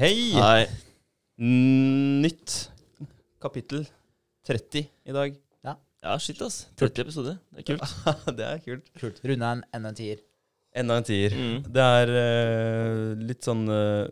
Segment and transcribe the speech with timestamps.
[0.00, 0.44] Halla!
[0.56, 0.68] Hei!
[1.44, 2.70] Nytt
[3.36, 3.82] kapittel
[4.48, 5.34] 30 i dag.
[6.00, 6.62] Ja, shit, ass.
[6.80, 7.34] 30 episoder.
[7.52, 7.92] Det er kult.
[8.38, 8.88] det er kult.
[8.96, 9.20] Kult.
[9.28, 10.22] Runda en enda en tier.
[10.72, 11.36] Enda en tier.
[11.36, 11.68] Mm.
[11.76, 14.08] Det er uh, litt sånn uh,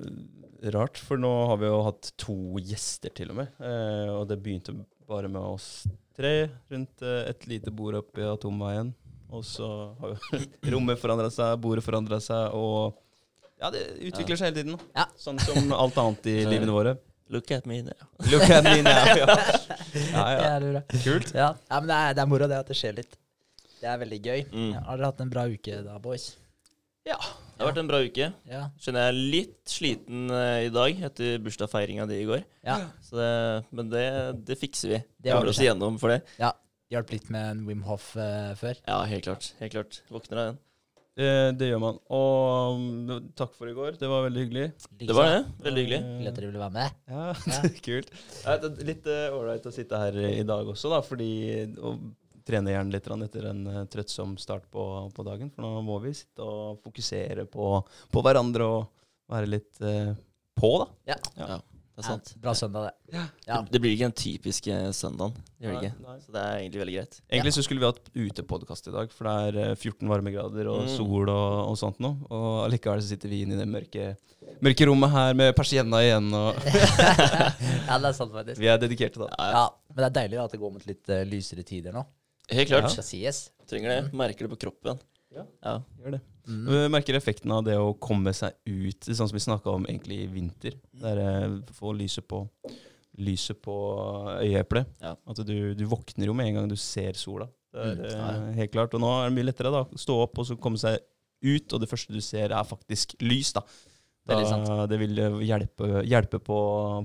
[0.77, 3.57] rart, for nå har vi jo hatt to gjester til og med.
[3.57, 4.77] Uh, og det begynte
[5.09, 8.93] bare med oss tre rundt et lite bord oppe i Atomveien.
[9.33, 10.45] Og så har jo
[10.77, 13.01] rommet forandra seg, bordet forandra seg, og
[13.59, 14.81] ja, det utvikler seg hele tiden.
[14.97, 15.07] Ja.
[15.19, 16.97] Sånn som alt annet i livene våre.
[17.29, 18.05] Look at me now.
[18.33, 19.09] Look at me now.
[19.13, 19.35] Ja, ja.
[20.15, 20.27] ja.
[20.33, 20.83] Ja, det er bra.
[21.05, 21.33] Kult.
[21.37, 21.49] Ja.
[21.69, 23.19] ja, men det er, det er moro det at det skjer litt.
[23.79, 24.47] Det er veldig gøy.
[24.49, 24.71] Mm.
[24.87, 26.31] Har dere hatt en bra uke da, boys?
[27.07, 27.19] Ja.
[27.19, 28.31] Det har vært en bra uke.
[28.49, 28.63] Ja.
[28.81, 32.47] Skjønner jeg er litt sliten eh, i dag etter bursdagsfeiringa di i går.
[32.67, 32.79] ja.
[33.05, 33.29] Så det,
[33.75, 34.07] men det,
[34.49, 35.03] det fikser vi.
[35.19, 36.23] Det Kommer oss igjennom for det.
[36.41, 36.55] ja.
[36.89, 38.79] Hjalp litt med en Wim Hof uh, før.
[38.87, 39.51] Ja, helt klart.
[39.59, 39.99] Helt klart.
[40.09, 40.61] Våkner av den.
[41.19, 41.97] Det, det gjør man.
[42.15, 43.97] Og um, takk for i går.
[43.99, 44.69] Det var veldig hyggelig.
[45.03, 45.41] Det var det.
[45.67, 45.99] Veldig hyggelig.
[46.05, 47.01] Hyggelig at dere ville være med.
[47.11, 47.25] Ja,
[47.57, 47.73] Ja.
[47.89, 48.13] kult.
[48.45, 51.33] Ja, det er litt ålreit å sitte her i dag også, da, fordi
[51.83, 51.97] å
[52.49, 55.51] trene hjernen litt etter en eh, trøttsom start på, på dagen.
[55.53, 57.73] For nå må vi sitte og fokusere på,
[58.15, 58.87] på hverandre og
[59.29, 60.15] være litt eh,
[60.59, 60.89] på, da.
[61.13, 61.19] Ja.
[61.37, 61.59] Ja,
[61.99, 62.29] det er sant.
[62.31, 63.17] Ja, bra søndag, det.
[63.17, 63.25] Ja.
[63.65, 65.33] Det, det blir ikke den typiske søndagen.
[65.59, 66.13] Det gjør det ikke.
[66.23, 67.17] Så det er egentlig veldig greit.
[67.33, 70.85] Egentlig så skulle vi hatt utepodkast i dag, for det er eh, 14 varmegrader og
[70.87, 70.93] Mm.
[70.95, 72.15] sol og, og sånt noe.
[72.31, 74.07] Og allikevel så sitter vi inne i det mørke,
[74.63, 76.55] mørke rommet her med persienna igjen, og
[77.89, 78.61] ja, det er sant, faktisk.
[78.63, 79.29] vi er dedikerte, da.
[79.35, 79.59] Ja, ja.
[79.59, 82.07] Ja, men det er deilig at det går mot litt uh, lysere tider nå.
[82.55, 82.87] Helt klart.
[82.87, 82.95] Ja.
[82.95, 83.43] skal sies.
[83.69, 84.01] Trenger det.
[84.17, 85.03] Merker det på kroppen.
[85.35, 85.43] Ja.
[85.67, 85.75] Ja.
[86.01, 86.23] Gjør det.
[86.49, 86.65] Mm.
[86.73, 90.23] Vi merker effekten av det å komme seg ut, sånn som vi snakka om egentlig
[90.25, 90.79] i vinter.
[90.97, 92.47] Det er eh, få lyset på
[93.19, 93.75] lyset på
[94.45, 94.87] øyeeplet.
[95.03, 95.17] Ja.
[95.27, 97.49] At du, du våkner jo med en gang du ser sola.
[97.75, 98.49] Det er Mm.
[98.49, 98.95] eh, helt klart.
[98.95, 100.99] Og nå er det mye lettere da, å stå opp og så komme seg
[101.45, 103.53] ut, og det første du ser, er faktisk lys.
[103.53, 103.63] da.
[104.29, 106.59] Da det, det vil eh, hjelpe, hjelpe på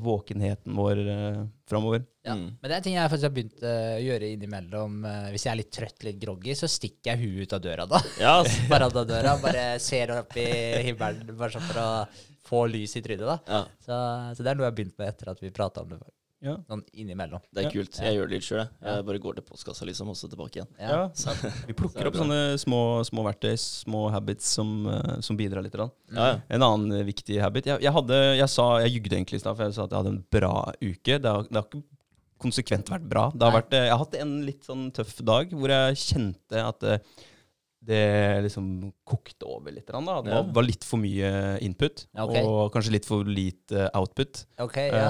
[0.04, 2.04] våkenheten vår eh, framover.
[2.24, 2.36] Ja.
[2.38, 2.46] Mm.
[2.60, 4.98] Men det er ting jeg faktisk har begynt eh, å gjøre innimellom.
[5.10, 7.88] eh, hvis jeg er litt trøtt, litt groggy, så stikker jeg huet ut av døra
[7.90, 8.02] da.
[8.22, 8.36] Ja.
[8.72, 10.50] Bare ut av døra, bare ser opp i
[10.90, 11.90] himmelen, bare sånn for å
[12.44, 13.26] få lys i trynet.
[13.28, 13.40] da.
[13.48, 13.64] ja.
[13.84, 14.02] Så,
[14.38, 16.02] så det er noe jeg har begynt med etter at vi prata om det
[16.44, 16.58] Ja.
[16.68, 17.40] sånn innimellom.
[17.54, 17.72] Det er Ja.
[17.72, 17.98] kult.
[18.04, 19.06] Jeg gjør det litt sjøl, jeg.
[19.08, 20.68] Bare går til postkassa liksom, og så tilbake igjen.
[20.78, 20.90] Ja.
[20.92, 21.32] Ja, Så,
[21.70, 25.74] Vi plukker så opp sånne små, små verktøy, små habits, som, eh, som bidrar litt.
[25.80, 26.42] ja, ja.
[26.50, 29.56] En annen eh, viktig habit Jeg, jeg, hadde, jeg sa, jeg jugde egentlig i stad,
[29.56, 31.20] for jeg sa at jeg hadde en bra uke.
[31.20, 31.84] Det har, det har ikke
[32.44, 33.30] konsekvent vært bra.
[33.32, 36.60] Det har vært, eh, jeg har hatt en litt sånn tøff dag hvor jeg kjente
[36.60, 36.84] at
[37.84, 39.88] det liksom kokte over litt.
[39.90, 40.00] Da.
[40.00, 40.42] Det var, Ja.
[40.56, 42.38] var litt for mye input, Ja, ok.
[42.46, 44.46] og kanskje litt for lite output.
[44.60, 45.10] Okay, ja.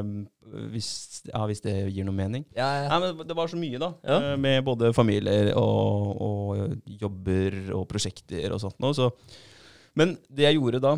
[0.00, 0.24] Uh,
[0.72, 2.44] hvis, ja, hvis det gir noe mening.
[2.56, 2.88] ja, ja.
[2.88, 3.92] Nei, men Det var så mye, da.
[4.02, 4.32] Ja.
[4.32, 8.92] eh, Med både familier og, og jobber og prosjekter og sånt noe.
[8.92, 9.10] Så.
[9.94, 10.96] Men det jeg gjorde da,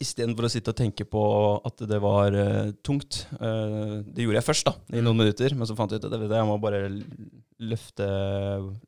[0.00, 1.22] istedenfor å sitte og tenke på
[1.66, 5.54] at det var uh, tungt uh, Det gjorde jeg først, da, i noen minutter.
[5.56, 6.86] Men så fant jeg ut at det, jeg må bare
[7.60, 8.08] løfte,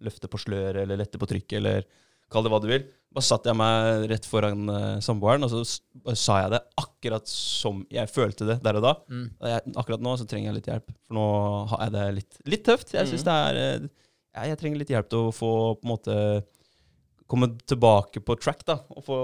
[0.03, 1.87] løfte på sløret eller lette på trykket eller
[2.33, 2.87] kall det hva du vil.
[3.13, 7.83] Bare satte jeg meg rett foran uh, samboeren, og så sa jeg det akkurat som
[7.93, 8.95] jeg følte det der og da.
[9.13, 9.27] Mm.
[9.53, 11.27] Jeg, akkurat nå så trenger jeg litt hjelp, for nå
[11.75, 12.97] har jeg det litt, litt tøft.
[12.97, 13.29] Jeg synes mm.
[13.29, 13.85] det er
[14.33, 16.17] ja, Jeg trenger litt hjelp til å få på en måte
[17.33, 18.77] komme tilbake på track, da.
[18.93, 19.17] Og få,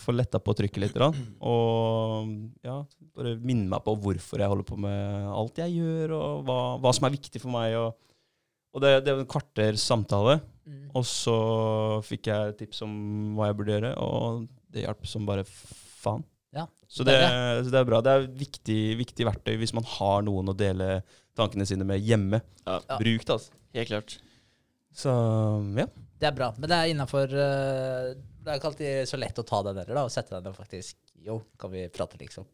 [0.00, 0.96] få letta på trykket litt.
[0.98, 1.10] Da.
[1.44, 2.32] Og
[2.64, 2.78] ja,
[3.14, 6.94] bare minne meg på hvorfor jeg holder på med alt jeg gjør, og hva, hva
[6.96, 7.76] som er viktig for meg.
[7.78, 7.94] Og,
[8.74, 10.86] og det, det er en kvarters samtale, Mm.
[10.96, 11.32] og så
[12.08, 12.92] fikk jeg tips om
[13.36, 16.22] hva jeg burde gjøre, og det hjalp som bare faen.
[16.56, 17.98] Ja, Så det det, er så det er bra.
[18.00, 21.02] Det er et viktig, viktig verktøy hvis man har noen å dele
[21.36, 22.40] tankene sine med hjemme.
[22.64, 22.78] Ja.
[22.88, 22.96] Ja.
[22.96, 23.52] Bruk det, altså.
[23.76, 24.16] Helt klart.
[24.96, 25.12] Så
[25.82, 25.86] ja.
[26.20, 26.50] Det er bra.
[26.58, 30.04] Men det er innafor Det er ikke alltid så lett å ta den heller, da.
[30.06, 32.46] Og sette den der og faktisk Jo, kan vi prate, liksom?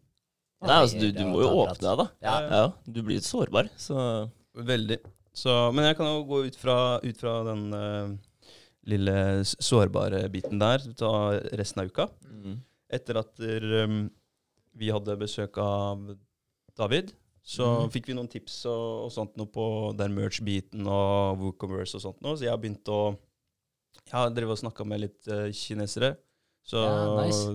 [0.60, 2.06] Nei, altså, du, du må jo åpne deg, da.
[2.24, 2.34] Ja.
[2.44, 4.98] Ja, Du blir litt sårbar, så Veldig.
[5.36, 8.10] Så, men jeg kan jo gå ut fra, ut fra den uh,
[8.90, 9.14] lille
[9.46, 11.12] sårbare biten der, ta
[11.56, 12.08] resten av uka.
[12.26, 12.58] mm.
[12.90, 13.38] Etter at
[13.86, 14.08] um,
[14.74, 16.08] vi hadde besøk av
[16.74, 17.12] David,
[17.46, 17.92] så mm.
[17.94, 19.66] fikk vi noen tips og, og sånt noe på
[19.98, 22.34] den merch-biten og WooCommerce og sånt noe.
[22.34, 23.14] Så jeg har begynt å
[24.10, 26.14] Jeg har drevet og snakka med litt uh, kinesere.
[26.66, 27.54] Så Ja, nice.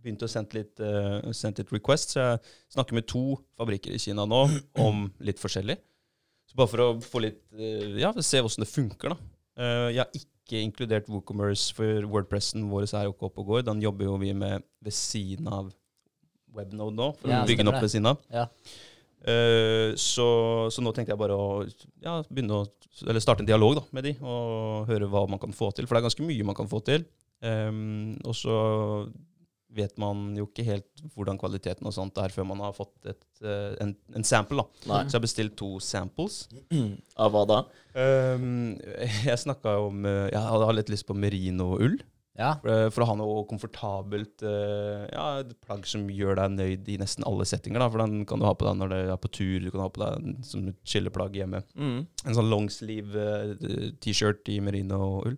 [0.00, 2.16] begynte å sende litt, uh, sende litt requests.
[2.16, 2.40] Så jeg
[2.72, 4.46] snakker med to fabrikker i Kina nå
[4.86, 5.76] om litt forskjellig.
[6.50, 9.20] Så bare for å få litt uh, Ja, se åssen det funker, da.
[9.60, 13.64] Jeg har ikke inkludert WooCommerce, for Wordpressen vår er jo ikke oppe og går.
[13.66, 15.68] Den jobber jo vi med ved siden av
[16.56, 18.22] Webnode nå, for Ja, å bygge den opp ved siden av.
[18.32, 18.46] Ja.
[19.20, 20.26] Eh, så,
[20.72, 21.48] så nå tenkte jeg bare å
[22.00, 22.68] ja, begynne å
[23.04, 25.86] Eller starte en dialog da, med de, og høre hva man kan få til.
[25.88, 27.06] For det er ganske mye man kan få til.
[27.40, 28.54] Um, og så
[29.72, 33.22] vet man jo ikke helt hvordan kvaliteten og sånt er før man har fått et,
[33.40, 34.64] eh, en, en sample.
[34.64, 34.90] da.
[34.90, 35.02] Nei.
[35.06, 36.42] Så jeg har bestilt to samples.
[37.16, 37.60] Av hva da?
[37.94, 38.74] Um,
[39.28, 42.00] jeg snakka om Jeg hadde litt lyst på merino-ull.
[42.38, 42.54] Ja.
[42.62, 46.88] For, eh, for å ha noe komfortabelt eh, Ja, et plagg som gjør deg nøyd
[46.88, 47.82] i nesten alle settinger.
[47.82, 49.80] da, For den kan du ha på deg når du er på tur, du kan
[49.80, 51.62] ha på deg en- som et chilleplagg hjemme.
[51.76, 52.06] Mm.
[52.26, 53.26] En sånn longsleeve
[53.60, 55.36] eh, T-shirt i merino-ull.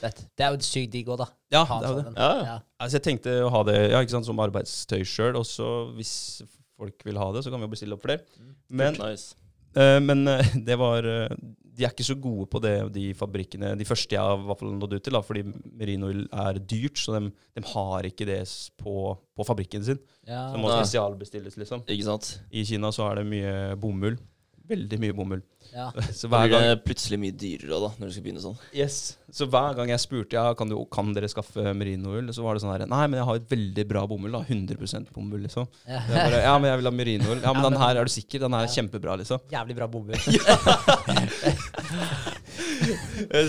[0.00, 1.28] Det er jo sykt digg òg, da.
[1.52, 2.04] Ja, Ha det er jo det.
[2.06, 2.16] sånn.
[2.16, 2.58] Ja, ja.
[2.80, 6.42] Altså, jeg tenkte å ha det ja, ikke sant, som arbeidstøy sjøl, og så hvis
[6.76, 8.22] folk vil ha det, så kan vi jo bestille opp flere.
[8.68, 9.34] Men, nice.
[9.76, 11.34] Eh, men eh, det var eh,
[11.72, 13.72] De er ikke så gode på det, de fabrikkene.
[13.80, 15.44] De første jeg har i hvert fall nådd ut til, da, fordi
[15.80, 18.42] merino-ull er dyrt, så de, de har ikke det
[18.80, 20.02] på, på fabrikken sin.
[20.28, 20.50] Ja.
[20.52, 21.86] Det må spesialbestilles, liksom.
[21.88, 22.34] Ikke sant?
[22.52, 24.20] I Kina så er det mye bomull.
[24.68, 25.42] Veldig mye bomull.
[25.72, 25.88] ja.
[26.18, 28.58] Så hver gang, det plutselig mye dyrere da, når du skal begynne sånn.
[28.76, 28.96] yes.
[29.32, 32.62] så hver gang jeg spurte ja, kan, du, kan dere skaffe merino-ull, så var det
[32.62, 34.32] sånn her Nei, men jeg har et veldig bra bomull.
[34.36, 34.76] da, 100
[35.14, 35.66] bomull, liksom.
[35.88, 36.00] Ja.
[36.10, 37.40] Bare, ja, men jeg vil ha merino-ull.
[37.42, 38.38] Ja, men Ja, den men- her er du sikker?
[38.44, 38.74] Den her er Ja.
[38.76, 39.38] kjempebra, liksom.
[39.52, 40.20] Jævlig bra bomull.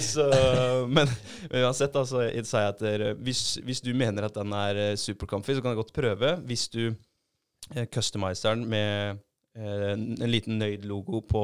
[0.04, 0.24] Så,
[0.88, 1.08] men,
[1.52, 4.80] men uansett, da, så sa jeg at dere, hvis, hvis du mener at den er
[4.80, 6.34] eh, supercomfy, så kan jeg godt prøve.
[6.48, 6.82] Hvis du
[7.76, 9.20] eh, customiser den med
[9.56, 11.44] en en liten nøyd-logo på,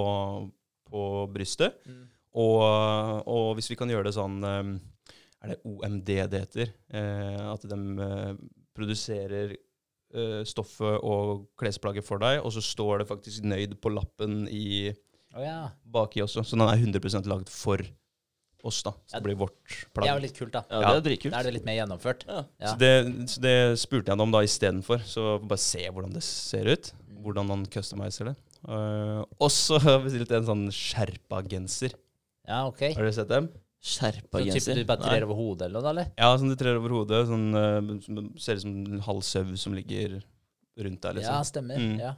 [0.90, 1.04] på
[1.34, 2.08] brystet, Mm.
[2.34, 4.72] og, og hvis vi kan gjøre det sånn eh,
[5.44, 6.72] Er det OMD det heter?
[6.92, 8.34] Eh, at de eh,
[8.76, 9.54] produserer
[10.14, 14.90] eh, stoffet og klesplagget for deg, og så står det faktisk nøyd på lappen i
[15.36, 15.70] oh, ja.
[15.86, 16.44] baki også.
[16.44, 17.80] Så den er 100% lagd for
[18.68, 18.92] oss, da.
[19.08, 19.56] Så Ja, det blir vårt
[19.96, 20.66] Det er jo litt kult, da.
[20.70, 20.90] Ja, Ja.
[20.92, 21.32] det er dritkult.
[21.32, 22.26] Da er det litt mer gjennomført.
[22.28, 22.42] Ja.
[22.60, 22.74] Ja.
[22.74, 22.92] Så, det,
[23.32, 25.06] så det spurte jeg ham om da istedenfor.
[25.08, 26.92] Så bare se hvordan det ser ut.
[27.19, 28.36] Hvordan man customiser det.
[28.68, 31.95] Uh, og så bestilte jeg en sånn Sherpa-genser.
[32.50, 32.86] Ja, ok.
[32.95, 33.50] Har dere sett dem?
[33.80, 34.80] Skjerpa Så typ genser.
[34.81, 36.07] du bare trer over hodet eller noe, eller?
[36.19, 37.21] Ja, sånn du trer over hodet.
[37.30, 40.18] Sånn, uh, som ser ut som en halv sau som ligger
[40.80, 41.45] rundt Ja, liksom.
[41.48, 41.80] stemmer.
[41.80, 42.00] Mm.
[42.00, 42.16] Ja.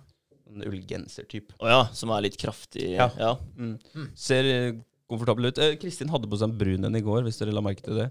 [0.51, 1.55] En ullgenser-type.
[1.61, 2.91] Å ja, som er litt kraftig.
[2.95, 3.11] Ja.
[3.17, 3.35] ja.
[3.57, 3.75] Mm.
[3.93, 4.07] Mm.
[4.17, 5.61] Ser eh, komfortabel ut.
[5.61, 8.01] Uh, Kristin hadde på seg en brun en i går, hvis dere la merke til
[8.01, 8.09] det.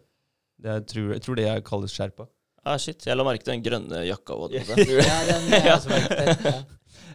[0.63, 2.31] det jeg, tror, jeg tror det jeg kalles Sherpa.
[2.61, 4.61] Ah, shit, jeg la merke til den grønne jakka Også,
[5.01, 6.45] ja, den er også merket.
[6.45, 6.59] Ja.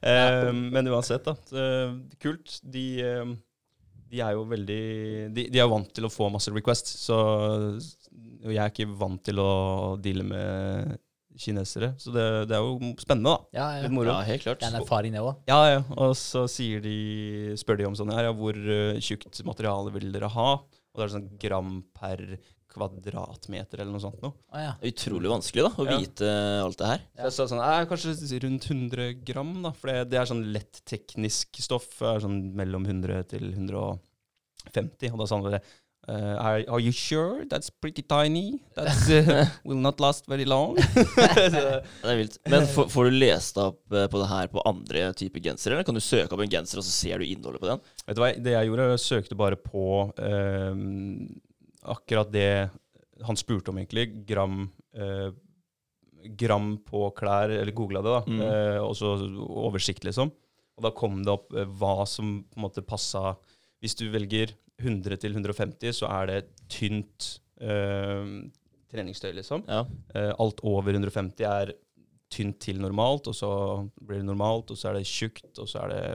[0.06, 1.36] Eh, men uansett, da.
[1.57, 2.60] eh, kult.
[2.62, 3.34] De, eh,
[4.12, 4.84] de er jo veldig
[5.36, 7.18] de, de er vant til å få masse requests, så
[8.46, 9.50] og jeg er ikke vant til å
[10.02, 10.96] deale med
[11.42, 11.92] kinesere.
[12.00, 13.57] Så det, det er jo spennende, da.
[13.57, 13.86] Ja, ja.
[13.86, 14.13] Litt moro.
[14.13, 14.62] Ja, helt klart.
[14.62, 15.42] Det er en erfaring, det òg.
[15.50, 15.81] Ja, ja.
[15.98, 16.96] Og så sier de,
[17.60, 20.50] spør de om sånn her, ja, hvor eh, tjukt materiale vil dere ha?
[20.62, 22.22] Og det er sånn gram per
[22.75, 24.36] kvadratmeter eller noe sånt noe.
[24.51, 24.74] Ah, ja.
[24.81, 25.98] Det er utrolig vanskelig da, å Ja.
[26.04, 26.33] vite
[26.66, 27.06] alt det her.
[27.31, 29.72] Så jeg sånn, eh, kanskje rundt 100 gram, da.
[29.72, 31.88] For det, det er sånn lett teknisk stoff.
[32.00, 35.12] Sånn mellom 100 til 150.
[35.13, 35.63] Og da sa han bare
[36.07, 37.46] Uh, are, are you sure?
[37.50, 38.62] That's pretty tiny.
[38.75, 38.94] That
[39.65, 40.75] will not last very long.
[40.86, 42.38] Det er vilt.
[42.46, 45.88] Men får, får du lest opp eh, på det her på andre typer gensere, eller
[45.88, 47.82] kan du søke opp en genser, og så ser du innholdet på den?
[48.05, 49.88] vet du hva, det jeg gjorde, jeg søkte bare på
[50.22, 50.77] eh,
[51.92, 52.70] akkurat det
[53.25, 54.10] han spurte om, egentlig.
[54.27, 54.65] Gram,
[54.96, 55.30] eh,
[56.25, 58.24] gram på klær, eller googla det, da.
[58.27, 58.42] Mm.
[58.48, 59.15] Eh, og så
[59.46, 60.34] oversikt, liksom.
[60.75, 63.38] Og da kom det opp eh, hva som på en måte passa
[63.84, 66.39] Hvis du velger 100 til 150, så er det
[66.72, 67.27] tynt
[67.62, 68.24] eh,
[68.92, 69.65] treningstøy, liksom.
[69.70, 69.84] Ja.
[70.15, 71.75] Eh, alt over 150 er
[72.34, 73.50] tynt til normalt, og så
[74.01, 76.06] blir det normalt, og så er det tjukt, og så er det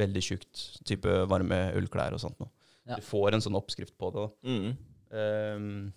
[0.00, 0.64] veldig tjukt.
[0.84, 2.50] Type varme ullklær og sånt noe.
[2.84, 2.98] Ja.
[2.98, 4.26] Du får en sånn oppskrift på det.
[4.26, 4.50] da.
[4.50, 4.74] Mm.
[5.14, 5.92] Ehm,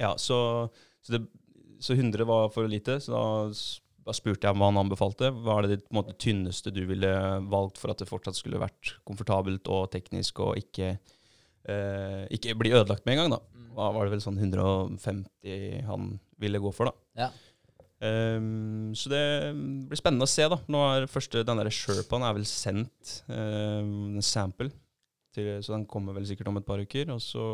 [0.00, 0.68] ja, så,
[1.04, 1.22] så, det,
[1.80, 3.24] så 100 var for lite, så da,
[4.08, 5.30] da spurte jeg hva han anbefalte.
[5.44, 7.12] Hva er det en måte, tynneste du ville
[7.52, 10.96] valgt for at det fortsatt skulle vært komfortabelt og teknisk, og ikke,
[11.68, 13.36] uh, ikke bli ødelagt med en gang?
[13.36, 13.40] da.
[13.52, 13.70] Mm.
[13.76, 16.12] Da var det vel sånn 150 han
[16.42, 17.26] ville gå for, da.
[17.26, 17.32] Ja.
[18.02, 19.22] Um, så det
[19.86, 20.58] blir spennende å se, da.
[20.72, 24.72] Nå er første, Den der Sherpaen er vel sendt, um, sample,
[25.34, 27.12] til, så den kommer vel sikkert om et par uker.
[27.14, 27.46] Og så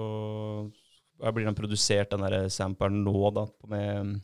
[1.35, 4.19] blir den produsert, den der samperen, nå, da, med,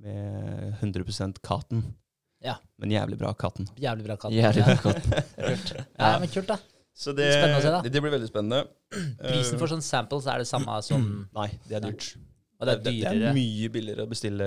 [0.00, 1.84] med 100% cotton.
[2.40, 2.56] Ja.
[2.80, 5.12] Men jævlig bra katten Jævlig bra katten Jævlig bra katten.
[5.50, 5.72] Kult.
[5.76, 6.56] Ja, men kult, da.
[6.96, 7.80] Så det, det, se, da.
[7.84, 8.64] det, blir veldig spennende.
[9.20, 11.04] Prisen for sånn samples er det samme som
[11.36, 12.14] Nei, det er dyrt.
[12.60, 14.46] Og det er Det, det er mye billigere å bestille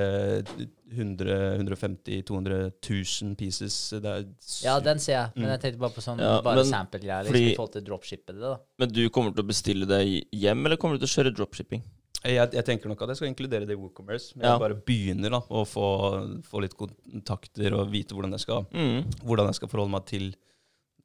[0.94, 3.78] 100 150 200 000 pieces.
[3.90, 4.26] Det er
[4.64, 5.32] Ja, den ser jeg.
[5.36, 5.52] Men Mm.
[5.54, 7.24] jeg tenkte bare på sånn Ja, bare sample-greier.
[7.26, 8.58] Liksom, I forhold til dropshippet det, da.
[8.80, 11.82] Men du kommer til å bestille det hjem, eller kommer du til å kjøre dropshipping?
[12.24, 14.36] Jeg, jeg tenker nok at jeg skal inkludere det i WooCommerce.
[14.38, 14.52] Men Ja.
[14.54, 19.04] jeg bare begynner da, å få, få litt kontakter og vite hvordan jeg skal, Mm.
[19.26, 20.36] hvordan jeg skal forholde meg til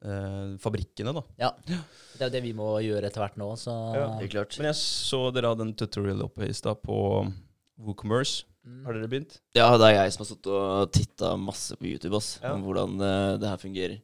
[0.03, 1.13] eh, fabrikkene.
[1.13, 1.23] da.
[1.39, 1.51] Ja.
[1.67, 4.07] Det er jo det vi må gjøre etter hvert nå, så Ja.
[4.19, 4.57] er klart.
[4.59, 6.99] Men jeg så dere hadde en tutorial oppe i stad på
[7.79, 8.43] WooCommerce.
[8.65, 8.83] Mm.
[8.85, 9.39] Har dere begynt?
[9.55, 12.53] Ja, det er jeg som har stått og titta masse på YouTube ass, Ja.
[12.53, 14.01] om hvordan uh, det her fungerer.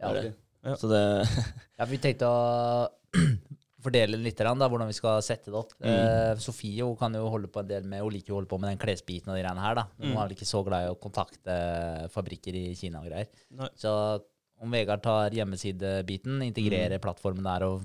[0.00, 0.34] Ja, Det.
[0.64, 0.74] Ja.
[0.74, 1.28] Så det
[1.78, 2.88] Ja, vi tenkte å
[3.86, 5.72] fordele litt grann, da, hvordan vi skal sette det opp.
[5.78, 5.86] Mm.
[5.86, 8.50] Eh, Sofie hun kan jo holde på en del med Hun liker jo å holde
[8.50, 9.74] på med den klesbiten og de greiene her.
[9.78, 9.84] da.
[10.00, 10.16] Hun Mm.
[10.16, 13.28] er vel ikke så glad i å kontakte fabrikker i Kina og greier.
[13.52, 13.68] Nei.
[13.78, 13.92] Så
[14.62, 16.46] om Vegard tar hjemmesidebiten, Mm.
[16.52, 17.82] integrerer plattformen der og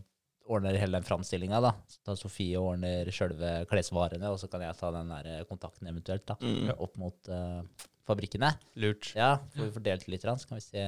[0.51, 1.71] ordner hele den framstillinga, da.
[1.87, 5.43] Så tar Sofie og ordner sjølve klesvarene, og så kan jeg ta den der eh,
[5.47, 6.73] kontakten eventuelt da, mm.
[6.77, 7.61] opp mot uh,
[8.07, 8.49] fabrikkene.
[8.75, 9.13] Lurt.
[9.15, 10.83] Ja, får vi fordelt litt, så kan vi se,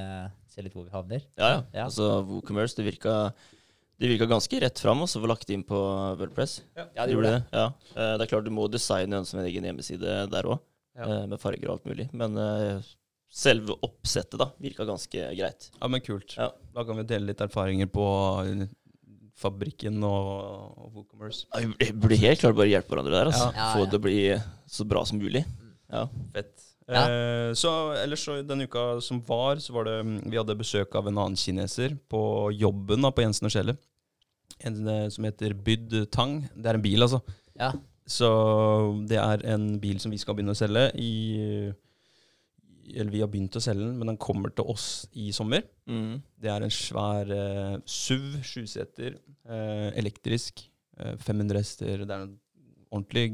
[0.51, 1.21] se litt hvor vi havner.
[1.37, 1.59] Ja, ja.
[1.73, 1.85] Ja.
[1.85, 3.33] Altså, WooCommerce, det virka,
[4.01, 5.79] det virka ganske rett fram å få lagt inn på
[6.19, 6.61] Wordpress.
[6.75, 7.43] Ja, det gjorde det.
[7.53, 7.67] Ja.
[7.95, 10.59] Eh, Det er klart du må designe en som en egen hjemmeside der òg,
[10.97, 11.25] Ja.
[11.25, 12.09] med farger og alt mulig.
[12.13, 12.35] Men
[13.33, 15.69] selve oppsettet da virka ganske greit.
[15.79, 16.35] Ja, men kult.
[16.37, 16.51] Ja.
[16.75, 18.03] Da kan vi dele litt erfaringer på
[18.45, 18.67] eh,
[19.41, 20.27] fabrikken og,
[20.77, 21.47] og WooCommerce.
[21.49, 23.31] Ja, Vi burde- burde helt klart bare hjelpe hverandre der.
[23.31, 23.47] Altså.
[23.57, 23.71] Ja.
[23.73, 24.19] Få det til å bli
[24.77, 25.41] så bra som mulig.
[25.89, 26.05] Ja.
[26.35, 26.53] Fett.
[26.83, 27.01] Ja.
[27.07, 27.71] Eh, så
[28.03, 31.17] ellers så denne uka som var, så var det mm, Vi hadde besøk av en
[31.21, 32.21] annen kineser på
[32.59, 33.79] jobben da, på Jensen og Skjellet.
[34.67, 36.41] En eh, som heter Byd Tang.
[36.53, 37.21] Det er en bil, altså.
[37.57, 37.71] Ja.
[38.05, 38.27] Så
[39.07, 41.71] det er en bil som vi skal begynne å selge i
[42.91, 45.63] Eller vi har begynt å selge den, men den kommer til oss i sommer.
[45.87, 46.19] Mm.
[46.41, 50.65] Det er en svær eh, SUV, sjuseter, eh, elektrisk.
[50.99, 52.03] Eh, 500 hester.
[52.03, 52.35] Det er en
[52.93, 53.27] ordentlig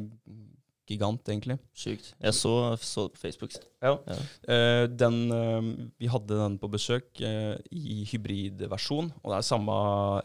[0.89, 1.60] gigant, egentlig.
[1.77, 2.13] Sjukt.
[2.18, 3.58] Jeg så, så det på Facebook.
[3.82, 3.96] Ja.
[4.08, 4.18] Ja.
[4.53, 5.70] Eh, den, eh,
[6.01, 9.77] vi hadde den på besøk eh, i hybridversjon, og det er samme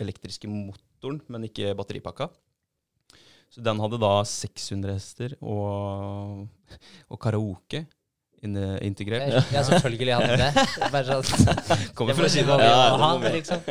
[0.05, 2.31] elektriske motoren, men ikke batteripakka.
[3.53, 6.49] Så den hadde da 600 hester og,
[7.07, 7.85] og karaoke
[8.85, 9.29] integrert.
[9.33, 10.65] Ja, jeg selvfølgelig hadde det.
[10.93, 11.55] Bare sånn,
[11.97, 12.59] Kommer det fra det Kina.
[12.61, 13.63] Ja, det ha, liksom.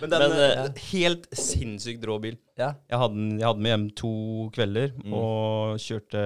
[0.00, 2.36] Men den Men, en eh, helt sinnssykt rå bil.
[2.60, 2.74] Ja.
[2.90, 4.12] Jeg hadde, jeg hadde med hjem to
[4.56, 5.12] kvelder Mm.
[5.16, 6.20] og kjørte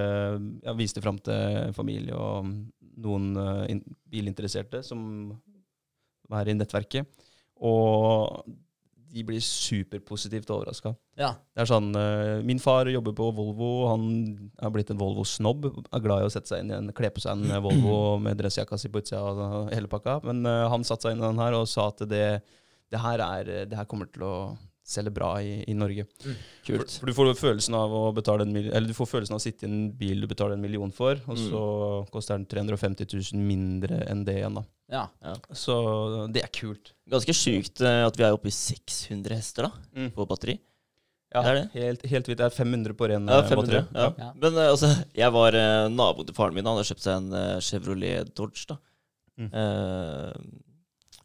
[0.64, 2.50] Jeg viste fram til familie og
[3.00, 5.00] noen uh, in, bilinteresserte som
[6.30, 7.06] er i nettverket.
[7.60, 8.44] Og
[9.10, 10.92] de blir superpositivt overraska.
[11.18, 11.32] Ja.
[11.54, 13.70] Det er sånn uh, Min far jobber på Volvo.
[13.90, 14.04] Han
[14.62, 15.66] er blitt en Volvo-snobb.
[15.90, 18.38] Er glad i å sette seg inn i en, kle på seg en Volvo med
[18.40, 20.20] dressjakka si på utsida og hele pakka.
[20.28, 22.26] Men uh, han satte seg inn i den her og sa at det,
[22.90, 24.34] det, her, er, det her kommer til å
[24.90, 26.04] selge bra i, i Norge.
[26.26, 26.36] Mm.
[26.66, 26.96] Kult.
[27.00, 29.44] for du får følelsen av å betale en million Eller du får følelsen av å
[29.44, 31.44] sitte i en bil du betaler en million for, og Mm.
[31.50, 31.62] så
[32.12, 34.64] koster den 350 000 mindre enn det igjen, da.
[34.90, 35.04] Ja.
[35.54, 35.76] Så
[36.34, 36.92] det er kult.
[37.08, 40.10] Ganske sjukt eh, at vi er oppe i 600 hester da, Mm.
[40.16, 40.58] på batteri.
[41.32, 41.66] Ja, Det er det.
[41.78, 42.38] Helt, helt vidt.
[42.38, 43.84] Det er 500 på ren Ja, eh, 500.
[43.86, 44.00] batteri.
[44.02, 44.14] Ja.
[44.18, 44.32] Ja.
[44.34, 46.66] Men eh, altså, jeg var uh, naboen til faren min.
[46.66, 48.66] Han hadde kjøpt seg en eh, Chevrolet Dodge.
[48.66, 48.76] da.
[49.38, 49.50] Mm.
[49.54, 50.32] Eh,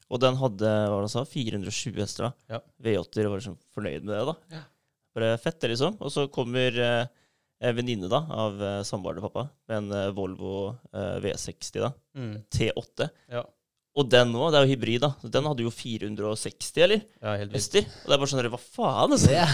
[0.09, 2.27] og den hadde hva var det sa, 420 hester.
[2.29, 2.55] da.
[2.57, 2.59] Ja.
[2.85, 4.24] V8-er var liksom fornøyd med det.
[4.29, 4.35] da.
[4.59, 4.63] Ja.
[5.15, 5.95] Bare fett, det, liksom.
[6.03, 7.05] Og så kommer uh,
[7.65, 10.55] en venninne da, av eh, samboeren til pappa med en eh, Volvo
[10.93, 12.33] eh, V60 da, Mm.
[12.51, 13.07] T8.
[13.31, 13.41] Ja.
[13.95, 15.13] Og den nå, det er jo hybrid, da.
[15.21, 17.05] Så Den hadde jo 460, eller?
[17.24, 17.53] ja, helt.
[17.55, 17.88] Hester.
[18.03, 19.15] Og det er bare sånn, hva faen?
[19.15, 19.31] altså?
[19.31, 19.45] Ja.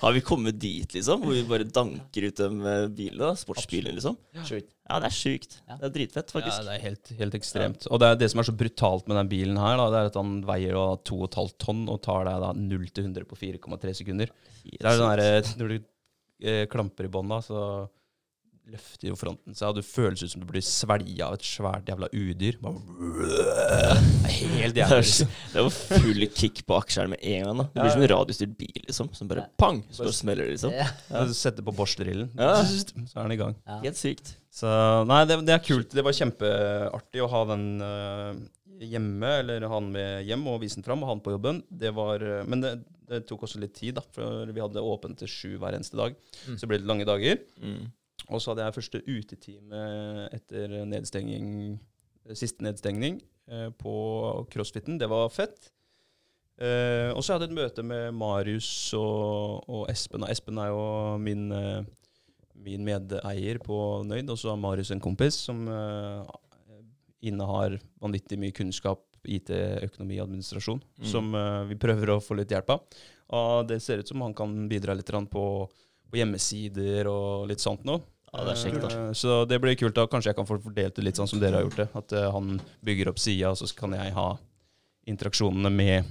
[0.00, 1.20] Har vi kommet dit, liksom?
[1.20, 3.20] Hvor vi bare danker ut de eh, bilene?
[3.26, 3.34] da?
[3.36, 4.16] Sportsbilene, liksom?
[4.48, 4.72] sjukt.
[4.90, 5.60] Ja, det er sjukt.
[5.68, 5.76] Ja.
[5.78, 6.56] Det er dritfett, faktisk.
[6.56, 7.86] Ja, det er helt, helt ekstremt.
[7.90, 10.10] Og det er det som er så brutalt med den bilen her, da, det er
[10.10, 14.34] at han veier 2,5 tonn og tar deg da 0 til 100 på 4,3 sekunder.
[14.66, 17.62] Det er sånn der, Når du eh, klamper i bånda, så
[18.70, 21.88] løfter jo fronten seg, og det føles ut som du blir svelga av et svært
[21.90, 22.58] jævla udyr.
[24.30, 24.98] Helt jævlig.
[24.98, 27.62] er, det var full kick på aksjeren med en gang.
[27.62, 29.10] da Det blir som en radiostyrt bil, liksom.
[29.16, 30.76] Som bare pang, så bare smeller det, liksom.
[30.76, 31.24] Ja.
[31.26, 33.58] Du setter på Bosch-drillen, så er den i gang.
[33.82, 34.36] Helt sykt.
[34.54, 34.70] Så
[35.06, 35.92] nei, det, det er kult.
[35.94, 38.32] Det var kjempeartig å ha den uh,
[38.82, 41.62] hjemme, eller ha den med hjem og vise den fram, og ha den på jobben.
[41.70, 42.74] Det var, uh, men det,
[43.10, 46.18] det tok også litt tid, da, for vi hadde åpent til sju hver eneste dag.
[46.48, 46.58] Mm.
[46.58, 47.38] Så ble det lange dager.
[47.62, 47.88] Mm.
[48.28, 49.82] Og så hadde jeg første utetime
[50.36, 51.78] etter nedstenging,
[52.36, 53.94] siste nedstengning eh, på
[54.52, 54.98] crossfiten.
[55.00, 55.70] Det var fett.
[56.60, 60.26] Eh, og så hadde jeg et møte med Marius og, og Espen.
[60.26, 60.84] Og Espen er jo
[61.22, 61.80] min, eh,
[62.60, 66.34] min medeier på Nøyd, og så har Marius en kompis som eh,
[67.30, 69.50] innehar vanvittig mye kunnskap, IT,
[69.84, 71.04] økonomi og administrasjon, Mm.
[71.04, 73.00] som uh, vi prøver å få litt hjelp av.
[73.36, 75.42] Og det ser ut som han kan bidra litt på,
[76.10, 78.02] på hjemmesider og litt sånt noe.
[78.30, 78.90] Ja, det er kjekt, da.
[79.08, 79.94] Eh, Så det blir kult.
[79.94, 81.88] da Kanskje jeg kan få fordelt det litt sånn som dere har gjort det.
[81.98, 84.28] At eh, han bygger opp sida, og så kan jeg ha
[85.10, 86.04] interaksjonene med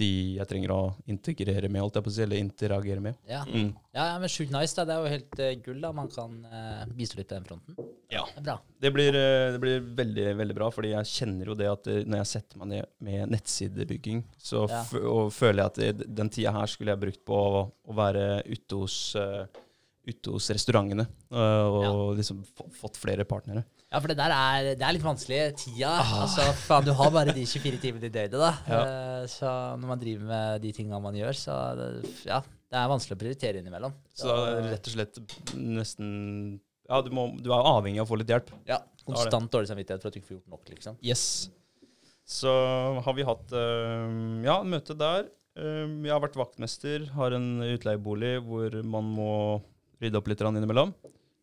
[0.00, 0.08] de
[0.38, 0.78] jeg trenger å
[1.10, 3.18] integrere med, holdt jeg på å si, eller interagere med.
[3.30, 3.42] Ja.
[3.46, 3.68] Mm.
[3.94, 4.74] ja, ja, men sjukt nice.
[4.74, 4.84] da.
[4.88, 5.80] Det er jo helt uh, gull.
[5.84, 5.92] da.
[5.94, 7.78] Man kan uh, bistå litt på den fronten.
[8.10, 8.24] Ja.
[8.34, 8.56] Det bra.
[8.82, 12.02] Det blir, uh, det blir veldig veldig bra, fordi jeg kjenner jo det at eh,
[12.06, 14.82] når jeg setter meg ned med nettsidebygging, så Ja.
[15.30, 18.80] føler jeg at det, den tida her skulle jeg brukt på å, å være ute
[18.80, 19.44] hos, eh,
[20.10, 22.42] ute hos restaurantene og liksom
[22.76, 23.62] fått flere partnere.
[23.94, 25.36] Ja, for det der er, det er litt vanskelig.
[25.60, 28.48] Tida Altså, faen, du har bare de 24 timene i døgnet, da.
[28.66, 28.80] Ja.
[28.82, 29.46] Eh, Så
[29.78, 31.86] når man driver med de tinga man gjør, så det,
[32.26, 33.94] ja, det er vanskelig å prioritere innimellom.
[34.18, 35.20] Så det rett og slett
[35.54, 36.08] nesten
[36.90, 38.50] Ja, du, må, du er avhengig av å få litt hjelp.
[38.66, 40.98] ja, konstant dårlig samvittighet for at du ikke får gjort nok, liksom.
[41.06, 41.24] Yes.
[42.26, 42.50] Så
[43.04, 45.30] har vi hatt øh, ja, møte der.
[45.54, 49.32] Um, jeg har vært vaktmester, har en utleiebolig hvor man må
[50.02, 50.90] rydde opp litt innimellom.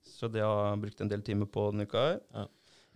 [0.05, 2.47] Så det har jeg brukt en del timer på denne uka her.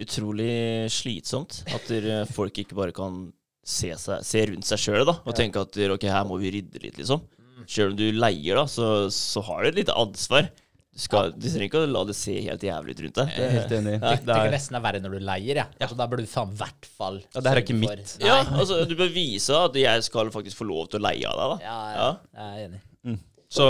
[0.01, 1.91] Utrolig slitsomt at
[2.35, 3.29] folk ikke bare kan
[3.65, 6.97] se, seg, se rundt seg sjøl og tenke at ok, her må vi rydde litt,
[6.99, 7.23] liksom.
[7.65, 10.51] Sjøl om du leier, da, så, så har du et lite ansvar.
[10.95, 13.31] Du, skal, du trenger ikke å la det se helt jævlig ut rundt deg.
[13.35, 13.93] Jeg er helt enig.
[13.95, 15.73] Jeg Det tenker er, nesten det er verre når du leier, jeg.
[15.81, 18.13] Altså, da burde du faen i hvert fall Ja, det her er ikke mitt.
[18.13, 21.27] for- Ja, altså Du bør vise at jeg skal faktisk få lov til å leie
[21.27, 21.65] av deg.
[21.65, 22.45] da Ja, ja, Ja.
[22.45, 23.19] jeg er enig.
[23.49, 23.65] Så,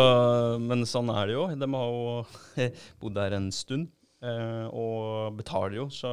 [0.62, 1.46] men sånn er det jo.
[1.60, 2.68] De har jo
[3.02, 3.90] bodd der en stund
[4.24, 6.12] eh, og betaler jo, så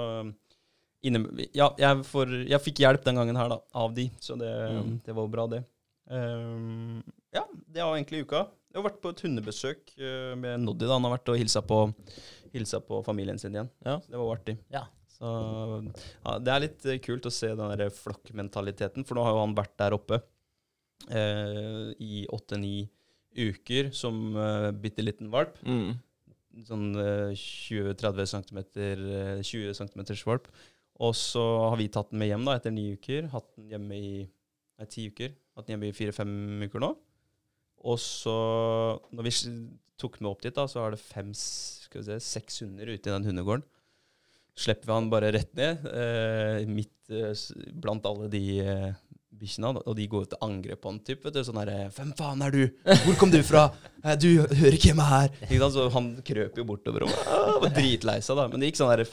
[1.02, 1.24] inne,
[1.56, 4.96] Ja, jeg, får, jeg fikk hjelp den gangen her, da, av de, så det, Mm.
[5.06, 5.62] det var jo bra, det.
[6.12, 7.02] Um,
[7.32, 8.42] ja, det var egentlig uka.
[8.72, 10.86] Jeg har vært på et hundebesøk eh, med Noddy.
[10.88, 11.78] da Han har vært og hilsa på,
[12.52, 13.70] hilsa på familien sin igjen.
[13.86, 13.98] Ja.
[14.08, 14.56] Det var artig.
[14.72, 14.82] Ja.
[15.12, 15.28] Så
[16.24, 19.54] ja, det er litt kult å se den der flokkmentaliteten, for nå har jo han
[19.56, 20.18] vært der oppe
[21.10, 22.88] eh, i åtte-ni
[23.36, 25.56] uker som uh, bitte liten valp.
[25.66, 25.94] Mm.
[26.68, 28.60] Sånn uh, 20-30 cm,
[29.42, 30.50] 20 cm valp.
[31.02, 33.30] Og så har vi tatt den med hjem da, etter ni uker.
[33.32, 35.32] Hatt den hjemme i nei, ti uker.
[35.56, 36.34] Hatt den hjemme i fire-fem
[36.68, 36.92] uker nå.
[37.82, 38.34] Og så,
[39.10, 39.32] når vi
[39.98, 42.90] tok den med opp dit, da, så har det fem, skal vi se, seks hunder
[42.92, 43.64] ute i den hundegården.
[44.62, 47.32] Slipper vi han bare rett ned, eh, midt eh,
[47.80, 48.90] blant alle de eh,
[49.42, 52.42] bikkjene, og de går til angrep på han, typ, vet du, sånn herre 'Hvem faen
[52.46, 52.62] er du?
[53.04, 53.64] Hvor kom du fra?
[54.04, 55.74] Eh, Du hører ikke hjemme her!' Ikke sant?
[55.74, 58.46] Så han krøp jo bortover og var dritlei seg, da.
[58.48, 59.06] Men det gikk sånn herre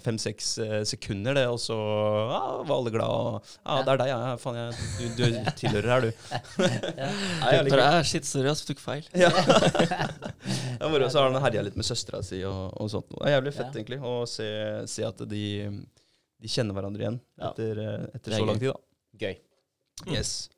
[0.00, 0.52] fem-seks
[0.88, 3.08] sekunder, det, og så ja, var alle glad.
[3.10, 4.36] Og, 'Ja, 'Det er deg, ja.
[4.36, 6.12] Faen, jeg, du, du tilhører her, du.'
[7.44, 8.06] Nei, jeg liker det.
[8.06, 9.04] Shit, sorry, ass, tok feil.
[9.14, 9.30] Ja.
[9.30, 11.08] det var moro.
[11.08, 13.08] Så har han herja litt med søstera si og, og sånt.
[13.12, 13.80] Det er jævlig fett, Ja.
[13.80, 14.48] egentlig, å se,
[14.90, 15.44] se at de,
[16.40, 17.50] de kjenner hverandre igjen Ja.
[17.50, 18.78] etter, eh, etter er så lang tid, da.
[19.24, 19.36] Gøy.
[20.10, 20.50] Yes.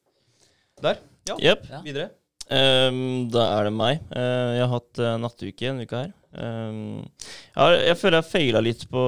[0.83, 1.03] Der.
[1.29, 1.37] Ja.
[1.40, 1.66] Yep.
[1.70, 1.81] Ja.
[1.85, 2.11] Videre.
[2.46, 4.05] Um, da er det meg.
[4.12, 6.12] Uh, jeg har hatt uh, nattuke en uke her.
[6.37, 9.03] Um, jeg, har, jeg føler jeg feila litt på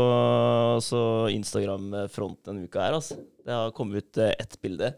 [0.75, 1.01] altså,
[1.35, 2.99] Instagram-fronten denne uka her.
[2.99, 3.19] Altså.
[3.47, 4.93] Det har kommet ut uh, ett bilde.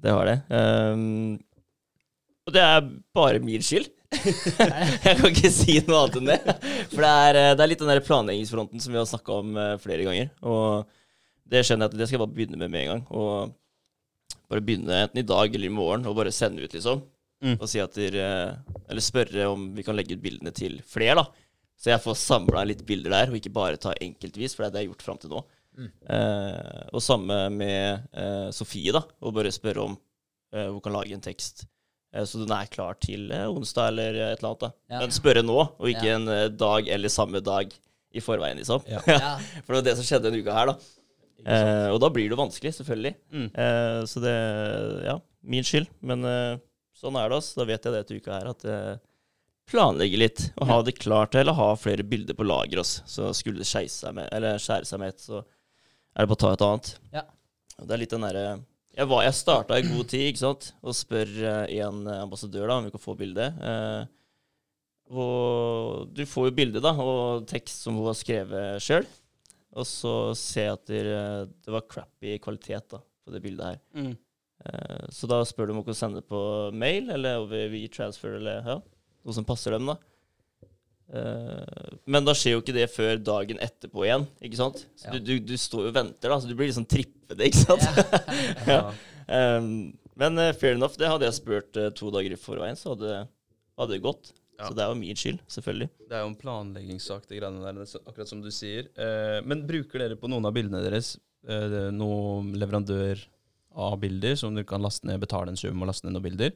[0.00, 0.38] Det har det.
[0.48, 1.36] Um,
[2.48, 3.90] og det er bare min skyld.
[5.04, 6.38] jeg kan ikke si noe annet enn det.
[6.90, 9.60] For det er, eh, det er litt den der planleggingsfronten som vi har snakka om
[9.78, 10.32] flere ganger.
[10.42, 10.88] Og
[11.46, 13.04] det skjønner jeg at det skal jeg bare begynne med med en gang.
[13.14, 13.52] Og
[14.50, 17.02] bare begynne enten i dag eller i morgen og bare sende ut, liksom.
[17.40, 17.54] Mm.
[17.56, 18.24] Og si at dere
[18.90, 21.24] Eller spørre om vi kan legge ut bildene til flere, da.
[21.80, 24.74] Så jeg får samla litt bilder der, og ikke bare ta enkeltvis, for det er
[24.74, 25.40] det jeg har gjort fram til nå.
[25.80, 25.86] Mm.
[26.12, 29.00] Eh, og samme med eh, Sofie, da.
[29.24, 29.94] Og bare spørre om
[30.52, 31.64] eh, hun kan lage en tekst.
[32.12, 34.66] Eh, så den er klar til eh, onsdag eller et eller annet.
[34.66, 34.70] da.
[34.92, 35.00] Ja.
[35.06, 36.18] Men spørre nå, og ikke Ja.
[36.18, 37.72] en eh, dag eller samme dag
[38.12, 38.84] i forveien, liksom.
[38.90, 39.00] Ja.
[39.08, 39.32] Ja.
[39.64, 40.76] For det var det som skjedde denne uka her, da.
[41.46, 43.14] Eh, og da blir det jo vanskelig, selvfølgelig.
[43.32, 43.46] Mm.
[43.54, 44.34] Eh, så det
[45.06, 45.88] Ja, min skyld.
[46.02, 46.58] Men eh,
[46.96, 47.60] sånn er det, altså.
[47.60, 48.96] Da vet jeg det etter uka her, at eh,
[49.70, 50.44] planlegge litt.
[50.58, 52.82] Og ha det klart til å ha flere bilder på lager.
[52.82, 53.04] Også.
[53.06, 56.42] Så skulle det seg med, eller skjære seg med et, så er det bare å
[56.44, 56.92] ta et annet.
[57.14, 57.22] Ja.
[57.80, 58.46] Det er litt den derre
[58.96, 62.76] Jeg, var- jeg starta i god tid, ikke sant, og spør eh, en ambassadør da
[62.80, 63.46] om vi kan få bilde.
[63.62, 64.02] Eh,
[65.10, 69.06] og du får jo bilde, da, og tekst som hun har skrevet sjøl.
[69.78, 71.00] Og så ser jeg at det,
[71.66, 73.80] det var crappy kvalitet da, på det bildet her.
[73.94, 74.12] Mm.
[74.66, 76.40] Eh, Så da spør du om å sende det på
[76.74, 79.96] mail eller over WeTransfer eller ja, noe som passer dem, da.
[81.10, 84.84] Eh, Men da skjer jo ikke det før dagen etterpå igjen, ikke sant?
[84.98, 85.14] Så Ja.
[85.16, 87.64] du, du, du står jo og venter, da, så du blir litt sånn trippete, ikke
[87.66, 88.66] sant?
[88.66, 88.82] Ja.
[89.30, 92.96] Um, men eh, fair enough, det hadde jeg spurt eh, to dager i forveien, så
[92.96, 93.20] hadde,
[93.78, 94.32] hadde det gått.
[94.60, 94.68] Ja.
[94.68, 95.88] Så det er jo min skyld, selvfølgelig.
[96.10, 98.90] Det er jo en planleggingssak, det greiene der, er akkurat som du sier.
[99.00, 101.14] Eh, men bruker dere på noen av bildene deres
[101.48, 103.22] eh, noen leverandør
[103.80, 106.52] av bilder som dere kan laste ned, betale en sum og laste ned noen bilder?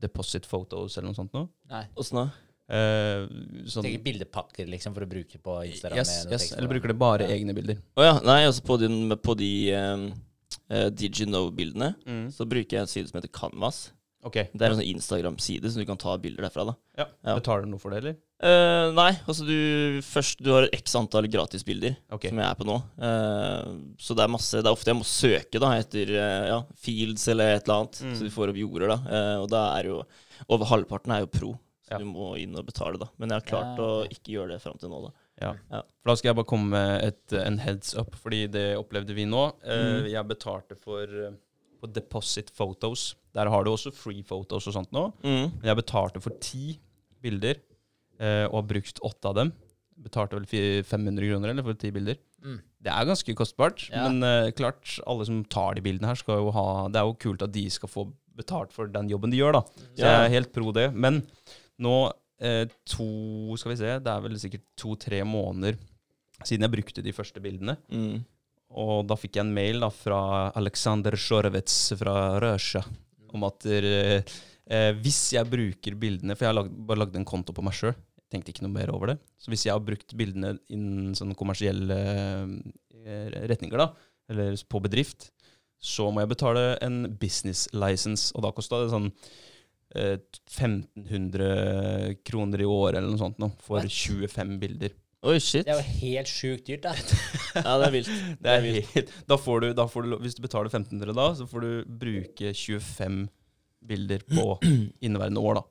[0.00, 1.50] Deposit photos eller noe sånt noe?
[1.72, 1.82] Nei.
[1.98, 2.26] Åssen da?
[2.70, 3.24] Eh,
[3.66, 5.98] sånn, Tenker bildepakker liksom for å bruke på Instagram.
[5.98, 7.34] yes, med yes, eller bruker dere bare Ja.
[7.34, 7.80] egne bilder?
[7.98, 10.04] Å ja, nei, altså på, din, på de um,
[10.70, 11.96] uh, DigiNo-bildene
[12.30, 13.88] så bruker jeg en side som heter Canvas.
[14.22, 14.34] Ok.
[14.52, 16.66] Det er en sånn Instagram-side som du kan ta bilder derfra.
[16.68, 16.74] da.
[16.98, 17.06] Ja.
[17.24, 17.34] Ja.
[17.38, 18.16] Betaler du noe for det, eller?
[18.40, 22.30] Uh, nei, altså du først Du har x antall gratisbilder okay.
[22.32, 22.76] som jeg er på nå.
[23.00, 26.58] Uh, så det er masse Det er ofte jeg må søke da etter uh, ja,
[26.80, 28.14] fields eller et eller annet, Mm.
[28.16, 28.88] så du får opp jorder.
[28.94, 28.98] da.
[29.18, 29.98] Eh, og da er jo
[30.48, 31.50] Over halvparten er jo pro.
[31.84, 31.98] Så Ja.
[31.98, 33.08] du må inn og betale, da.
[33.18, 35.10] Men jeg har klart Ja, å ikke gjøre det fram til nå, da.
[35.40, 35.52] Ja.
[35.72, 35.82] Ja.
[36.02, 39.24] For da skal jeg bare komme med et, en heads up, fordi det opplevde vi
[39.24, 39.52] nå.
[39.64, 40.10] Eh, Mm.
[40.12, 41.06] Jeg betalte for
[41.80, 43.14] på Deposit Photos.
[43.34, 45.08] Der har du også free photos og sånt nå.
[45.24, 45.50] Mm.
[45.64, 46.78] Jeg betalte for ti
[47.22, 47.60] bilder,
[48.20, 49.52] eh, og har brukt åtte av dem.
[50.00, 50.46] Betalte vel
[50.84, 52.16] 500 kroner eller for ti bilder.
[52.44, 52.60] Mm.
[52.80, 54.08] Det er ganske kostbart, Ja.
[54.08, 57.14] men eh, klart, alle som tar de bildene her, skal jo ha Det er jo
[57.20, 59.60] kult at de skal få betalt for den jobben de gjør, da.
[59.94, 60.06] Så Ja.
[60.24, 60.94] jeg er helt pro det.
[60.94, 61.26] Men
[61.78, 65.76] nå, eh, to Skal vi se, det er vel sikkert to-tre måneder
[66.42, 67.76] siden jeg brukte de første bildene.
[67.92, 68.24] Mm.
[68.78, 70.20] Og da fikk jeg en mail da fra
[70.58, 72.84] Aleksandr Sjorevets fra Røsja
[73.34, 74.20] om at eh,
[74.70, 77.76] eh, hvis jeg bruker bildene For jeg har lag, bare lagd en konto på meg
[77.76, 77.94] sjøl.
[78.30, 79.18] Tenkte ikke noe mer over det.
[79.42, 83.90] Så hvis jeg har brukt bildene innen sånne kommersielle eh, retninger, da,
[84.30, 85.30] eller på bedrift,
[85.80, 88.30] så må jeg betale en business license.
[88.36, 89.08] Og da kosta det sånn
[89.98, 93.90] eh, 1500 kroner i året eller noe sånt nå, for What?
[93.90, 94.94] 25 bilder.
[95.20, 95.66] Oi, shit.
[95.66, 96.94] Det er jo helt sjukt dyrt, da.
[97.66, 98.12] Ja, det er vilt.
[98.40, 99.10] Det er vilt.
[99.28, 102.54] da får du, da får du, hvis du betaler 1500 da, så får du bruke
[102.56, 103.26] 25
[103.90, 104.46] bilder på
[105.04, 105.66] inneværende år, da.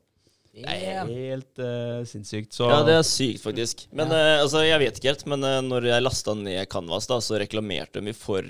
[0.59, 2.51] Det er helt uh, sinnssykt.
[2.53, 3.87] Så Ja, det er sykt, faktisk.
[3.95, 5.25] Men uh, altså, jeg vet ikke helt.
[5.31, 8.45] Men uh, når jeg lasta ned Canvas, da, så reklamerte de for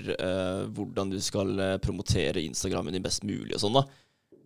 [0.76, 3.86] hvordan du skal promotere Instagrammen din best mulig og sånn, da.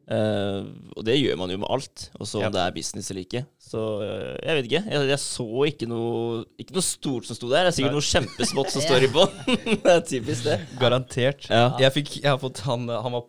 [0.05, 0.65] Eh,
[0.99, 2.51] og det gjør man jo med alt, også om Ja.
[2.53, 3.45] det er business eller ikke.
[3.65, 4.83] Så uh, jeg vet ikke.
[4.93, 7.65] Jeg, jeg så ikke noe Ikke noe stort som sto der.
[7.65, 8.01] Det er sikkert Nei.
[8.03, 9.39] noe kjempesmått som står i bånn.
[9.87, 10.59] det er typisk det.
[10.83, 11.49] garantert.
[11.49, 11.71] Ja.
[11.81, 13.25] Jeg, fikk, jeg har fått han, han var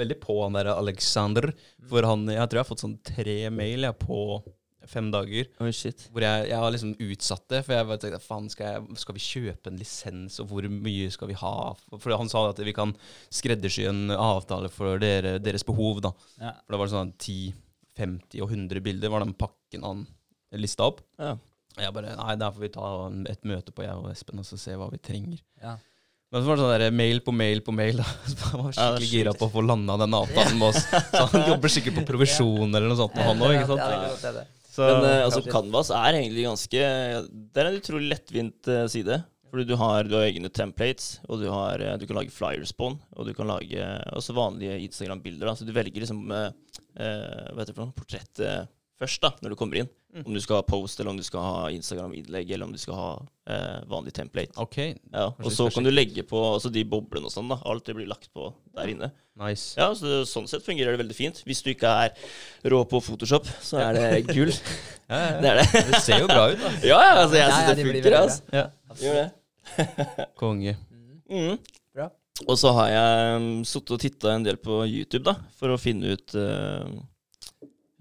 [0.00, 1.50] veldig på han der Alexander.
[1.90, 4.22] For han, jeg tror jeg har fått sånn tre mail jeg, på
[4.88, 5.48] fem dager.
[5.60, 6.06] Oh, shit.
[6.12, 7.60] Hvor jeg, jeg har liksom utsatt det.
[7.66, 11.30] For jeg bare tenkte, faen, skal, skal vi kjøpe en lisens, og hvor mye skal
[11.32, 11.54] vi ha?
[11.92, 12.94] For han sa at vi kan
[13.28, 16.14] skreddersy en avtale for dere, deres behov, da.
[16.40, 16.54] Ja.
[16.64, 17.52] For det var sånn 10,
[18.00, 20.06] 50 og 100 bilder var den pakken han
[20.56, 21.04] lista opp.
[21.20, 21.36] Ja.
[21.76, 22.88] Og jeg bare Nei, der får vi ta
[23.30, 25.38] et møte på, jeg og Espen, og så se hva vi trenger.
[25.62, 25.76] Ja.
[26.30, 27.98] Men så var det sånn der mail på mail på mail.
[27.98, 28.06] da
[28.52, 30.84] Han var Ja, skikkelig gira på å få landa den avtalen med oss.
[31.10, 33.56] Så han jobber sikkert på provisjon eller noe sånt med han òg,
[34.80, 35.52] Så, Men eh, altså, Kanskje.
[35.52, 36.86] Canvas er egentlig ganske
[37.28, 39.20] Det er en utrolig lettvint eh, side.
[39.50, 42.70] Fordi du har, du har egne templates, og du, har, eh, du kan lage flyers
[42.76, 43.00] på den.
[43.18, 45.50] Og du kan lage eh, også vanlige Instagram-bilder.
[45.50, 45.56] da.
[45.58, 46.52] Så du velger liksom eh,
[47.02, 47.96] eh, hva heter det for noe?
[47.98, 48.62] portrett eh,
[49.00, 49.88] først da, når du kommer inn.
[50.10, 50.24] Mm.
[50.26, 52.96] Om du skal ha post, eller om du skal ha Instagram-innlegg, eller om du skal
[52.98, 53.10] ha
[53.48, 54.52] eh, vanlig template.
[54.60, 54.78] OK,
[55.14, 57.48] Ja, og så kan du legge på altså de boblene og sånn.
[57.52, 57.60] da.
[57.70, 59.10] Alt det blir lagt på der inne.
[59.40, 59.78] nice.
[59.78, 61.42] Ja, så Sånn sett fungerer det veldig fint.
[61.46, 62.12] Hvis du ikke er
[62.74, 64.52] rå på Photoshop, så er det gull.
[65.10, 65.38] Ja, ja.
[65.42, 65.80] Det er det.
[65.88, 66.68] Det ser jo bra ut, da.
[66.92, 68.16] Ja, ja, altså, jeg syns det de funker.
[68.20, 68.42] Altså.
[68.54, 68.66] Ja.
[69.00, 69.86] Gjør det.
[70.42, 70.74] Konge.
[71.30, 71.56] Mm.
[71.94, 72.06] Bra.
[72.46, 75.80] Og så har jeg um, sittet og titta en del på YouTube da, for å
[75.82, 76.86] finne ut uh,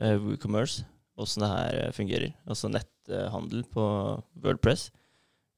[0.02, 0.86] uh, WooCommerce,
[1.20, 2.34] åssen det her uh, fungerer.
[2.50, 3.86] Altså netthandel på
[4.44, 4.90] Wordpress.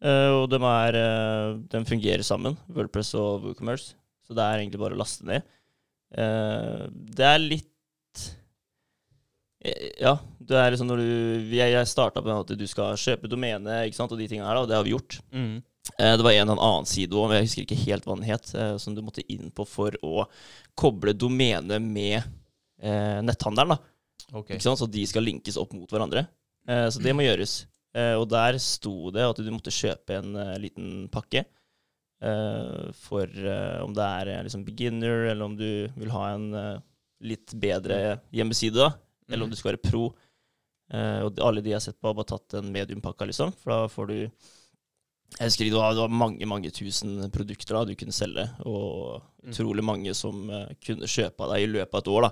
[0.01, 0.97] Uh, og de, er,
[1.69, 3.95] de fungerer sammen, Wordpress og WooCommerce.
[4.27, 5.45] Så det er egentlig bare å laste ned.
[6.11, 7.67] Det er litt
[9.61, 13.29] Eh, Ja, det er liksom når du Jeg, jeg starta på at du skal kjøpe
[13.31, 15.19] domene ikke sant, og de tingene her, da, og det har vi gjort.
[15.31, 15.61] Mm.
[15.97, 18.53] Eh, Det var en eller annen side òg, jeg husker ikke helt hva den het,
[18.55, 20.25] eh, som du måtte inn på for å
[20.77, 22.23] koble domenet med
[22.81, 23.75] eh, netthandelen.
[23.75, 23.79] da,
[24.31, 24.53] Ok.
[24.55, 24.79] ikke sant?
[24.79, 26.25] Så de skal linkes opp mot hverandre.
[26.67, 27.65] Eh, så det må gjøres.
[27.97, 31.41] Eh, og der sto det at du måtte kjøpe en uh, liten pakke
[32.23, 36.47] uh, for uh, om det er liksom beginner, eller om du vil ha en
[37.21, 38.93] litt bedre hjemmeside, da.
[39.29, 40.07] Eller om du skal være pro.
[40.91, 43.53] Og alle de jeg har sett på, har bare tatt en mediumpakke, liksom.
[43.61, 47.83] For da får du Jeg husker det var, det var mange mange tusen produkter da
[47.87, 49.49] du kunne selge, og Mm.
[49.49, 50.35] utrolig mange som
[50.85, 52.21] kunne kjøpe av deg i løpet av et år.
[52.27, 52.31] da.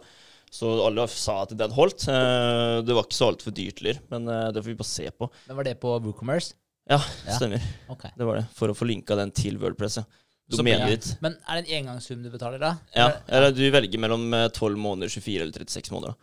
[0.49, 2.07] Så alle sa at den holdt.
[2.09, 5.05] Eh, det var ikke så altfor dyrt heller, men eh, det får vi bare se
[5.13, 5.29] på.
[5.47, 6.55] Men var det på WooCommerce?
[6.89, 7.35] Ja, Ja.
[7.38, 7.62] stemmer.
[7.93, 8.09] Okay.
[8.17, 8.47] Det var det.
[8.57, 9.99] For å få linka den til Wordpress.
[10.01, 10.07] Ja.
[10.49, 11.17] Så Domenet ja.
[11.21, 12.71] Men er det en engangssum du betaler, da?
[12.97, 16.17] Ja, eller du velger mellom eh, 12 måneder, 24 eller 36 måneder.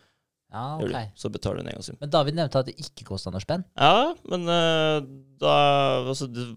[0.50, 1.12] Ja, ok.
[1.14, 1.98] Så betaler du en engangssum.
[2.00, 3.62] Men David nevnte at det ikke kosta noe spenn.
[3.78, 4.98] Ja, men uh,
[5.38, 5.54] da
[6.06, 6.48] Altså, det,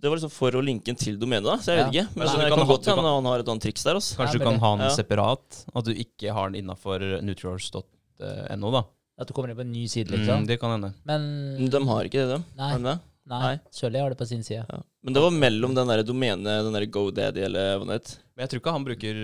[0.00, 1.56] det var liksom for å linke den til domenet, da.
[1.60, 2.02] Så jeg vet Ja.
[2.04, 2.16] ikke.
[2.16, 3.94] Men du det kan kan godt hende han har et annet triks der.
[4.00, 4.16] Også.
[4.16, 4.94] Kanskje du kan ha den ja.
[4.96, 5.64] separat?
[5.76, 8.82] At du ikke har den innafor nutriors.no, da.
[9.20, 10.46] At du kommer inn på en ny side, Mm, liksom.
[10.48, 10.94] det kan hende.
[11.04, 12.44] Men De har ikke det, de.
[12.56, 12.70] Nei.
[12.72, 12.98] Har de det?
[13.28, 13.60] nei, Nei.
[13.70, 14.64] Sørli har det på sin side.
[14.68, 14.80] Ja.
[15.04, 18.18] Men det var mellom den der domenet, den der GoDaddy eller hva det het.
[18.34, 19.14] Men jeg tror ikke han bruker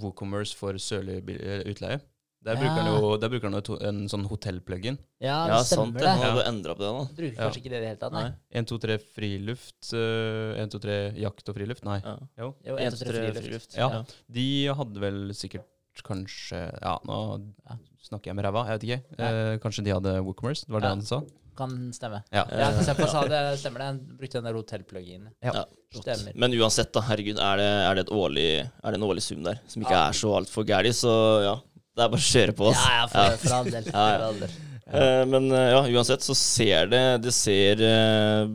[0.00, 2.00] WooCommerce for sørlig eh, utleie.
[2.42, 2.60] Der Ja.
[2.60, 4.96] bruker han jo der bruker han jo to- en sånn hotellpluggen.
[5.20, 6.04] Ja, det Ja, stemmer sant det.
[6.06, 7.08] Nå har du endra på det nå.
[7.16, 7.42] Bruker Ja.
[7.50, 8.22] kanskje ikke det i det hele tatt, nei?
[8.22, 8.32] Nei.
[8.54, 9.92] 1, 2, 3 friluft.
[9.92, 11.84] eh, 1, 2, 3 jakt og friluft.
[11.84, 12.00] Nei.
[12.02, 12.16] Ja.
[12.38, 12.54] Jo.
[12.64, 13.44] Jo, En, 1, 2, 3, tre, friluft.
[13.44, 13.76] friluft.
[13.76, 13.88] Ja.
[13.90, 14.04] Ja.
[14.32, 15.64] De hadde vel sikkert
[16.02, 17.76] kanskje Ja, nå Ja.
[18.08, 19.18] snakker jeg med ræva, jeg vet ikke.
[19.18, 20.94] Eh, kanskje de hadde WooCommerce, det var det Ja.
[20.94, 21.22] han sa?
[21.56, 22.22] Kan stemme.
[22.32, 22.46] Ja.
[22.48, 23.86] Ja, Seppa sa det stemmer det.
[23.86, 25.28] Han brukte den der hotellpluginen.
[25.42, 25.52] Ja.
[25.52, 25.64] Ja.
[25.92, 26.32] Stemmer.
[26.34, 29.42] Men uansett, da, herregud, er det, er det, et årlig, er det en årlig sum
[29.42, 30.08] der som ikke Ja.
[30.08, 31.60] er så altfor gæli, så ja.
[31.96, 32.72] Det er bare å kjøre på.
[32.74, 33.88] Ja, ja, for, for all del.
[33.94, 34.18] Ja, ja.
[34.18, 34.58] For all del.
[34.90, 38.50] Eh, men eh, ja, uansett så ser det Det ser uh,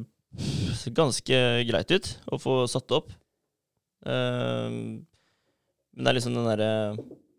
[0.91, 3.13] ganske greit ut å få satt opp.
[4.05, 4.99] Uh,
[5.95, 6.71] men det er liksom den derre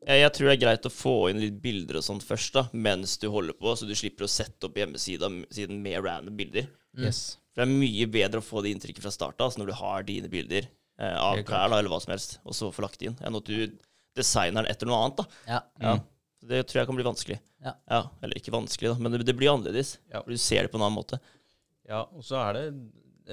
[0.07, 2.63] jeg, jeg tror det er greit å få inn litt bilder og sånt først, da,
[2.73, 6.69] mens du holder på, så du slipper å sette opp hjemmesida med random bilder.
[6.95, 7.09] Mm.
[7.09, 7.23] Yes.
[7.51, 10.07] For det er mye bedre å få det inntrykket fra starten altså når du har
[10.07, 13.17] dine bilder eh, av klær da, eller hva som helst, og så få lagt inn,
[13.19, 13.57] enn at du
[14.17, 15.23] designer den etter noe annet.
[15.23, 15.41] da.
[15.55, 15.63] Ja.
[15.85, 15.97] Ja.
[16.47, 17.41] Det tror jeg kan bli vanskelig.
[17.67, 18.03] Ja.
[18.23, 19.97] Eller ikke vanskelig, da, men det, det blir annerledes.
[20.13, 20.23] Ja.
[20.27, 21.19] Du ser det på en annen måte.
[21.87, 22.65] Ja, og så er det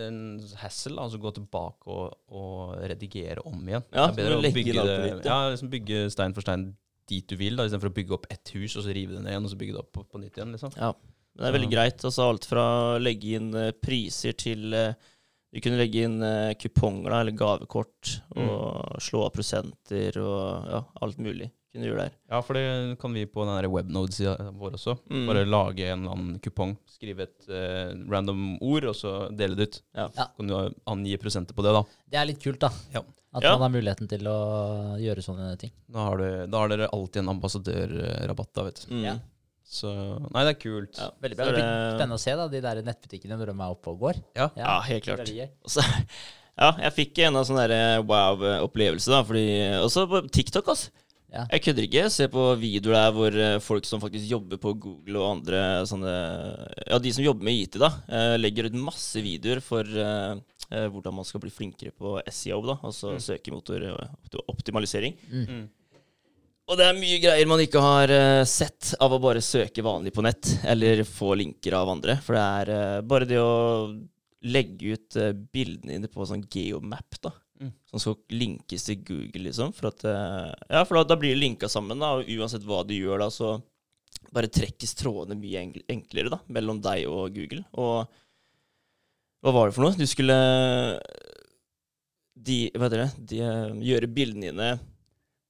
[0.03, 0.21] en
[0.57, 3.85] hassle, altså gå tilbake og, og redigere om igjen.
[3.93, 6.71] Ja, det er bedre å bygge, det, nytt, ja, liksom bygge stein for stein
[7.09, 9.35] dit du vil, da, istedenfor å bygge opp ett hus, og så rive det ned
[9.35, 10.55] igjen, og så bygge det opp på, på nytt igjen.
[10.55, 10.73] liksom.
[10.79, 10.93] Ja.
[11.33, 12.03] Men det er veldig greit.
[12.05, 14.93] Altså alt fra å legge inn eh, priser til eh,
[15.53, 18.47] Du kunne legge inn eh, kuponger da, eller gavekort, Mm.
[18.49, 21.51] og slå av prosenter og ja, alt mulig.
[21.73, 22.11] Kunne gjøre der.
[22.29, 24.95] Ja, for det kan vi på den webnode-sida vår også.
[25.09, 25.23] Mm.
[25.29, 29.67] Bare lage en eller annen kupong, skrive et eh, random ord, og så dele det
[29.69, 29.79] ut.
[29.97, 30.07] Ja.
[30.17, 30.27] Ja.
[30.37, 30.55] Kan du
[30.89, 31.83] angi prosenter på det, da.
[32.09, 32.69] Det er litt kult, da.
[32.93, 33.01] Ja.
[33.33, 33.55] At Ja.
[33.57, 34.37] man har muligheten til å
[35.01, 35.71] gjøre sånne ting.
[35.89, 38.93] Da har, du, da har dere alltid en ambassadørrabatt, da, vet du.
[38.93, 39.03] Mm.
[39.07, 39.15] Ja.
[39.73, 39.89] Så
[40.29, 40.99] Nei, det er kult.
[41.01, 41.09] Ja.
[41.23, 41.45] Veldig bra.
[41.47, 43.99] Så Det blir spennende å se da, de der nettbutikkene når de er oppe og
[44.05, 44.19] går.
[44.37, 44.49] Ja.
[44.59, 45.23] Ja, helt klart.
[45.23, 45.47] veldig gøy.
[45.65, 45.85] Og så,
[46.61, 49.23] ja, jeg fikk en av sånne der wow-opplevelse, da.
[49.25, 49.47] Fordi,
[49.81, 50.91] også på TikTok, altså.
[51.33, 51.47] Ja.
[51.49, 52.01] Jeg kødder ikke.
[52.13, 56.11] Se på videoer der hvor eh, folk som faktisk jobber på Google og andre sånne
[56.91, 60.35] Ja, de som jobber med IT, da, eh, legger ut masse videoer for eh,
[60.69, 62.75] eh, hvordan man skal bli flinkere på SEO, da.
[62.85, 63.23] Altså Mm.
[63.25, 65.17] søkemotoroptimalisering.
[65.31, 65.63] Mm.
[66.71, 70.13] Og det er mye greier man ikke har uh, sett av å bare søke vanlig
[70.15, 72.15] på nett, eller få linker av andre.
[72.23, 73.91] For det er uh, bare det å
[74.47, 77.33] legge ut uh, bildene dine på sånn geomap, da.
[77.59, 77.73] Mm.
[77.91, 79.75] Som skal linkes til Google, liksom.
[79.75, 82.15] For at Ja, for da, da blir det linka sammen, da.
[82.17, 83.57] Og uansett hva du gjør da, så
[84.33, 86.39] bare trekkes trådene mye enklere, da.
[86.47, 87.65] Mellom deg og Google.
[87.75, 88.07] Og
[89.43, 89.99] hva var det for noe?
[89.99, 90.39] Du skulle
[92.33, 93.11] de, Hva heter det?
[93.35, 93.39] De,
[93.83, 94.71] gjøre bildene dine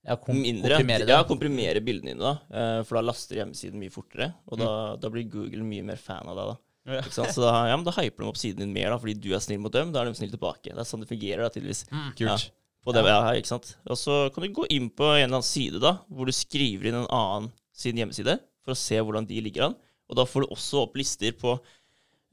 [0.03, 0.75] Ja, kom, mindre.
[0.75, 1.13] komprimere det.
[1.15, 2.33] Ja, komprimere bildene dine, da.
[2.51, 4.33] eh, For da laster hjemmesiden mye fortere.
[4.51, 6.57] Og da, da blir Google mye mer fan av deg, da.
[6.91, 6.99] Ja.
[7.05, 7.31] Ikke sant?
[7.31, 9.39] Så da, ja, men da hyper de opp siden din mer, da, fordi du er
[9.45, 9.93] snill mot dem.
[9.95, 10.73] Da er de snille tilbake.
[10.73, 11.85] Det er sånn det fungerer, da, tydeligvis.
[11.93, 12.09] Mm.
[12.19, 12.49] Kult.
[12.83, 13.69] På det, ja, ikke sant?
[13.87, 16.89] Og så kan du gå inn på en eller annen side, da, hvor du skriver
[16.91, 18.35] inn en annen sin hjemmeside,
[18.65, 19.77] for å se hvordan de ligger an.
[20.11, 21.55] Og da får du også opp lister på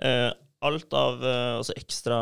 [0.02, 0.32] eh,
[0.66, 2.18] alt av eh, altså ekstra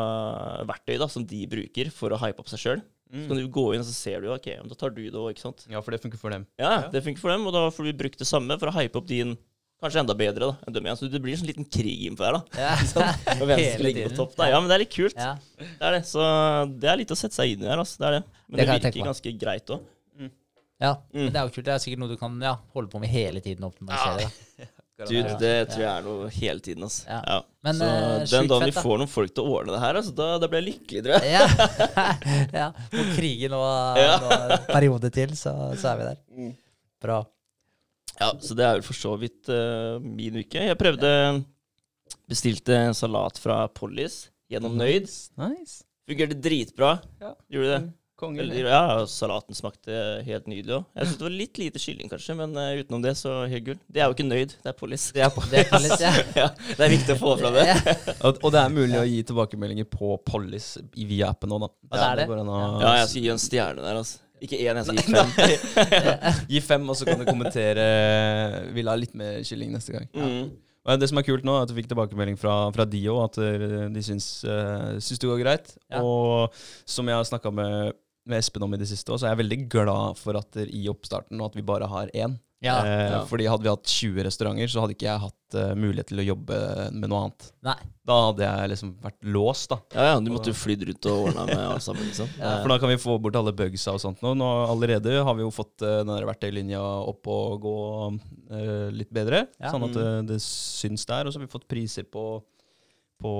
[0.69, 2.85] verktøy da, som de bruker for å hype opp seg sjøl.
[3.11, 3.41] Så kan Mm.
[3.41, 5.65] du gå inn og så ser du ok, da tar du det òg, ikke sant.
[5.67, 6.45] Ja, for det funker for dem.
[6.59, 6.89] Ja, Ja.
[6.89, 9.07] det funker for dem, og da får du brukt det samme for å hype opp
[9.07, 9.35] din
[9.81, 10.39] kanskje enda bedre.
[10.51, 10.97] da, enn dem igjen.
[10.99, 12.33] Så det blir en sånn liten krig innpå her.
[12.33, 12.43] da.
[12.53, 12.75] Ja.
[12.85, 13.01] Sånn,
[13.57, 14.15] Hele ligger på tiden.
[14.17, 14.49] topp da.
[14.51, 15.15] Ja, men det er litt kult.
[15.17, 15.37] Ja.
[15.57, 16.03] Det er det.
[16.05, 16.19] Så
[16.79, 17.77] det er litt å sette seg inn i her.
[17.79, 17.97] altså.
[17.97, 18.23] Det er det.
[18.49, 19.81] Men Det det, virker ganske greit òg.
[20.79, 20.93] ja.
[21.13, 21.23] Mm.
[21.25, 21.65] Men det er jo kult.
[21.65, 23.63] Det er sikkert noe du kan ja, holde på med hele tiden.
[23.63, 23.87] og når.
[23.89, 24.17] Du, Ja.
[24.59, 24.69] det
[25.07, 26.85] tror jeg er noe hele tiden.
[26.87, 27.05] altså.
[27.07, 27.19] Ja.
[27.23, 27.39] Ja.
[27.65, 28.83] Men, så uh, den dagen vi da.
[28.83, 31.15] får noen folk til å ordne det her, altså, da, da blir jeg lykkelig, tror
[31.15, 31.33] jeg.
[31.33, 31.45] Ja.
[32.61, 32.69] ja.
[32.95, 33.61] Må krige nå,
[34.03, 36.23] en periode til, så, så er vi der.
[36.35, 36.55] Mm.
[37.03, 37.21] Bra.
[38.19, 40.65] Ja, Så det er vel for så vidt uh, min uke.
[40.67, 41.11] Jeg prøvde
[42.29, 45.07] Bestilte en salat fra Pollis gjennom Nøyd.
[45.39, 45.83] Nice.
[46.09, 46.97] Fungerte dritbra.
[47.21, 47.35] Ja.
[47.53, 47.81] Gjorde det.
[48.19, 48.43] Konge.
[48.59, 50.87] Ja, salaten smakte helt nydelig òg.
[50.97, 53.79] Jeg syns det var litt lite kylling, kanskje, men eh, utenom det, så helt gull.
[53.87, 55.09] Det er jo ikke nøyd, det er Pollis.
[55.15, 56.13] Det er, det er litt, ja.
[56.35, 57.67] ja, det er viktig å få fram det.
[57.69, 57.77] Ja.
[58.27, 61.69] Og, og det er mulig å gi tilbakemeldinger på Pollis via appen òg, da.
[61.95, 62.41] Ja, det er det.
[62.43, 64.25] å Ja, jeg skal gi en stjerne der, altså.
[64.43, 65.91] Ikke én, jeg skal gi fem.
[66.53, 67.83] Gi fem, og så kan du kommentere
[68.71, 70.07] Vil ha litt mer kylling neste gang.
[70.15, 70.51] Mm.
[70.87, 73.19] Og det som er kult nå, er at du fikk tilbakemelding fra, fra de òg,
[73.27, 75.73] at eh, de syns, uh, syns det går greit.
[75.91, 76.01] Ja.
[76.01, 76.55] Og
[76.87, 77.97] som jeg har snakka med,
[78.29, 80.85] med Espen om i det siste òg, så er jeg veldig glad for at i
[80.91, 82.37] oppstarten og at vi bare har én.
[82.59, 82.85] Ja.
[82.85, 83.19] Eh, ja.
[83.27, 86.25] Fordi hadde vi hatt 20 restauranter, så hadde ikke jeg hatt uh, mulighet til å
[86.27, 86.57] jobbe
[86.91, 87.45] med noe annet.
[87.63, 87.75] Nei.
[88.09, 89.77] Da hadde jeg liksom vært låst, da.
[89.95, 92.27] Ja, ja, du måtte jo flydd rundt og ordna med alt sammen, liksom.
[92.41, 92.57] Ja.
[92.59, 94.19] For da kan vi få bort alle bugsa og sånt.
[94.25, 97.77] Nå, nå allerede har vi jo fått uh, den der verktøylinja opp og gå
[98.11, 99.71] uh, litt bedre, Ja.
[99.71, 101.27] sånn at uh, det syns der.
[101.29, 102.41] Og så har vi fått priser på,
[103.19, 103.33] på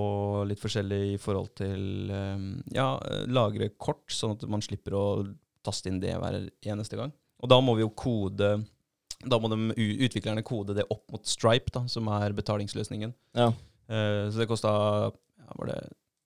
[0.50, 2.42] litt forskjellig i forhold til eh,
[2.76, 2.90] ja,
[3.32, 5.06] lagre kort, sånn at man slipper å
[5.66, 7.14] taste inn det hver eneste gang.
[7.40, 8.58] Og da må vi jo kode
[9.20, 9.72] Da må de
[10.04, 13.12] utviklerne kode det opp mot Stripe, da, som er betalingsløsningen.
[13.36, 13.50] Ja.
[13.92, 14.72] Eh, så det kosta
[15.12, 15.80] ja, var det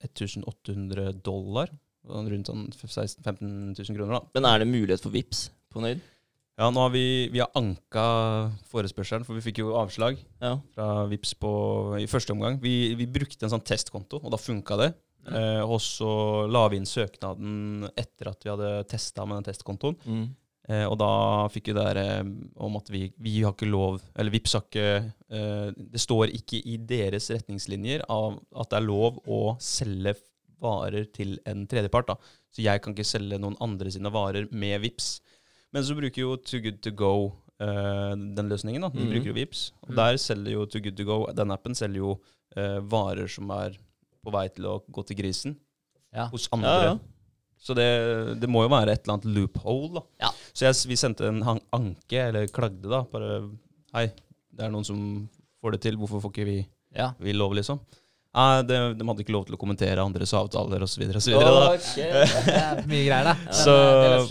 [0.05, 1.71] 1800 dollar.
[2.03, 4.23] Sånn Rundt sånn 16 000-15 000 kroner, da.
[4.35, 6.03] Men er det mulighet for VIPs på Nøyd?
[6.59, 8.03] Ja, nå har vi, vi har anka
[8.69, 10.59] forespørselen, for vi fikk jo avslag Ja.
[10.75, 11.49] fra Vips på,
[11.97, 12.59] i første omgang.
[12.61, 14.91] Vi, vi brukte en sånn testkonto, og da funka det.
[15.33, 19.95] Eh, og så la vi inn søknaden etter at vi hadde testa med den testkontoen.
[20.05, 20.25] Mm.
[20.69, 21.09] Eh, og da
[21.51, 22.29] fikk vi det der eh,
[22.63, 24.85] om at vi, vi har ikke lov Eller Vipps har ikke
[25.35, 30.13] eh, Det står ikke i deres retningslinjer at det er lov å selge
[30.63, 32.13] varer til en tredjepart.
[32.13, 32.15] da.
[32.53, 35.17] Så jeg kan ikke selge noen andre sine varer med Vips.
[35.73, 37.13] Men så bruker jo Too Good To Go
[37.61, 38.81] uh, den løsningen.
[38.81, 38.89] da.
[38.89, 39.09] De Mhm.
[39.13, 39.71] bruker jo Vips.
[39.83, 39.95] Og Mm.
[39.95, 42.11] der selger jo Too Good To Go, den appen selger jo
[42.57, 43.77] uh, varer som er
[44.23, 45.55] på vei til å gå til grisen
[46.13, 46.27] Ja.
[46.29, 46.69] hos andre.
[46.69, 46.99] Ja, ja.
[47.59, 50.01] Så det, det må jo være et eller annet loophole, da.
[50.21, 50.29] Ja.
[50.53, 53.01] Så jeg, vi sendte en anke, eller klagde, da.
[53.03, 53.49] Bare
[53.93, 54.07] Hei,
[54.53, 55.29] det er noen som
[55.63, 57.13] får det til, hvorfor får ikke vi, Ja.
[57.19, 57.79] vi lov, liksom?
[58.33, 61.03] Nei, de, de hadde ikke lov til å kommentere andres avtaler osv.
[61.19, 61.35] osv.
[61.37, 61.67] da.
[61.93, 63.35] Det er mye greier, da.
[63.53, 63.75] Så-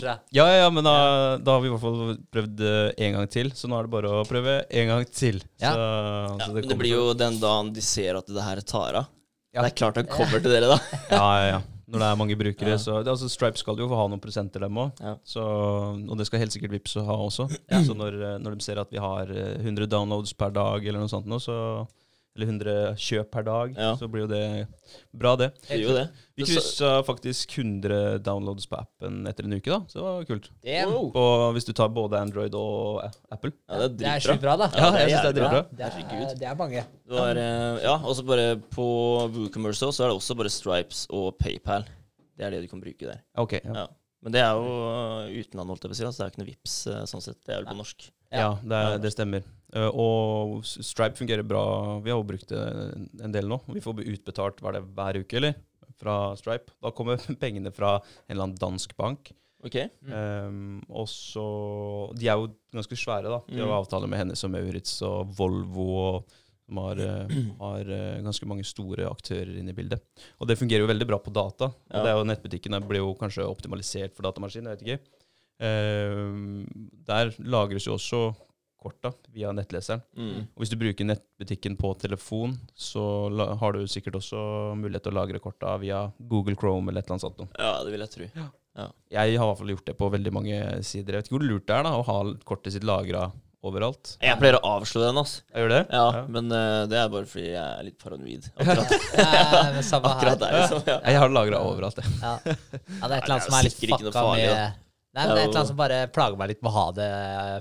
[0.01, 0.15] det.
[0.35, 0.95] Ja, ja, men da,
[1.39, 3.93] da har vi i hvert fall prøvd eh, en gang til, så nå er det
[3.95, 5.39] bare å prøve en gang til.
[5.63, 5.71] Ja.
[5.71, 8.99] Så, Ja, så men det blir jo den dagen de ser at det her tar
[9.05, 9.07] av.
[9.53, 9.61] Ja.
[9.63, 10.81] Det er klart han kommer til dere, da.
[11.13, 11.61] Ja, ja, ja.
[11.93, 12.77] Når det er mange brukere, Ja.
[12.81, 14.99] så det, altså, Stripe skal jo få ha noen prosenter, dem òg.
[14.99, 15.15] Ja.
[15.45, 17.45] Og det skal helt sikkert Vipps ha også.
[17.85, 21.03] Så når, eh, når de ser at vi har eh, 100 downloads per dag, eller
[21.05, 21.55] noe sånt nå, så,
[22.35, 23.91] eller 100 kjøp per dag, Ja.
[23.95, 24.67] så blir jo det
[25.13, 25.51] bra, det.
[25.67, 26.07] Det jo det.
[26.35, 29.79] Vi kryssa faktisk 100 downloads på appen etter en uke, da.
[29.87, 30.49] Så det var kult.
[30.65, 31.11] Wow.
[31.13, 33.51] Og hvis du tar både Android og Apple.
[33.69, 34.69] Ja, det er sjukt bra, da.
[34.73, 35.63] Ja, jeg synes det er dritbra.
[35.69, 36.85] Det er, det er mange.
[37.05, 38.87] Det var, eh, ja, og så bare på
[39.35, 41.85] WooCommerce så er det også bare Stripes og PayPal.
[42.33, 43.21] Det er det du kan bruke der.
[43.37, 43.83] Ok, ja.
[43.83, 43.87] Ja.
[44.23, 44.73] Men det er jo
[45.27, 46.05] eh, utenland, holdt jeg på å si.
[46.17, 46.75] Det er ikke noe Vips
[47.11, 47.37] sånn sett.
[47.45, 48.09] Det er vel på norsk.
[48.33, 49.43] Ja, det, er, det stemmer.
[49.73, 51.99] Eh, og Stripe fungerer bra.
[52.03, 52.63] Vi har jo brukt det
[53.23, 53.61] en- del nå.
[53.73, 55.55] Vi får utbetalt hva det, hver uke, eller?
[56.01, 56.73] Fra Stripe.
[56.81, 59.31] Da kommer pengene fra en eller annen dansk bank.
[59.63, 59.77] OK?
[60.11, 61.43] Um, og så
[62.19, 63.39] De er jo ganske svære, da.
[63.47, 63.77] De har Mm.
[63.79, 65.85] avtale med Hennes og Maurits og Volvo.
[66.17, 66.33] Og,
[66.67, 67.27] som har, eh,
[67.61, 70.01] har eh, ganske mange store aktører inne i bildet.
[70.39, 71.65] Og det fungerer jo veldig bra på data.
[71.71, 72.03] Og Ja.
[72.03, 74.99] det er jo Nettbutikken blir jo kanskje optimalisert for datamaskin, jeg vet ikke.
[75.61, 76.63] Um,
[77.07, 78.23] der lagres jo også
[78.83, 80.01] korta via nettleseren.
[80.17, 80.49] Mm.
[80.51, 84.41] Og hvis du bruker nettbutikken på telefon, så la, har du sikkert også
[84.79, 87.39] mulighet til å lagre korta via Google Chrome eller et eller annet sånt.
[87.39, 87.53] noe.
[87.55, 88.27] Ja, det vil jeg tro.
[88.33, 91.15] Jeg har i hvert fall gjort det på veldig mange sider.
[91.15, 93.29] Jeg vet ikke hvor lurt det er da, å ha kortet sitt lagra
[93.63, 94.17] overalt.
[94.19, 95.43] Jeg pleier å avslå den, altså.
[95.53, 95.81] Jeg gjør det?
[95.95, 98.49] Ja, men uh, det er bare fordi jeg er litt paranoid.
[98.59, 99.29] Akkurat, Ja,
[100.11, 100.81] akkurat der, liksom.
[100.89, 100.97] Ja.
[100.99, 102.15] Jeg har det lagra overalt, jeg.
[102.19, 102.33] Ja.
[102.43, 104.82] ja, det er et eller annet som er litt fucka farlig, med.
[105.13, 106.73] Nei, men det er et eller er annet som bare plager meg litt med å
[106.73, 107.07] ha det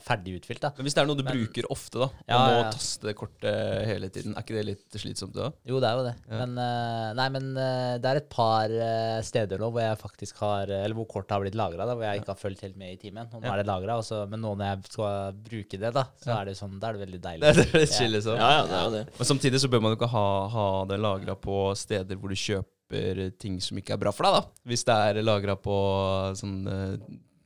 [0.06, 0.60] ferdig utfylt.
[0.62, 0.70] da.
[0.76, 3.12] Men hvis det er noe du Men- bruker ofte, da, og Ja, må ja, taste
[3.14, 5.50] kortet hele tiden, er ikke det litt slitsomt da?
[5.68, 6.14] Jo, det er jo det.
[6.30, 6.38] Ja.
[6.46, 10.38] Men, eh, nei, men eh, det er et par eh, steder nå hvor jeg faktisk
[10.38, 12.96] har Eller hvor kortet har blitt lagra, hvor jeg ikke har fulgt helt med i
[12.96, 13.28] timen.
[13.34, 13.52] Og nå Ja.
[13.52, 16.40] er det lagra, men nå når jeg skal bruke det, da, så Ja.
[16.40, 17.40] er det sånn, da er det veldig deilig.
[17.54, 18.36] Det er litt chill, liksom.
[18.36, 19.04] ja, ja, det er jo det.
[19.18, 22.34] Men samtidig så bør man jo ikke ha, ha det lagra på steder hvor du
[22.34, 24.48] kjøper ting som ikke er bra for deg, da.
[24.66, 25.76] Hvis det er lagra på
[26.40, 27.02] sånne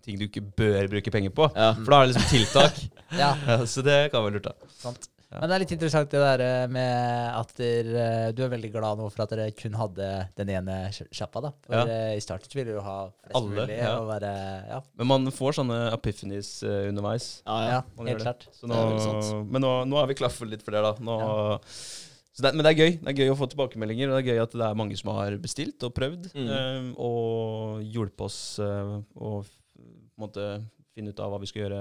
[0.07, 1.51] ting du ikke bør bruke penger på.
[1.57, 1.73] Ja.
[1.83, 2.81] For da er det liksom tiltak.
[3.17, 4.71] Ja, ja, så det kan være lurt, da.
[4.83, 5.05] sant.
[5.31, 5.41] Ja.
[5.43, 8.69] Men det er litt interessant det der eh, med at der, eh, du er veldig
[8.75, 10.07] glad nå for at dere kun hadde
[10.39, 11.43] den ene sj- sjappa.
[11.45, 11.51] da.
[11.67, 11.85] For Ja.
[11.91, 13.77] eh, i starten ville du ha flest Alle, mulig.
[13.79, 13.93] ja.
[14.01, 14.31] Og være,
[14.71, 17.29] ja, Men man får sånne epiphanies underveis.
[17.47, 18.47] Ja, ja, helt klart.
[18.55, 18.81] Så nå,
[19.51, 20.95] men nå, nå er vi klare for litt det, da.
[20.99, 21.17] Nå,
[22.37, 22.97] så det, men det er gøy.
[23.03, 25.15] Det er gøy å få tilbakemeldinger, og det er gøy at det er mange som
[25.17, 26.27] har bestilt og prøvd.
[26.35, 26.51] Mm.
[26.51, 29.47] um, og hjulpet oss uh, en
[30.21, 30.45] måte
[30.97, 31.81] finne ut av hva vi skal gjøre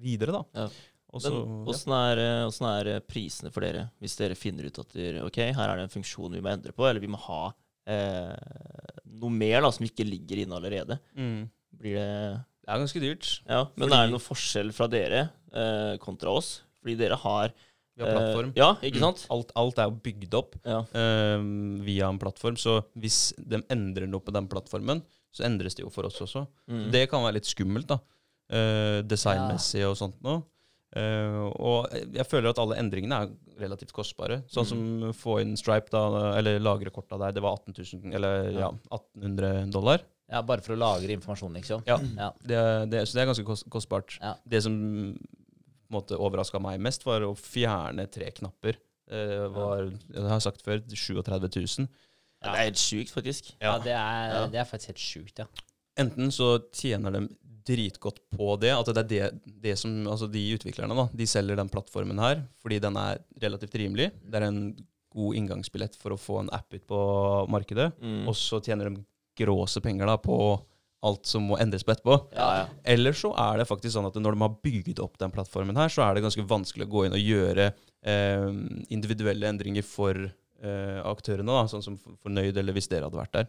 [0.00, 0.44] videre, da.
[0.64, 0.68] Ja.
[1.16, 4.78] Også, Men åssen er, eh, hvordan er eh, prisene for dere, hvis dere finner ut
[4.82, 7.20] at dere, ok, her er det en funksjon vi må endre på, eller vi må
[7.28, 7.42] ha
[7.86, 8.34] eh,
[9.16, 10.98] noe mer da, som ikke ligger inne allerede?
[11.16, 11.46] mm.
[11.76, 12.10] Blir det
[12.66, 13.26] Det er ganske dyrt.
[13.46, 15.18] Ja, men Fordi- er det noen forskjell fra dere
[15.52, 16.62] eh, kontra oss?
[16.80, 17.52] Fordi dere har
[17.96, 18.48] Vi har plattform.
[18.50, 19.22] Eh, ja, ikke sant?
[19.26, 19.30] Mm.
[19.36, 20.80] Alt, alt er jo bygd opp Ja.
[20.82, 21.38] uh,
[21.84, 25.02] via en plattform, så hvis de endrer noe på den plattformen,
[25.36, 26.46] så endres det jo for oss også.
[26.72, 26.86] Mm.
[26.94, 27.98] Det kan være litt skummelt, da.
[28.48, 30.42] Eh, designmessig og sånt noe.
[30.96, 34.38] Eh, og jeg føler at alle endringene er relativt kostbare.
[34.48, 34.70] Sånn Mm.
[34.70, 38.70] som få inn Stripe, da, eller lagre korta der, det var 18 000, eller ja,
[38.90, 40.00] 1800 dollar.
[40.30, 41.84] Ja, Bare for å lagre informasjon, liksom.
[41.86, 41.98] Ja.
[42.22, 42.30] Ja.
[42.40, 44.16] Det, det, så det er ganske kost, kostbart.
[44.22, 44.34] Ja.
[44.46, 44.74] Det som
[45.86, 48.78] på måte overraska meg mest, var å fjerne tre knapper.
[49.06, 51.86] Det var, jeg har sagt før, 37 000.
[52.46, 53.50] Ja, det er helt sjukt, faktisk.
[53.60, 54.46] Ja, det er, Ja.
[54.52, 55.46] det er faktisk helt sjukt, ja.
[55.98, 57.28] Enten så tjener de
[57.66, 61.56] dritgodt på det, at det er det, det som Altså de utviklerne, da, de selger
[61.58, 64.12] den plattformen her fordi den er relativt rimelig.
[64.22, 64.60] Det er en
[65.16, 67.00] god inngangsbillett for å få en app ut på
[67.50, 67.92] markedet.
[68.02, 68.26] Mm.
[68.28, 69.02] Og så tjener de
[69.36, 70.36] gråse penger da på
[71.06, 72.16] alt som må endres på etterpå.
[72.36, 72.66] Ja, ja.
[72.84, 75.88] Eller så er det faktisk sånn at når de har bygd opp den plattformen her,
[75.92, 77.68] så er det ganske vanskelig å gå inn og gjøre
[78.06, 78.48] eh,
[78.94, 80.26] individuelle endringer for
[80.62, 83.48] aktørene, da, sånn som fornøyd, eller hvis dere hadde vært der.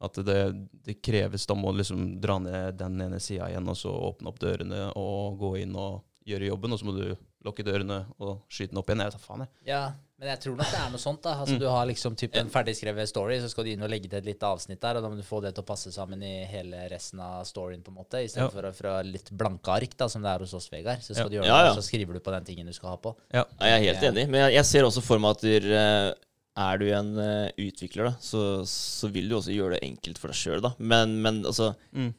[0.00, 0.38] At det,
[0.84, 4.28] det kreves, da må du liksom dra ned den ene sida igjen, og så åpne
[4.28, 8.42] opp dørene og gå inn og gjøre jobben, og så må du lukke dørene og
[8.50, 8.98] skyte den opp igjen.
[9.04, 9.48] Jeg vet da faen, jeg.
[9.70, 9.80] Ja,
[10.18, 11.20] men jeg tror nok det er noe sånt.
[11.22, 11.34] da.
[11.38, 11.60] Altså, Mm.
[11.60, 14.24] Du har liksom typ en ferdigskrevet story, så skal du inn og legge til et
[14.26, 16.88] lite avsnitt der, og da må du få det til å passe sammen i hele
[16.90, 18.26] resten av storyen, på en måte, Ja.
[18.26, 20.98] istedenfor for fra litt blanke ark, da, som det er hos oss, Vegard.
[21.00, 21.28] Så skal Ja.
[21.30, 21.70] du gjøre Ja, det, ja.
[21.70, 23.14] og så skriver du på den tingen du skal ha på.
[23.32, 24.10] Ja, jeg er helt Ja.
[24.10, 25.62] enig, men jeg, jeg ser også for meg at der,
[26.10, 26.14] eh,
[26.56, 30.32] er du en uh, utvikler, da, så, så vil du også gjøre det enkelt for
[30.32, 30.70] deg sjøl.
[30.78, 32.14] Men, men altså Mm.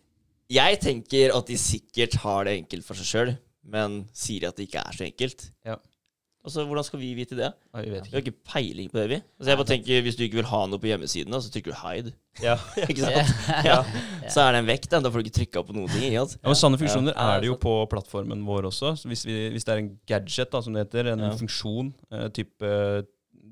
[0.47, 3.31] Jeg tenker at de sikkert har det enkelt for seg sjøl,
[3.67, 5.49] men sier at det ikke er så enkelt.
[5.67, 5.75] Ja.
[6.47, 7.49] Altså, Hvordan skal vi vite det?
[7.75, 8.37] Ja, vi vet Vi har ikke.
[8.47, 9.15] peiling på det, vi.
[9.35, 11.73] Altså, jeg bare tenker, Hvis du ikke vil ha noe på hjemmesiden, da, så trykker
[11.73, 12.13] du 'hide'.
[12.39, 12.55] Ja.
[12.87, 13.33] ikke sant?
[13.67, 13.81] Ja.
[14.31, 16.05] Så er det en vekt, Da får du ikke trykka på noen ting.
[16.07, 16.37] Ikke sant?
[16.39, 18.93] Ja, men Sånne funksjoner Ja, er det jo på plattformen vår også.
[18.95, 21.33] Så hvis, vi, hvis det er en gadget, da, som det heter, en Ja.
[21.35, 22.71] funksjon, eh, type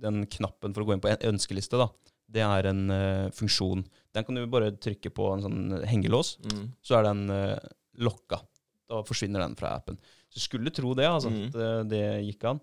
[0.01, 1.89] den knappen for å gå inn på en ønskeliste, da,
[2.35, 3.83] det er en uh, funksjon.
[4.15, 6.67] Den kan du bare trykke på en sånn hengelås, Mm.
[6.81, 7.57] så er den uh,
[8.01, 8.41] lokka.
[8.89, 9.97] Da forsvinner den fra appen.
[10.29, 11.31] Så skulle tro det, altså.
[11.31, 11.45] Mm.
[11.47, 12.59] at Det, det gikk an.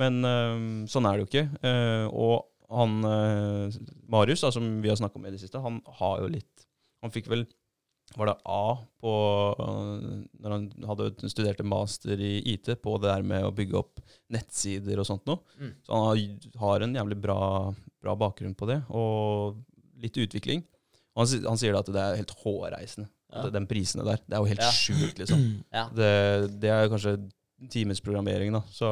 [0.00, 1.42] Men eh, sånn er det jo ikke.
[1.68, 3.76] Eh, og han eh,
[4.10, 6.64] Marius, da, som vi har snakka om i det siste, han har jo litt
[7.04, 7.44] Han fikk vel
[8.16, 9.12] var det A på
[10.42, 14.00] Når han hadde studert en master i IT på det der med å bygge opp
[14.32, 15.40] nettsider og sånt noe.
[15.58, 15.72] Mm.
[15.86, 17.38] Så han har, en jævlig bra,
[18.02, 19.58] bra bakgrunn på det, og
[20.02, 20.64] litt utvikling.
[21.14, 23.46] Og han, han sier da at det er helt hårreisende, Ja.
[23.52, 24.20] den prisene der.
[24.26, 24.70] Det er jo helt Ja.
[24.72, 25.42] sjukt, liksom.
[25.72, 25.86] Ja.
[25.92, 27.16] Det, det er kanskje
[27.72, 28.62] timesprogrammering, da.
[28.72, 28.88] Så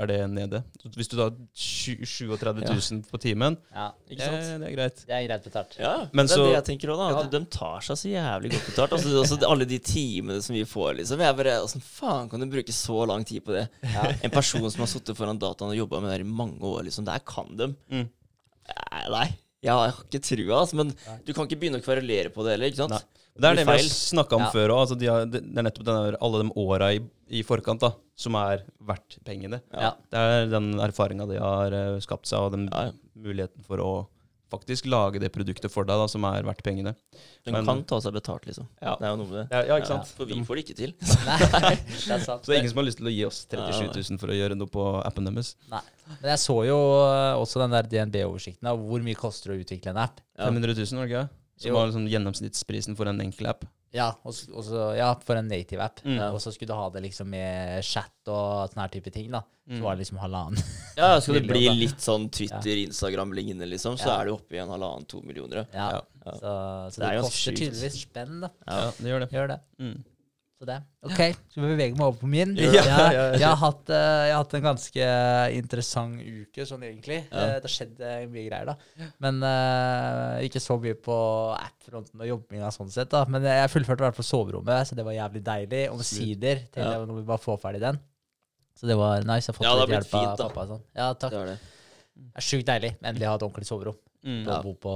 [0.00, 0.60] er det nede.
[0.96, 3.90] Hvis du tar 37 000 på timen, ja.
[4.08, 4.62] Ikke det, sant?
[4.62, 5.02] det er greit.
[5.08, 5.76] Det er greit betalt.
[5.80, 7.08] Ja, Men det er så- det jeg tenker òg, da.
[7.20, 7.28] Ja.
[7.34, 8.92] De tar seg så jævlig godt betalt.
[8.96, 11.20] Altså, altså, alle de timene som vi får, liksom.
[11.20, 13.68] Jeg bare Åssen faen kan du bruke så lang tid på det?
[13.82, 14.12] Ja.
[14.22, 16.82] En person som har sittet foran dataen og jobba med det her i mange år,
[16.88, 17.04] liksom.
[17.04, 17.70] Der kan de.
[17.90, 18.08] Mm.
[18.70, 19.28] Nei, Nei.
[19.62, 20.74] Jeg har ikke trua, altså.
[20.80, 21.18] Men Nei.
[21.26, 22.96] du kan ikke begynne å kverulere på det heller, ikke sant?
[22.96, 23.02] Nei.
[23.40, 24.50] Det er det vi har snakka om Ja.
[24.52, 24.80] før òg.
[24.84, 28.64] Altså de det er nettopp denne, alle de åra i, i forkant da, som er
[28.84, 29.62] verdt pengene.
[29.72, 29.94] Ja.
[30.12, 32.96] Det er den erfaringa de har eh, skapt seg, og den Ja, ja.
[33.16, 33.92] muligheten for å
[34.50, 36.96] faktisk lage det produktet for deg da, som er verdt pengene.
[37.46, 38.66] De Men- kan ta seg betalt, liksom.
[38.82, 38.96] Ja.
[38.98, 39.44] Det er jo noe med det.
[39.54, 40.08] Ja, ja, ikke sant?
[40.18, 40.94] For vi får det ikke til.
[41.62, 42.42] Nei, det er sant.
[42.42, 44.34] Så det er ingen som har lyst til å gi oss 37 000 for å
[44.34, 45.54] gjøre noe på appen deres.
[45.70, 45.80] Nei.
[46.20, 49.62] Men jeg så jo øh, også den der DNB-oversikten av hvor mye koster det å
[49.68, 50.18] utvikle en app.
[50.42, 51.28] 500 000, var det ikke?
[51.60, 53.64] Som var liksom gjennomsnittsprisen for en enkel app.
[53.92, 55.98] Ja, også, også, ja, for en native app.
[56.06, 56.20] Mm.
[56.32, 59.30] Og så skulle du ha det liksom med chat og sånne her type ting.
[59.34, 59.40] da.
[59.66, 59.82] Så Mm.
[59.82, 60.62] var det liksom halvannen.
[60.96, 64.20] Ja, skal det bli litt sånn Twitter, Instagram-lignende, liksom, så Ja.
[64.20, 65.66] er du oppe i en halvannen-to millioner.
[65.74, 65.90] Ja.
[65.90, 66.00] Ja.
[66.26, 66.32] Ja.
[66.32, 66.40] Så,
[66.94, 68.50] så Det det, er koster tydeligvis spenn, da.
[68.66, 68.78] Ja.
[68.80, 69.30] Ja, det gjør det.
[69.34, 69.60] Gjør det.
[69.80, 70.04] Mm.
[70.60, 70.74] Så det.
[71.08, 72.50] OK, skal vi bevege meg over på min?
[72.60, 73.22] Ja, ja, ja, ja.
[73.32, 75.06] Jeg, har hatt, eh, jeg har hatt en ganske
[75.56, 77.16] interessant uke, sånn egentlig.
[77.30, 77.46] Ja.
[77.46, 79.06] Eh, Det har skjedd eh, mye greier, da.
[79.24, 81.16] Men uh, ikke så mye på
[81.56, 83.22] app-fronten og jobbinga sånn sett, da.
[83.32, 85.80] Men jeg fullførte i hvert fall soverommet, så det var jævlig deilig.
[85.94, 86.90] Omsider Ja.
[87.06, 88.02] Når vi bare får ferdig den.
[88.76, 89.48] Så det var nice.
[89.48, 90.84] Jeg har fått Ja, litt hjelp fint, av pappa sånn.
[90.92, 91.32] Ja, takk.
[91.32, 91.56] Det er det.
[92.20, 92.92] Det er sjukt deilig.
[93.00, 93.96] Endelig ha et ordentlig soverom.
[94.28, 94.44] Mm.
[94.44, 94.60] ja.
[94.60, 94.92] bo på,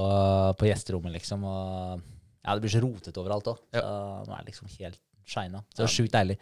[0.61, 1.49] på gjesterommet, liksom.
[1.49, 2.05] Og
[2.45, 3.65] ja, det blir så rotete overalt òg.
[3.73, 3.83] Så
[4.29, 5.63] nå er det liksom helt shina.
[5.73, 6.37] Så det var sjukt deilig.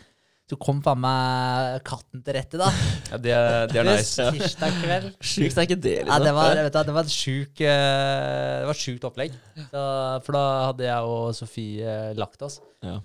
[0.50, 2.66] Så kom faen meg katten til rette, da.
[3.12, 4.26] Ja, det, er- det er nice.
[4.36, 5.06] Tirsdag kveld.
[5.32, 6.12] Sjukt er ikke det, liksom.
[6.12, 9.38] Ja, det var, vet du, det var et sjuk, eh, det var et sjukt opplegg.
[9.70, 9.84] Så,
[10.26, 12.58] for da hadde jeg og Sofie lagt oss.
[12.84, 12.98] Ja.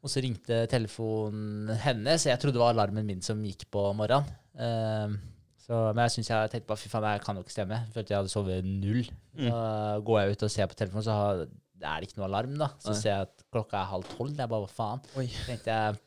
[0.00, 2.24] Og så ringte telefonen hennes.
[2.28, 4.30] Jeg trodde det var alarmen min som gikk på morgenen.
[4.56, 5.16] Eh,
[5.64, 7.80] så, men jeg synes jeg tenkte bare fy faen, jeg kan jo ikke stemme.
[7.94, 9.02] Følte jeg hadde sovet null.
[9.36, 9.48] Mm.
[9.48, 9.58] Så
[10.06, 11.42] går jeg ut og ser på telefonen, så har,
[11.80, 12.54] det er det ikke noe alarm.
[12.60, 13.00] da Så Nei.
[13.00, 14.36] ser jeg at klokka er halv tolv.
[14.36, 15.00] Jeg bare hva faen.
[15.16, 15.26] Oi.
[15.32, 15.98] Så tenkte jeg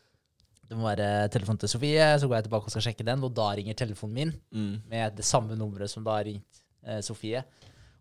[0.70, 2.06] det må være telefonen til Sofie.
[2.22, 4.82] Så går jeg tilbake og skal sjekke den, og da ringer telefonen min Mm.
[4.90, 7.44] med det samme nummeret som da har ringt eh, Sofie.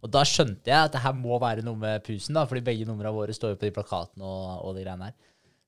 [0.02, 2.86] Og da skjønte jeg at det her må være noe med pusen, da, fordi begge
[2.86, 5.14] numrene våre står jo på de plakatene og, og de greiene her.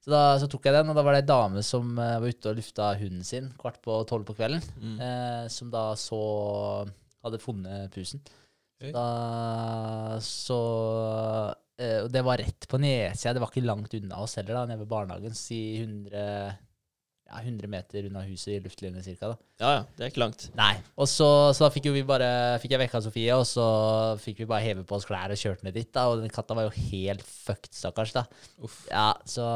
[0.05, 2.29] Så da så tok jeg den, og da var det ei dame som eh, var
[2.29, 4.97] ute og lufta hunden sin kvart på tolv på kvelden, Mm.
[5.01, 6.19] eh, som da så
[7.25, 8.21] hadde funnet pusen.
[8.83, 8.91] Oi.
[8.93, 10.59] Da så
[11.75, 14.85] Og det var rett på nedsida, det var ikke langt unna oss heller, da, nede
[14.85, 15.35] ved barnehagen.
[15.35, 16.55] Si 100,
[17.25, 19.37] ja, 100 meter unna huset i luftlinje cirka, da.
[19.65, 19.83] ja, ja.
[19.97, 20.45] Det er ikke langt.
[20.59, 20.75] Nei.
[21.01, 22.29] Og så, så da fikk jo vi bare
[22.63, 23.65] Fikk jeg vekka Sofie, og så
[24.23, 25.91] fikk vi bare heve på oss klær og kjørte ned dit.
[25.95, 28.15] da Og den katta var jo helt fucked, stakkars.
[28.15, 28.27] da
[28.63, 28.85] Uff.
[28.93, 29.47] Ja, så,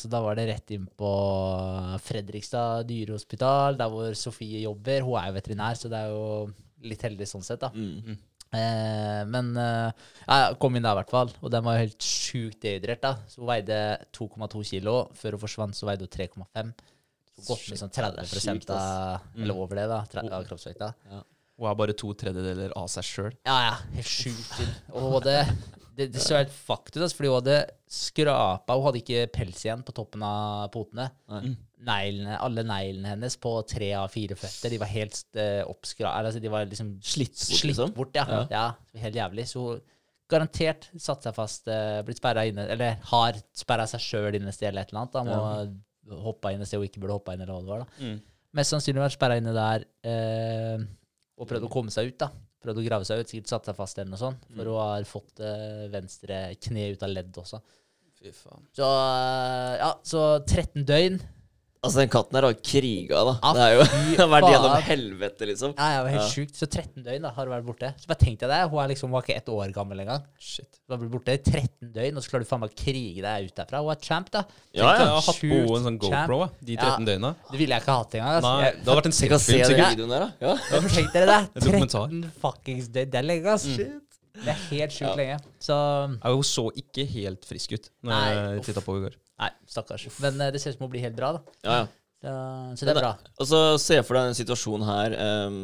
[0.00, 1.12] så da var det rett inn på
[2.06, 5.04] Fredrikstad dyrehospital, der hvor Sofie jobber.
[5.04, 6.24] Hun er jo veterinær, så det er jo
[6.84, 7.70] litt heldig sånn sett, da.
[7.74, 8.16] Mm.
[8.54, 12.60] Eh, men eh, jeg kom inn der i hvert fall, og den var helt sjukt
[12.62, 13.00] dehydrert.
[13.02, 13.14] da.
[13.28, 13.78] Så hun veide
[14.14, 14.96] 2,2 kilo.
[15.18, 16.74] Før hun forsvant, så veide hun 3,5.
[17.34, 19.42] Så Gått med sånn 30 sjukt, av, Mm.
[19.42, 20.04] eller over det, da,
[20.36, 20.92] av kroppsvekta.
[21.58, 23.32] Hun er bare to tredjedeler av seg sjøl.
[23.46, 23.74] Ja, ja.
[23.94, 24.60] Helt sjukt.
[24.92, 25.34] Og hadde
[25.94, 27.58] Det, det så helt fucked ut, altså, fordi hun hadde
[27.94, 31.06] skrapa Hun hadde ikke pels igjen på toppen av potene.
[31.30, 31.52] Mm.
[31.84, 36.14] Neglene, alle neglene hennes på tre av fire føtter, de var helt uh, oppskra...
[36.18, 37.92] Altså, de var liksom Slitt bort, slitt liksom?
[37.94, 38.24] bort, ja.
[38.26, 38.44] Ja.
[38.50, 39.00] ja.
[39.04, 39.46] Helt jævlig.
[39.50, 39.84] Så hun
[40.32, 44.56] garantert satt seg fast, uh, blitt sperra inne, eller har sperra seg sjøl inne et
[44.56, 45.14] sted eller et eller annet.
[45.14, 45.24] Da,
[46.08, 47.84] må hoppa inn et sted hun ikke burde hoppa inn, eller hva det var.
[47.84, 48.08] da.
[48.08, 48.18] Mm.
[48.54, 50.82] Mest sannsynlig vært sperra inne der Uh,
[51.34, 52.18] og prøvd å komme seg ut.
[52.22, 52.28] da.
[52.64, 54.44] Prøvd å grave seg ut, sikkert satt seg fast eller noe sånt.
[54.50, 57.60] For hun har fått eh, venstre kne ut av ledd også.
[58.20, 58.64] Fy faen.
[58.76, 61.20] Så eh, ja, så 13 døgn.
[61.84, 63.34] Altså, den katten her har kriga, da.
[63.44, 63.84] Ah, det er jo
[64.24, 65.74] har vært gjennom helvete, liksom.
[65.76, 66.28] Ja, ja, det var helt Ja.
[66.32, 66.56] sjukt.
[66.56, 67.90] Så 13 døgn da, har hun vært borte.
[68.00, 68.60] Så bare tenk deg det.
[68.72, 70.22] Hun er liksom, hun var ikke ett år gammel engang.
[70.40, 70.80] Shit.
[70.88, 73.22] Du har blitt borte i 13 døgn, og så klarer du faen meg å krige
[73.26, 73.82] deg ut derfra.
[73.84, 74.42] Hun er champ, da.
[74.72, 74.96] Ja, Tenk ja.
[75.04, 75.98] jeg har hatt på en sånn.
[76.02, 76.58] GoPro champ.
[76.64, 77.06] de 13 Ja.
[77.12, 77.34] døgna.
[77.50, 78.34] Det ville jeg ikke hatt engang.
[78.40, 78.54] Altså.
[78.54, 79.92] Nei, det hadde vært en den sikkert.
[79.94, 80.30] videoen der, da.
[80.40, 80.56] Ja.
[80.72, 81.62] Ja, Tenk dere det.
[81.68, 83.10] 13 fuckings døgn.
[83.12, 83.68] Det er lenge, ass.
[84.34, 85.14] Det er helt sjukt Ja.
[85.14, 85.36] lenge.
[85.62, 85.74] Så
[86.24, 89.14] Ja, hun så ikke helt frisk ut når Nei, jeg titta på i går.
[89.40, 90.06] Nei, stakkars.
[90.22, 91.40] Men eh, det ser ut som hun blir helt bra, da.
[91.66, 91.86] Ja, ja.
[92.24, 92.30] Så,
[92.80, 93.08] så det er bra.
[93.42, 95.12] Og så Se for deg en situasjon her
[95.44, 95.56] um,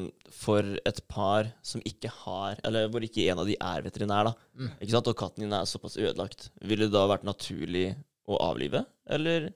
[0.42, 4.28] for et par som ikke har Eller hvor ikke en av de er veterinær.
[4.28, 4.68] da Mm.
[4.76, 5.08] Ikke sant?
[5.08, 6.50] Og katten din er såpass ødelagt.
[6.60, 7.94] Ville det da vært naturlig
[8.28, 8.82] å avlive?
[9.08, 9.46] Eller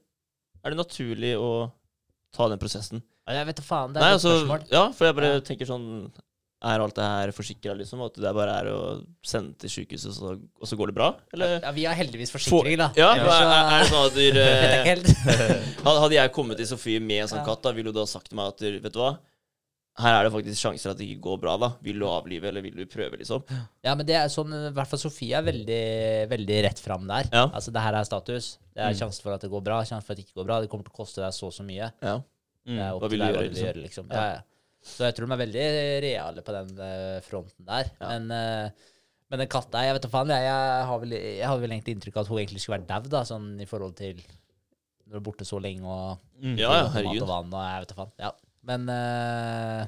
[0.65, 1.51] er det naturlig å
[2.33, 3.03] ta den prosessen?
[3.29, 3.93] Jeg vet da faen.
[3.93, 4.65] Det er Nei, et altså, spørsmål.
[4.73, 5.41] ja, for jeg bare Ja.
[5.45, 5.87] tenker sånn
[6.65, 8.01] Er alt det her forsikra, liksom?
[8.07, 8.79] At det bare er å
[9.27, 11.11] sende til sykehuset, så, og så går det bra?
[11.37, 11.59] Eller?
[11.61, 12.87] Ja, vi har heldigvis forsikring, da.
[12.97, 13.27] Ja, ja.
[13.29, 14.97] er, er det sånn at dere.
[15.85, 17.47] Hadde jeg kommet til Sofie med en sånn Ja.
[17.51, 19.13] katt, da ville hun da sagt til meg at vet du hva,
[20.03, 21.69] her er det faktisk sjanser at det ikke går bra, da.
[21.85, 23.45] Vil du avlive, eller vil du prøve, liksom?
[23.87, 25.83] Ja, men det er sånn, i hvert fall Sofie er veldig,
[26.33, 27.29] veldig rett fram der.
[27.31, 27.45] Ja.
[27.55, 28.55] Altså, det her er status.
[28.75, 28.99] Det er Mm.
[29.05, 30.61] sjanse for at det går bra, sjanse for at det ikke går bra.
[30.65, 31.93] Det kommer til å koste deg så og så mye.
[32.03, 32.17] Ja.
[32.67, 32.81] Mm.
[32.99, 33.83] Hva vil du gjøre, liksom?
[33.85, 34.07] liksom.
[34.11, 34.41] Ja, ja.
[34.85, 35.67] Så jeg tror de er veldig
[36.05, 37.89] reale på den eh, fronten der.
[38.01, 38.11] Ja.
[38.13, 38.91] Men, eh,
[39.33, 41.95] men den katta, jeg vet da faen, jeg, jeg, har vel, jeg har vel egentlig
[41.97, 44.21] inntrykk av at hun egentlig skulle vært dau, da, sånn i forhold til
[45.05, 46.59] når du er borte så lenge og Mm.
[46.59, 48.11] Ja, ja, og mat og vann og jeg vet da faen.
[48.21, 48.31] Ja.
[48.69, 49.85] Men uh,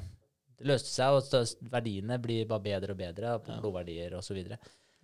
[0.57, 3.57] det løste seg, og verdiene blir bare bedre og bedre på Ja.
[3.61, 4.57] blodverdier og så videre.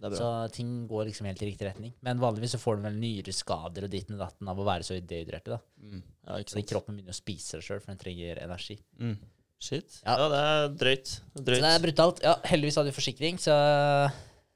[0.04, 1.94] Er Så ting går liksom helt i riktig retning.
[2.02, 4.98] Men vanligvis så får du vel nyreskader og ditten og datten av å være så
[5.00, 5.54] dehydrerte.
[5.54, 5.60] da.
[5.80, 6.02] Mm.
[6.28, 8.80] Ja, kroppen begynner å spise seg sjøl, for den trenger energi.
[9.00, 9.18] Mm.
[9.64, 10.00] Shit.
[10.04, 10.18] Ja.
[10.20, 10.30] Ja.
[10.32, 11.12] det er drøyt.
[11.38, 12.24] Det er Så det er brutalt.
[12.26, 13.56] Ja, heldigvis hadde vi forsikring, så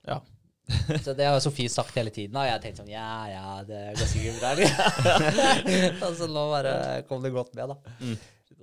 [0.08, 0.20] Ja.
[1.06, 3.94] Så det har Sofie sagt hele tiden, og jeg har tenkt sånn Ja, ja, det
[3.96, 4.50] går sikkert bra.
[6.04, 6.74] altså så nå bare
[7.08, 7.94] kom det godt med, da.
[8.02, 8.18] Mm.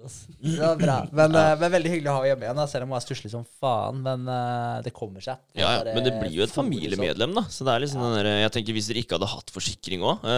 [0.05, 0.97] Det var bra.
[1.17, 3.31] Men, eh, men veldig hyggelig å ha hjemme igjen, da, selv om hun er stusslig
[3.33, 4.03] som faen.
[4.05, 5.41] Men uh, det kommer seg.
[5.57, 7.47] Ja, ja, men det blir jo et familiemedlem, da.
[7.49, 10.29] Så det er liksom den der, jeg tenker Hvis dere ikke hadde hatt forsikring òg,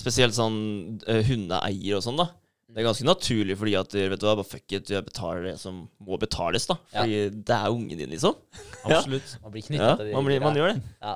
[0.00, 0.56] spesielt sånn
[1.04, 2.30] uh, hundeeier og sånn, da.
[2.74, 5.56] Det er ganske naturlig fordi at vet du hva, bare fuck it, jeg betaler det
[5.62, 6.74] som må betales, da.
[6.90, 7.04] Ja.
[7.04, 8.34] Fordi det er ungen din, liksom.
[8.90, 8.98] Ja.
[8.98, 9.36] Absolutt.
[9.44, 10.14] Man blir knyttet Ja, til det.
[10.18, 10.82] man, blir, man gjør det.
[11.00, 11.14] Ja.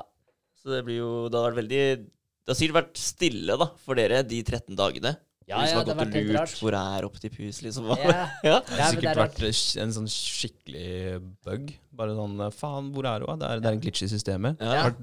[0.63, 3.99] Så det blir jo Det har vært veldig Det har sikkert vært stille, da, for
[3.99, 5.13] dere de 13 dagene.
[5.49, 6.57] Ja, ja, det har gått og vært helt lurt rart.
[6.61, 7.87] hvor er Optipus, liksom.
[7.89, 7.95] Hva?
[8.05, 8.15] Ja.
[8.49, 8.57] Ja.
[8.63, 9.39] Det har Ja, sikkert er vært
[9.83, 11.71] en sånn skikkelig bug.
[11.99, 13.39] Bare sånn eh, Faen, hvor er hun?
[13.41, 14.59] Det er, det er en glitch i systemet.
[14.61, 14.69] Ja.
[14.69, 15.01] Det har vært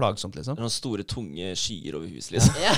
[0.00, 0.56] plagsomt, liksom.
[0.56, 2.56] Det er noen store, tunge skyer over huset, liksom.
[2.64, 2.72] Ja.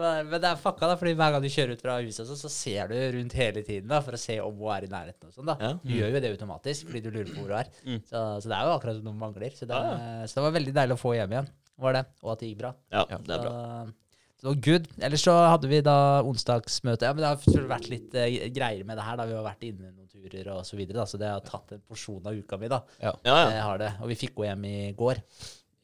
[0.00, 2.50] Men det er fucka, da, fordi hver gang du kjører ut fra huset, så, så
[2.52, 5.30] ser du rundt hele tiden da, for å se om hun er i nærheten.
[5.30, 5.56] og sånn da.
[5.60, 5.72] Ja.
[5.84, 7.72] Du gjør jo det automatisk, fordi du lurer på hvor hun er.
[7.86, 8.00] Mm.
[8.10, 9.56] Så, så det er jo akkurat som noen mangler.
[9.56, 11.50] Så det, Ja, så det var veldig deilig å få hjem igjen,
[11.80, 12.04] var det.
[12.24, 12.74] Og at det gikk bra.
[12.94, 13.20] Ja, Ja.
[13.26, 13.54] det er bra.
[13.54, 13.96] Så,
[14.40, 14.86] det var good.
[15.04, 17.04] Ellers så hadde vi da onsdagsmøte.
[17.04, 18.24] Ja, men det har vært litt uh,
[18.56, 19.18] greier med det her.
[19.20, 19.90] da Vi har vært inne
[20.28, 21.00] turer og så videre.
[21.00, 22.68] Da, så det har tatt en porsjon av uka mi.
[22.68, 23.38] da Ja, ja.
[23.54, 23.92] Jeg har det.
[24.02, 25.22] Og vi fikk henne hjem i går.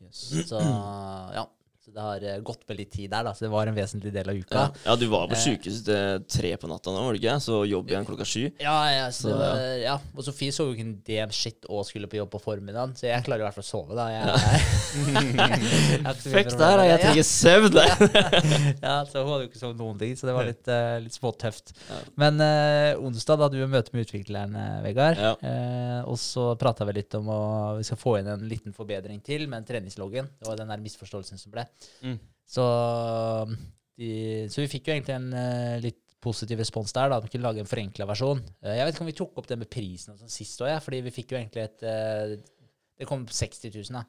[0.04, 0.22] Yes.
[0.50, 1.46] Så ja.
[1.96, 3.32] Det har eh, gått med litt tid der, da.
[3.32, 4.62] Så det var en vesentlig del av uka.
[4.66, 4.82] Ja.
[4.90, 5.42] ja, du var på Eh.
[5.46, 7.36] sykehuset tre på natta nå, var du ikke?
[7.40, 8.50] Så jobb igjen klokka sju.
[8.60, 9.76] Ja, ja, så, Så, ja.
[9.82, 9.96] ja.
[10.14, 13.08] Og Sofie så jo ikke en dm shit og skulle på jobb på formiddagen, så
[13.08, 14.06] jeg klarer i hvert fall å sove, da.
[14.12, 14.26] Jeg,
[15.06, 17.80] mye Fuck der, jeg trenger søvn!
[18.86, 21.16] Ja, så hun hadde jo ikke sovet noen ting, så det var litt, uh, litt
[21.16, 21.72] småtøft.
[21.88, 21.98] Ja.
[22.20, 25.20] Men uh, onsdag da hadde vi møte med utvikleren, eh, Vegard.
[25.20, 25.32] Ja.
[25.40, 27.40] Eh, og så prata vi litt om å
[27.78, 30.28] vi skal få inn en liten forbedring til med treningsloggen.
[30.40, 31.64] Det var den der misforståelsen som ble.
[32.02, 32.18] Mm.
[32.46, 32.64] Så,
[33.98, 34.10] de,
[34.52, 37.10] så vi fikk jo egentlig en uh, litt positiv respons der.
[37.10, 38.42] da, At vi kunne lage en forenkla versjon.
[38.62, 40.70] Uh, jeg vet ikke om vi tok opp det med prisen og sånn sist òg,
[40.74, 42.36] ja, fordi vi fikk jo egentlig et uh,
[42.96, 44.04] Det kom på 60 000, da.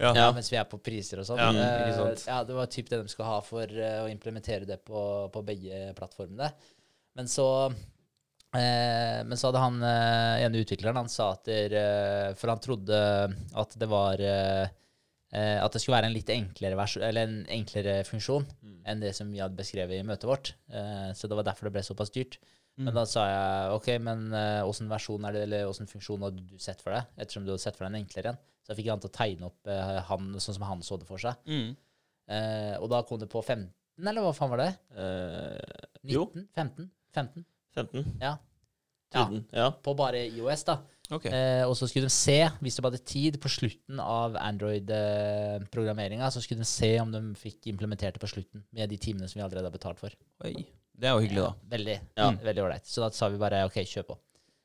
[0.00, 0.10] Ja.
[0.16, 0.26] Ja.
[0.32, 1.40] Mens vi er på priser og sånn.
[1.40, 1.70] Ja,
[2.24, 5.90] ja, det var typ det de skulle ha for å implementere det på, på begge
[5.98, 6.48] plattformene.
[7.18, 7.48] Men så
[8.50, 12.62] Eh, men så hadde han eh, ene utvikleren han sa at der, eh, For han
[12.62, 12.96] trodde
[13.62, 14.72] at det var eh,
[15.32, 16.86] eh, At det skulle være en litt enklere,
[17.22, 18.46] en enklere funksjon
[18.86, 20.54] enn det som vi hadde beskrevet i møtet vårt.
[20.72, 22.38] Eh, så det var derfor det ble såpass dyrt.
[22.80, 26.40] Men da sa jeg OK, men eh, åssen versjon er det, eller åssen funksjon hadde
[26.48, 27.10] du sett for deg?
[27.20, 28.38] Ettersom du hadde sett for deg en enklere en.
[28.64, 29.68] Så jeg fikk han til å tegne opp
[30.08, 31.36] han sånn som han så det for seg.
[31.50, 31.74] Mm.
[32.30, 33.66] Eh, og da kom det på 15,
[34.06, 34.70] eller hva faen var det?
[34.96, 36.14] Eh, 19?
[36.14, 36.24] jo,
[36.56, 36.88] 15?
[37.12, 37.44] 15?
[37.76, 38.06] 15.
[38.22, 38.36] Ja.
[39.12, 39.68] Ja, Ja.
[39.82, 40.78] på bare IOS, da.
[41.10, 41.24] Ok.
[41.26, 46.42] Eh, og så skulle de se, hvis de hadde tid, på slutten av Android-programmeringa, så
[46.42, 49.44] skulle de se om de fikk implementert det på slutten, med de timene som vi
[49.46, 50.14] allerede har betalt for.
[50.46, 50.54] Oi.
[51.00, 51.52] Det er jo hyggelig, da.
[51.76, 52.30] Veldig Ja.
[52.44, 52.84] veldig ålreit.
[52.86, 54.18] Så da sa vi bare OK, kjør på.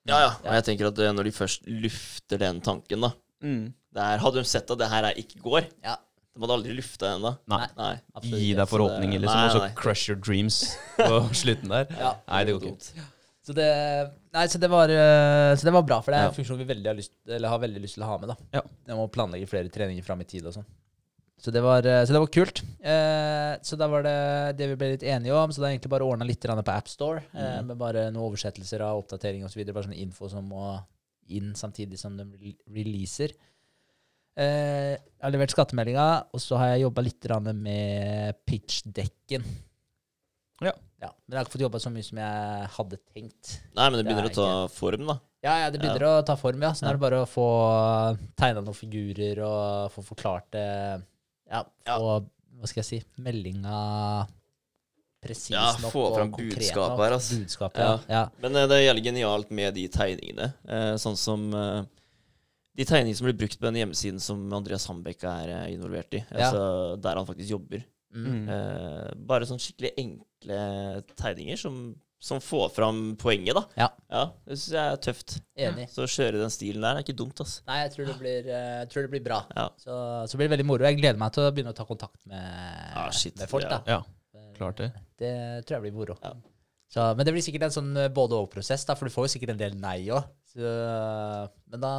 [0.08, 0.30] ja, ja.
[0.44, 3.12] Og jeg tenker at eh, når de først lufter den tanken, da
[3.44, 3.74] Mm.
[3.94, 5.98] det er, Hadde de sett at det her er ikke går, Ja,
[6.34, 7.38] de hadde aldri lufta den da.
[7.48, 7.68] Nei.
[7.78, 8.00] Nei.
[8.24, 11.86] Gi deg forhåpninger, liksom, og så crush your dreams på slutten der.
[12.00, 12.16] Ja.
[12.28, 13.06] Nei, det går ikke.
[13.46, 13.66] Så det,
[14.34, 16.30] nei, så det, var, eh, så det var bra, for det er Ja.
[16.32, 18.30] en funksjon vi veldig har, lyst, eller har veldig lyst til å ha med.
[18.34, 18.36] da.
[18.58, 18.96] Ja.
[18.98, 20.66] Må planlegge flere treninger fram i tid og sånn.
[21.38, 22.62] Så det var, eh, så det var kult.
[22.82, 25.52] Eh, så da var det det vi ble litt enige om.
[25.52, 27.68] Så da er egentlig bare ordna litt på AppStore, eh, Mm.
[27.68, 29.64] med bare noen oversettelser av oppdatering osv.
[29.72, 30.84] Bare sånn info som må
[31.30, 33.32] inn samtidig som de releaser.
[34.38, 39.44] Eh, jeg har levert skattemeldinga, og så har jeg jobba litt med pitchdekken.
[40.64, 40.72] Ja.
[41.04, 41.10] ja.
[41.26, 43.56] Men jeg har ikke fått jobba så mye som jeg hadde tenkt.
[43.76, 45.18] Nei, men det begynner det å ta form, da.
[45.46, 46.72] Ja, ja, det begynner å ta form, ja.
[46.74, 47.50] Så nå er det bare å få
[48.40, 50.70] tegna noen figurer og få forklart det.
[51.52, 52.16] Ja, få,
[52.58, 53.76] hva skal jeg si, meldinga
[55.26, 57.42] presis Ja, nok få fram budskapet her, altså.
[57.42, 57.98] Budskapet, ja.
[58.10, 58.24] ja.
[58.44, 60.50] Men eh, det er jævlig genialt med de tegningene.
[60.70, 61.82] Eh, sånn som eh,
[62.76, 66.24] de tegningene som blir brukt på den hjemmesiden som Andreas Hambekk er involvert i.
[66.30, 66.48] Ja.
[66.48, 66.64] Altså
[67.02, 67.86] der han faktisk jobber.
[68.16, 68.48] Mm.
[68.48, 70.35] Eh, bare sånn skikkelig enkle
[71.20, 71.78] tegninger som,
[72.22, 73.64] som får fram poenget, da.
[74.10, 74.24] Ja.
[74.48, 75.36] Det syns jeg er tøft.
[75.68, 75.88] Enig.
[75.94, 77.58] Så å kjøre den stilen der er ikke dumt, ass.
[77.70, 79.40] Nei, jeg tror det blir, eh, jeg tror det blir bra.
[79.58, 79.68] Ja.
[79.82, 80.00] Så,
[80.32, 80.88] så blir det veldig moro.
[80.88, 82.44] Jeg gleder meg til å begynne å ta kontakt med,
[82.96, 83.66] Ah, shit, med folk.
[83.68, 83.80] ja.
[83.86, 83.98] da.
[84.36, 84.92] Ja, klart det.
[85.22, 85.34] Det
[85.66, 86.18] tror jeg blir moro.
[86.24, 86.34] Ja.
[86.96, 89.56] Så, men det blir sikkert en sånn eh, både-og-prosess, da, for du får jo sikkert
[89.56, 90.28] en del nei òg.
[90.56, 91.94] Men da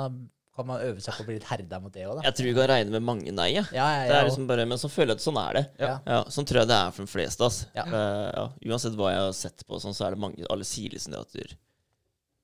[0.57, 2.25] kan man øve seg på å bli litt herda mot det òg, da.
[2.29, 3.67] Jeg tror vi kan regne med mange nei, ja.
[3.75, 5.65] Ja, ja, Det ja, er liksom bare, men så føler jeg at sånn er det.
[5.83, 5.93] Ja.
[6.07, 7.49] Ja, sånn tror jeg det er for de fleste.
[7.51, 7.69] Altså.
[7.77, 7.85] Ja.
[7.93, 8.47] Ja.
[8.71, 11.23] Uansett hva jeg har sett på, sånn, så er det mange Alle sier liksom det
[11.23, 11.57] at du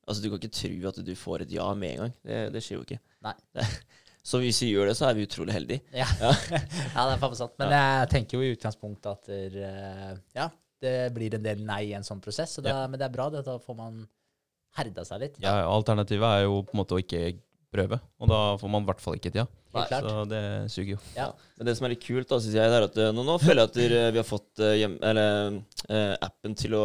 [0.02, 2.14] Altså, du kan ikke tro at du får et ja med en gang.
[2.26, 2.98] Det, det skjer jo ikke.
[3.22, 3.34] Nei.
[3.54, 3.66] Det,
[4.32, 5.84] så hvis vi gjør det, så er vi utrolig heldige.
[5.94, 6.32] Ja, ja.
[6.50, 7.54] det er faen meg sant.
[7.62, 10.10] Men jeg tenker jo i utgangspunktet at der, eh,
[10.40, 10.48] ja,
[10.82, 12.58] det blir en del nei i en sånn prosess.
[12.58, 13.44] Så da, Men det er bra, det.
[13.46, 14.02] Da får man
[14.78, 15.40] herda seg litt.
[15.42, 17.36] Ja, Alternativet er jo på en måte å ikke
[17.72, 19.46] prøve, og da får man i hvert fall ikke tida.
[19.74, 20.00] ja.
[20.04, 20.42] Så det
[20.72, 20.98] suger jo.
[21.16, 21.28] Ja.
[21.58, 23.62] Men det som er litt kult, da, synes jeg, er at eh, nå, nå føler
[23.64, 26.82] jeg at vi har fått eh, hjem, eller, eh, appen til å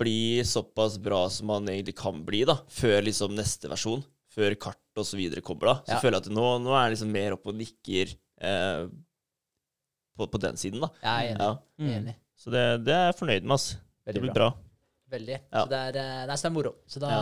[0.00, 4.02] bli såpass bra som man egentlig kan bli, da, før liksom neste versjon.
[4.30, 5.74] Før kart og så videre kommer, da.
[5.86, 6.00] Så Ja.
[6.02, 8.12] føler jeg at nå, nå er det liksom mer opp og nikker
[8.46, 8.84] eh,
[10.18, 10.90] på, på den siden, da.
[11.02, 11.40] Jeg er enig.
[11.40, 11.96] Ja.
[11.96, 12.14] enig.
[12.38, 13.70] Så det, det er jeg fornøyd med, ass.
[14.06, 14.50] Det blir bra.
[14.50, 14.69] bra.
[15.10, 15.38] Veldig.
[15.50, 15.64] Ja.
[15.64, 16.74] Så det er, eh, nei, så det er moro.
[16.86, 17.14] Så da,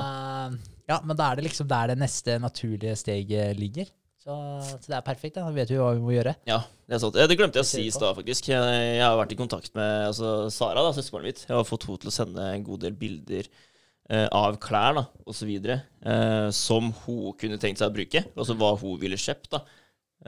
[0.90, 0.98] ja.
[1.00, 3.88] men da er det liksom der det neste naturlige steget ligger.
[4.18, 4.34] Så,
[4.82, 5.38] så det er perfekt.
[5.38, 6.34] Da Da vet vi hva vi må gjøre.
[6.48, 7.16] Ja, det er sant.
[7.16, 8.50] Det glemte jeg å si i stad, faktisk.
[8.50, 11.42] Jeg, jeg har vært i kontakt med altså, Sara, da, søskenbarnet mitt.
[11.46, 15.06] Jeg har fått henne til å sende en god del bilder eh, av klær da,
[15.28, 15.54] osv.
[15.72, 18.24] Eh, som hun kunne tenkt seg å bruke.
[18.36, 19.54] Altså hva hun ville kjøpt.
[19.56, 19.64] da.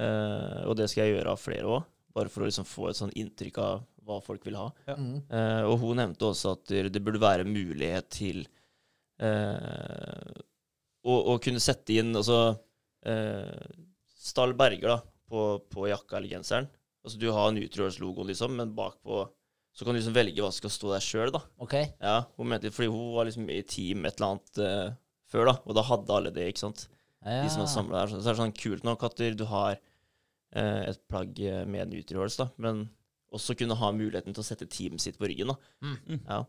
[0.00, 3.00] Eh, og det skal jeg gjøre av flere òg, bare for å liksom få et
[3.02, 4.68] sånn inntrykk av hva folk vil ha.
[4.92, 5.16] Mm.
[5.30, 8.42] Uh, og hun nevnte også at det det burde være mulighet til
[9.22, 10.34] uh,
[11.06, 12.42] å, å kunne sette inn altså,
[13.06, 13.70] uh,
[14.20, 15.00] Stall Berger da,
[15.30, 16.70] på, på jakka eller genseren.
[17.00, 19.24] Altså Du har Nutriors-logoen, liksom, men bakpå
[19.72, 21.36] så kan du liksom velge hva som skal stå der sjøl.
[21.62, 21.76] OK.
[22.02, 24.96] Ja, hun mente, fordi hun var liksom i team et eller annet eh,
[25.30, 26.48] før, da, og da hadde alle det.
[26.50, 26.88] ikke sant?
[27.22, 27.44] Ja.
[27.44, 28.10] De som er samla der.
[28.12, 31.92] Så så er det sånn kult nok at du har eh, et plagg eh, med
[31.94, 32.88] Nutriors, da, men
[33.32, 35.52] også kunne ha muligheten til å sette teamet sitt på ryggen.
[35.52, 35.56] da.
[35.86, 36.20] Mm.
[36.28, 36.40] Ja.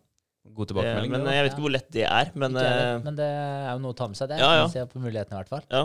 [0.56, 1.12] God Det, tilbakemelding.
[1.14, 2.32] men jeg vet ikke hvor lett det er.
[2.34, 4.40] Men vet, eh, men det er jo noe å ta med seg, det.
[4.42, 4.68] Ja, ja.
[4.74, 5.66] Se på mulighetene, i hvert fall.
[5.70, 5.84] ja,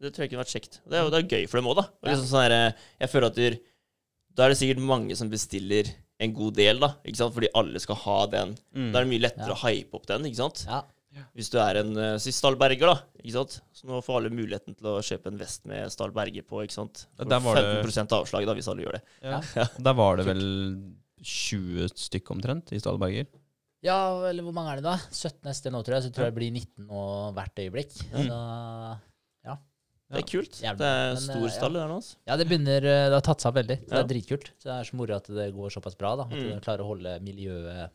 [0.00, 0.78] det tror jeg kunne vært kjekt.
[0.88, 1.86] Det er jo det er gøy for dem òg, da.
[2.00, 3.58] Og Liksom sånn her, eh, jeg føler at du,
[4.38, 6.94] da er det sikkert mange som bestiller en god del, da.
[7.04, 7.34] Ikke sant?
[7.34, 8.56] Fordi alle skal ha den.
[8.74, 8.88] Mm.
[8.94, 9.54] Da er det mye lettere Ja.
[9.54, 10.64] å hype opp den, ikke sant.
[10.66, 10.80] Ja.
[11.38, 12.96] Hvis du er en uh, si Stahl Berger, da.
[13.22, 13.58] Ikke sant?
[13.72, 16.62] Så nå får alle muligheten til å kjøpe en vest med Stahl Berger på.
[16.64, 17.06] ikke sant?
[17.16, 19.02] Ja, For der var det- 15 avslag, da, hvis alle gjør det.
[19.22, 19.40] Ja.
[19.62, 19.66] ja.
[19.88, 20.44] Der var det vel
[21.22, 23.26] 20 stykk omtrent i Stallberger.
[23.82, 23.98] ja,
[24.28, 24.96] eller hvor mange er det da?
[25.10, 26.06] 17 neste nå, tror jeg.
[26.08, 27.04] Så tror jeg det blir 19 nå
[27.38, 27.94] hvert øyeblikk.
[28.14, 28.28] Mm.
[28.30, 28.38] Så
[30.08, 30.54] Det er kult.
[30.64, 30.78] Jævlig.
[30.80, 31.80] Det er stor eh, stall, ja.
[31.82, 31.96] der nå.
[32.00, 32.14] altså.
[32.30, 33.74] ja, det begynner eh, Det har tatt seg opp veldig.
[33.82, 34.46] Så det er dritkult.
[34.56, 36.14] Så det er så moro at det går såpass bra.
[36.16, 36.46] da At Mm.
[36.48, 37.90] du klarer å holde miljøet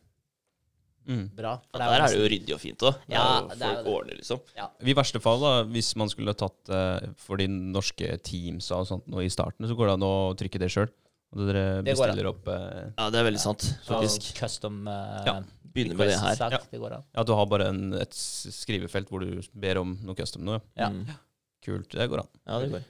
[1.04, 1.24] Mm.
[1.36, 1.54] bra.
[1.70, 3.00] For Ja, der er det jo ryddig og fint òg.
[3.12, 4.42] Ja, folk ordner, liksom.
[4.80, 9.08] I verste fall, da, hvis man skulle tatt uh, for de norske teamsa og sånt
[9.10, 10.88] nå i starten, så går det an å trykke det sjøl.
[11.34, 15.40] Og dere bestiller opp uh, Ja, det er veldig sant, Så Og custom uh, Ja,
[15.74, 16.38] Begynner med det her.
[16.54, 16.60] Ja.
[16.70, 17.06] Det går an.
[17.16, 20.60] Ja, du har bare en, et skrivefelt hvor du ber om noe custom nå.
[20.78, 20.92] Ja.
[20.94, 21.08] Mm.
[21.66, 21.90] Kult.
[21.90, 22.30] Det går an.
[22.46, 22.84] Ja, det går.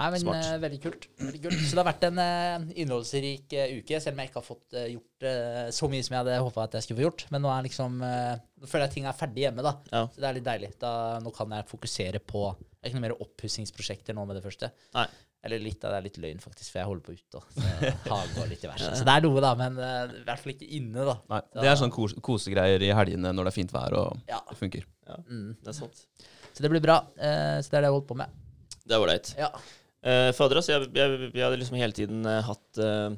[0.00, 0.46] Nei, men Smart.
[0.48, 1.06] eh, Veldig kult.
[1.20, 1.58] veldig kult.
[1.60, 4.76] Så det har vært en uh, innholdsrik uh, uke, selv om jeg ikke har fått
[4.94, 5.26] gjort
[5.76, 7.26] så mye som jeg hadde håpa at jeg skulle få gjort.
[7.34, 9.72] Men nå er liksom Nå føler jeg at ting er ferdig hjemme, da.
[9.92, 10.00] Ja.
[10.08, 10.70] Så det er litt deilig.
[10.80, 14.44] Da, nå kan jeg fokusere på Det er ikke noe mer oppussingsprosjekter nå med det
[14.46, 14.70] første.
[14.96, 15.04] Nei.
[15.44, 17.42] Eller litt av det er litt løgn, faktisk, for jeg holder på ute.
[17.52, 17.64] Så
[18.06, 18.90] Så hage og litt diverse.
[18.96, 21.14] Så det er noe, da, men i hvert fall ikke inne, da.
[21.32, 24.40] Nei, Det er sånn kos kosegreier i helgene når det er fint vær og Ja.
[24.48, 24.84] det funker.
[25.28, 25.50] Mm.
[25.60, 26.06] Det er sant.
[26.52, 27.02] Så det blir bra.
[27.16, 28.40] Så det er det jeg holder på med.
[28.84, 29.32] Det er ålreit.
[29.38, 29.52] Ja.
[30.00, 33.10] Uh, Fader, altså, jeg, jeg, jeg hadde liksom hele tiden eh, hatt uh,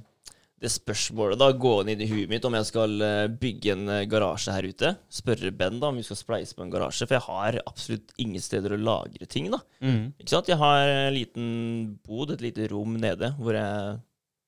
[0.62, 4.04] det spørsmålet da gående inn i huet mitt om jeg skal uh, bygge en eh,
[4.10, 4.92] garasje her ute.
[5.10, 8.42] Spørre Ben da om vi skal spleise på en garasje, for jeg har absolutt ingen
[8.42, 9.50] steder å lagre ting.
[9.50, 9.58] da.
[10.22, 10.50] Ikke sant?
[10.50, 11.48] Jeg har en liten
[12.06, 13.98] bod, et lite rom nede, hvor jeg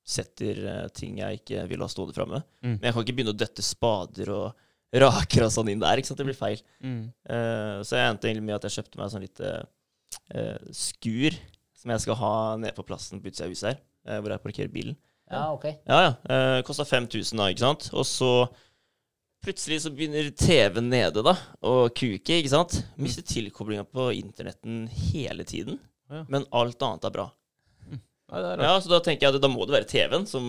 [0.04, 2.42] setter eh, ting jeg ikke vil ha stående framme.
[2.62, 2.76] Mm.
[2.76, 4.46] Men jeg kan ikke begynne å døtte spader og
[5.04, 5.98] raker og sånn inn der.
[5.98, 6.20] ikke sant?
[6.20, 6.62] Det blir feil.
[6.84, 9.54] Eh, så jeg endte egentlig med at jeg kjøpte meg sånn lite
[10.30, 11.40] eh, skur
[11.84, 14.42] som jeg skal ha nede på plassen på utsida av huset her, eh, hvor jeg
[14.46, 14.96] parkerer bilen.
[15.30, 15.66] ja, OK.
[15.84, 16.12] Ja, ja.
[16.32, 17.90] Eh, Kosta 5000 da, ikke sant?
[17.92, 18.30] Og så
[19.44, 21.34] plutselig så begynner TV-en nede da,
[21.68, 22.78] og kuke, ikke sant?
[22.96, 25.76] Mister tilkoblinga på internetten hele tiden.
[26.08, 26.22] Ja.
[26.32, 27.26] Men alt annet er bra.
[28.32, 28.62] Ja, det er.
[28.64, 30.48] Ja, så da tenker jeg at da må det være TV-en som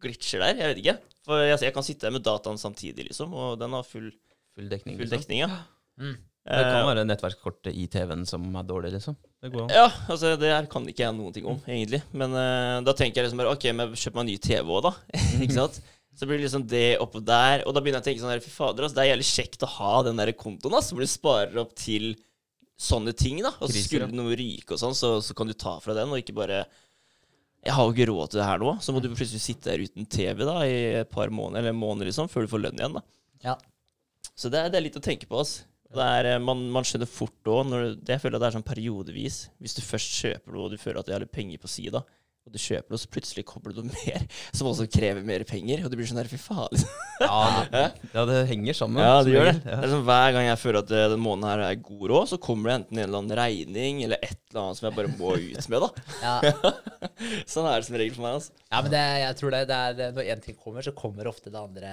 [0.00, 0.54] glitcher der.
[0.62, 0.96] Jeg vet ikke.
[1.26, 4.12] For jeg, jeg kan sitte her med dataen samtidig, liksom, og den har full,
[4.54, 4.96] Full dekning.
[5.00, 5.18] full liksom.
[5.26, 5.58] dekning, ja.
[5.98, 6.14] Mm.
[6.48, 9.16] Det kan Eh, være nettverkskortet i TV-en som er dårlig, liksom.
[9.42, 9.50] Det.
[9.74, 12.00] Ja, altså det her kan ikke jeg noen ting om, egentlig.
[12.16, 14.88] Men uh, da tenker jeg liksom bare OK, men kjøp meg en ny TV òg,
[14.88, 14.94] da.
[15.44, 15.76] ikke sant?
[16.18, 17.66] Så blir det liksom det oppå der.
[17.68, 19.66] Og da begynner jeg å tenke sånn her, fy fader, altså, det er jævlig kjekt
[19.66, 22.14] å ha den der kontoen, ass, hvor du sparer opp til
[22.78, 23.52] sånne ting, da.
[23.58, 26.22] Og så skulle noe ryke og sånn, så, så kan du ta fra den, og
[26.22, 26.64] ikke bare
[27.66, 29.82] jeg har jo ikke råd til det her nå, så må du plutselig sitte der
[29.82, 32.78] uten TV da i et par måneder, eller en måned liksom, før du får lønn
[32.78, 32.94] igjen.
[32.94, 33.02] da.
[33.44, 33.56] Ja.
[34.38, 35.40] Så det er, det er litt å tenke på.
[35.42, 35.64] ass.
[35.96, 37.72] Er, eh, man, man skjønner fort òg
[38.04, 39.46] Jeg føler at det er sånn periodevis.
[39.62, 42.02] Hvis du først kjøper noe og du føler at du har litt penger på sida,
[42.48, 44.24] og du kjøper noe, så plutselig kommer det noe mer
[44.56, 46.84] som også krever mer penger, og du blir sånn der, fy faen.
[47.20, 47.40] Ja,
[47.72, 47.82] det,
[48.16, 49.02] ja, det henger sammen.
[49.04, 49.56] Ja, det gjør det.
[49.64, 49.80] Ja.
[49.82, 52.40] det sånn, hver gang jeg føler at eh, den måneden her er god råd, så
[52.48, 55.34] kommer det enten en eller annen regning eller et eller annet som jeg bare må
[55.36, 55.86] ut med.
[55.86, 55.90] da.
[56.28, 56.36] Ja.
[57.48, 58.38] Sånn er det som regel for meg.
[58.38, 58.54] altså.
[58.68, 61.52] Ja, men det, jeg tror det, det er Når én ting kommer, så kommer ofte
[61.52, 61.92] det andre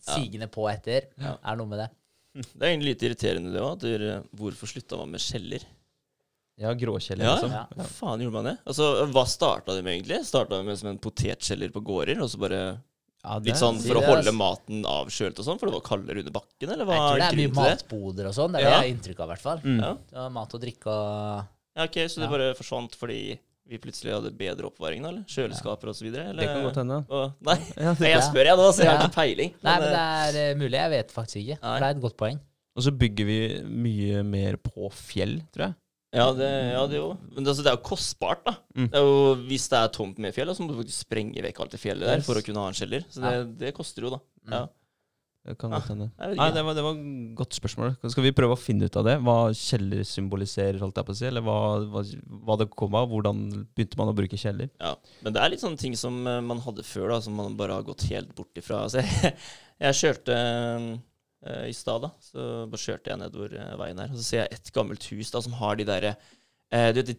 [0.00, 1.08] sigende på etter.
[1.20, 1.36] Ja.
[1.44, 1.88] Er noe med det.
[2.54, 3.84] Det er egentlig litt irriterende det òg.
[4.38, 5.64] Hvorfor slutta man med skjeller?
[6.60, 7.52] ja, gråkjeller, Ja, liksom.
[7.56, 7.62] ja.
[7.74, 8.56] Hva faen gjorde man det?
[8.68, 10.18] Altså, Hva starta de med, egentlig?
[10.28, 12.20] Starta de med som en potetskjeller på gårder?
[12.20, 12.58] Og så bare
[13.24, 15.58] Ja, det Litt er- sånn for å holde maten avkjølt og sånn?
[15.60, 17.56] For det var kaldere under bakken, eller hva Jeg tror det er er mye det?
[17.56, 18.52] matboder og sånn.
[18.52, 19.60] Det er det jeg har inntrykk av, i hvert fall.
[19.64, 19.80] Mm.
[20.12, 20.28] Ja.
[20.36, 22.30] Mat og drikke og ja, ok, Så det Ja.
[22.36, 23.38] bare forsvant fordi
[23.70, 25.12] vi plutselig hadde bedre oppvaring, da?
[25.12, 26.32] Eller kjøleskaper så videre?
[26.34, 27.00] Det kan godt hende.
[27.46, 29.04] Nei, Ja, det nei, jeg spør jeg nå, så jeg har Ja.
[29.06, 29.52] ikke peiling.
[29.62, 30.06] Nei, men eh, det
[30.46, 30.76] er uh, mulig.
[30.80, 31.58] Jeg vet faktisk ikke.
[31.62, 31.76] Nei.
[31.76, 32.40] Det er et godt poeng.
[32.78, 33.38] Og så bygger vi
[33.86, 35.76] mye mer på fjell, tror jeg.
[36.10, 38.56] Ja, det, ja, det jo Men det, altså, det er jo kostbart, da.
[38.74, 38.88] Mm.
[38.90, 41.60] Det er jo, hvis det er tomt med fjell, så må du faktisk sprenge vekk
[41.62, 43.06] alt det fjellet der for å kunne ha en kjeller.
[43.06, 44.18] Så det, det koster jo, da.
[44.42, 44.56] Mm.
[44.56, 44.62] Ja.
[45.46, 46.06] Det kan Ah, godt hende.
[46.20, 47.94] jeg Nei, det var, det var et godt spørsmål.
[48.12, 49.14] Skal vi prøve å finne ut av det?
[49.24, 51.24] Hva kjeller symboliserer, holdt jeg på å si?
[51.30, 51.54] Eller hva,
[51.94, 52.02] hva,
[52.44, 53.08] hva det kom av?
[53.08, 53.40] Hvordan
[53.72, 54.68] begynte man å bruke kjeller?
[54.78, 54.92] Ja,
[55.24, 57.78] men det er litt sånne ting som eh, man hadde før, da, som man bare
[57.78, 58.82] har gått helt bort ifra.
[58.84, 59.32] Altså, jeg,
[59.80, 64.20] jeg kjørte øh, i stad, da, så bare kjørte jeg nedover eh, veien her, og
[64.20, 67.16] så ser jeg et gammelt hus da, som har de derre øh, Du vet de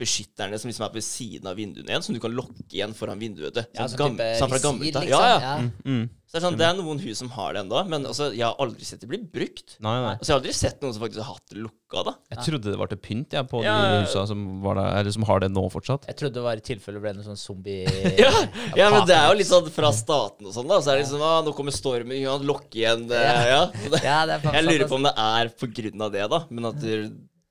[0.00, 3.20] trebeskytterne som liksom er ved siden av vinduene igjen, som du kan lokke igjen foran
[3.20, 3.54] vinduet.
[3.56, 3.68] vet.
[3.76, 5.10] Ja, Sånn sånn type sånn fra visir, gammelt liksom.
[5.10, 5.40] Ja, ja.
[5.40, 5.58] Ja.
[5.60, 6.08] Mm, mm.
[6.30, 8.44] Så det er, sånn, det er noen hus som har det ennå, men altså, jeg
[8.46, 9.72] har aldri sett det bli brukt.
[9.82, 10.12] Nei, nei.
[10.14, 12.12] Altså, jeg har aldri sett noen som faktisk har hatt det lukka, da.
[12.30, 13.72] Jeg trodde det var til pynt, jeg, på Ja.
[13.82, 16.06] de husa som, var der, eller som har det nå fortsatt.
[16.06, 17.82] Jeg trodde det var i tilfelle det ble noe sånn zombie...
[18.22, 18.30] Ja,
[18.78, 20.78] ja, men det er jo litt sånn fra staten og sånn, da.
[20.78, 23.08] Så er det liksom ah, Nå kommer stormen, ja, lokke igjen.
[23.10, 23.64] eh, Ja.
[24.06, 26.44] Ja, det er jeg lurer på om det er på grunn av det, da.
[26.54, 27.00] Men at det,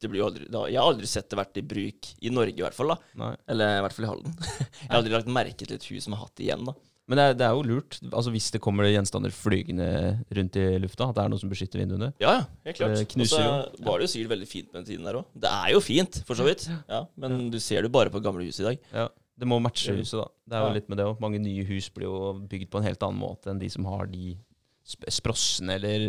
[0.02, 2.56] det blir jo aldri da, Jeg har aldri sett det vært i bruk i Norge,
[2.58, 2.93] i hvert fall.
[2.93, 3.34] da Nei.
[3.52, 4.38] Eller i hvert fall i Halden.
[4.84, 6.76] Jeg har aldri lagt merke til et hus som har hatt det igjen, da.
[7.10, 9.86] Men det er, det er jo lurt, altså hvis det kommer gjenstander flygende
[10.38, 12.12] rundt i lufta, at det er noe som beskytter vinduene.
[12.22, 13.00] Ja, ja, helt klart.
[13.18, 13.56] Og så jo.
[13.88, 15.26] var det jo sikkert veldig fint på den tiden der òg.
[15.34, 16.68] Det er jo fint, for så vidt.
[16.86, 18.78] Ja, Men du ser det bare på gamle hus i dag.
[18.93, 19.08] Ja,
[19.39, 20.28] Det må matche huset, da.
[20.45, 20.74] Det er jo Ja.
[20.78, 21.20] litt med det òg.
[21.24, 24.06] Mange nye hus blir jo bygd på en helt annen måte enn de som har
[24.06, 24.36] de
[24.90, 26.00] sp sprossene, eller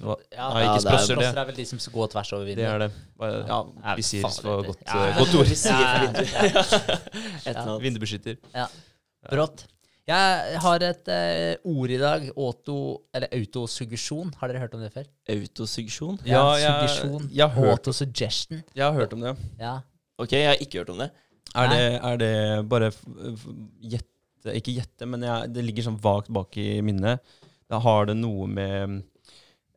[0.00, 0.14] hva?
[0.32, 1.24] Ja, Nei, ikke det er- sprosser, det.
[1.28, 2.72] Sprosser er vel de som går tvers over Det vinduet.
[2.72, 2.90] er det.
[3.20, 5.48] Bare, ja, Er det visir faen, var godt, Ja, eh, godt ord.
[7.44, 7.78] ja.
[7.84, 8.36] Vindubeskytter.
[9.30, 9.66] Brått.
[10.04, 12.26] Jeg har et uh, ord i dag.
[12.36, 12.74] Auto,
[13.16, 14.32] eller autosuggesjon.
[14.40, 15.06] Har dere hørt om det før?
[15.32, 16.18] Autosuggesjon?
[16.28, 17.28] Ja, jeg- suggesjon.
[17.32, 18.62] jeg har hørt- Autosuggestion.
[18.76, 19.36] Jeg har hørt om det.
[19.60, 19.78] Ja.
[20.18, 21.10] Ok, jeg har ikke hørt om det.
[21.54, 22.90] Er det, er det bare
[23.80, 24.10] gjette
[24.58, 27.18] Ikke gjette, men jeg, det ligger sånn vagt bak i minnet.
[27.70, 29.02] Da har det noe med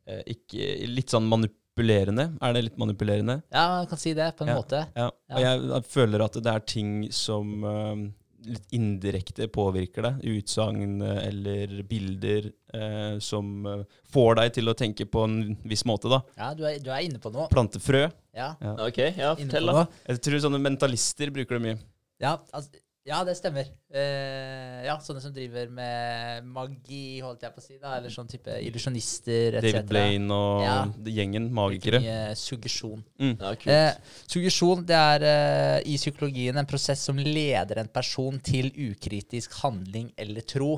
[0.07, 2.29] eh, ikke, Litt sånn manipulerende.
[2.41, 3.41] Er det litt manipulerende?
[3.53, 4.55] ja, man kan si det på en Ja.
[4.61, 4.85] måte.
[4.95, 5.09] Ja.
[5.35, 8.07] Og jeg, jeg føler at det er ting som eh,
[8.47, 10.21] litt indirekte påvirker deg.
[10.37, 13.83] Utsagn eh, eller bilder eh, som eh,
[14.13, 16.21] får deg til å tenke på en viss måte, da.
[16.37, 17.47] Ja, du er, du er inne på noe.
[17.51, 18.07] Plante frø.
[18.37, 18.51] Ja,
[18.85, 19.85] Ok, ja, fortell, da.
[20.07, 21.77] Jeg tror sånne mentalister bruker det mye.
[22.21, 23.69] Ja, altså, ja, det stemmer.
[23.93, 27.77] Uh, ja, sånne som driver med magi, holdt jeg på å si.
[27.81, 29.69] da, Eller sånn type illusjonister etc.
[29.69, 30.75] David Blaine og Ja.
[31.07, 32.01] gjengen, magikere.
[32.03, 33.01] Mye suggesjon.
[33.23, 33.71] Ja, kult.
[33.71, 39.57] Eh, suggesjon det er uh, i psykologien en prosess som leder en person til ukritisk
[39.63, 40.75] handling eller tro.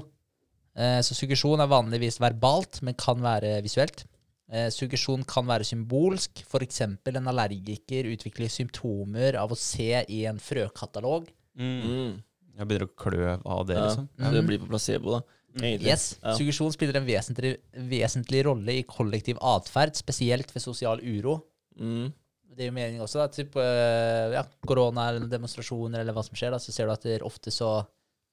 [0.79, 4.05] Eh, så suggesjon er vanligvis verbalt, men kan være visuelt.
[4.49, 6.43] Eh, suggesjon kan være symbolsk.
[6.45, 6.81] F.eks.
[6.81, 11.27] en allergiker utvikler symptomer av å se i en frøkatalog.
[11.59, 11.81] Mm.
[11.83, 12.15] Mm.
[12.59, 14.07] Jeg begynner å klø av det, liksom.
[14.19, 15.21] Ja, det blir på placebo, da.
[15.59, 15.89] Egentlig.
[15.89, 16.35] Yes, Ja.
[16.37, 17.57] Suggesjon spiller en vesentlig,
[17.89, 21.39] vesentlig rolle i kollektiv atferd, spesielt ved sosial uro.
[21.79, 22.11] Mm.
[22.55, 23.27] Det gir mening også, da.
[23.33, 27.07] Typ, eh, ja, korona eller demonstrasjoner eller hva som skjer, da, så ser du at
[27.07, 27.79] det ofte så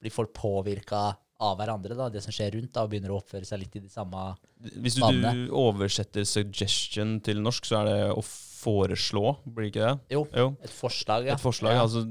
[0.01, 3.45] blir folk påvirka av hverandre, da, det som skjer rundt, da, og begynner å oppføre
[3.45, 4.35] seg litt i de samme
[4.81, 8.23] Hvis du, du oversetter suggestion til norsk, så er det å
[8.57, 9.99] foreslå, blir det ikke det?
[10.17, 10.47] Jo, Jo.
[10.63, 11.33] et forslag, ja.
[11.37, 11.77] Et forslag.
[11.77, 11.85] Ja.
[11.85, 12.05] Altså,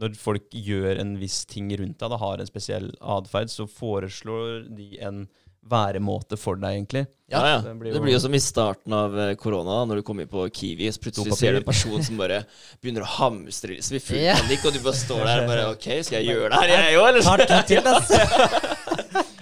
[0.00, 4.66] når folk gjør en viss ting rundt deg, da har en spesiell atferd, så foreslår
[4.76, 5.26] de en
[5.62, 7.04] væremåte for deg, egentlig.
[7.30, 10.00] Ja, Ja, det blir Det jo- blir jo som i starten av eh, korona, når
[10.00, 12.44] du kommer på Kiwi, så plutselig ser du en person som bare
[12.82, 15.86] begynner å hamstre Så i full panikk, og du bare står der og bare OK,
[16.02, 17.46] skal jeg gjøre det her, jeg òg, eller?
[17.46, 18.10] To til, ass.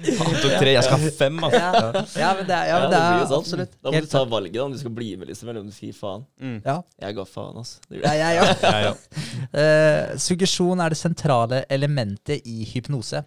[0.00, 1.60] Han tok tre, jeg skal ha fem, altså.
[1.60, 3.44] Ja, ja, men det er, ja, men det blir er sånn.
[3.44, 5.60] absolutt Da må helt du ta valget, da, om du skal bli med, liksom, eller
[5.64, 6.24] om du sier faen.
[6.40, 6.56] Mm.
[6.64, 7.82] Ja, Jeg ga faen, altså.
[7.90, 8.40] Det ja, jeg.
[8.40, 8.56] ja, ja.
[8.64, 8.94] Ja, ja.
[9.60, 13.24] Eh, suggesjon er det sentrale elementet i hypnose.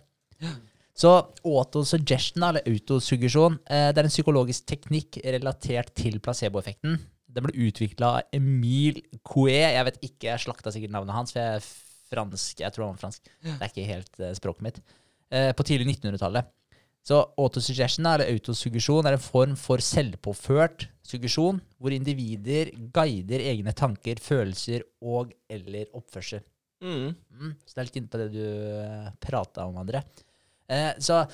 [0.94, 1.10] Så
[1.50, 7.00] autosuggestion, eller autosuggesjon, eh, det er en psykologisk teknikk relatert til placeboeffekten.
[7.34, 9.56] Den ble utvikla av Emile Coué.
[9.74, 11.72] Jeg vet ikke, jeg slakta sikkert navnet hans, for jeg er
[12.14, 12.60] fransk.
[12.62, 13.32] Jeg tror han var fransk.
[13.42, 14.78] Det er ikke helt eh, språket mitt.
[15.34, 16.52] Eh, på tidlig 1900-tallet.
[17.04, 24.22] Så autosuggestion, eller autosuggesjon, er en form for selvpåført suggesjon, hvor individer guider egne tanker,
[24.24, 26.44] følelser og eller oppførsel.
[26.84, 27.12] Mm.
[27.12, 30.04] Mm, så det er litt inne på det du uh, prata om, André.
[30.72, 31.26] Eh, så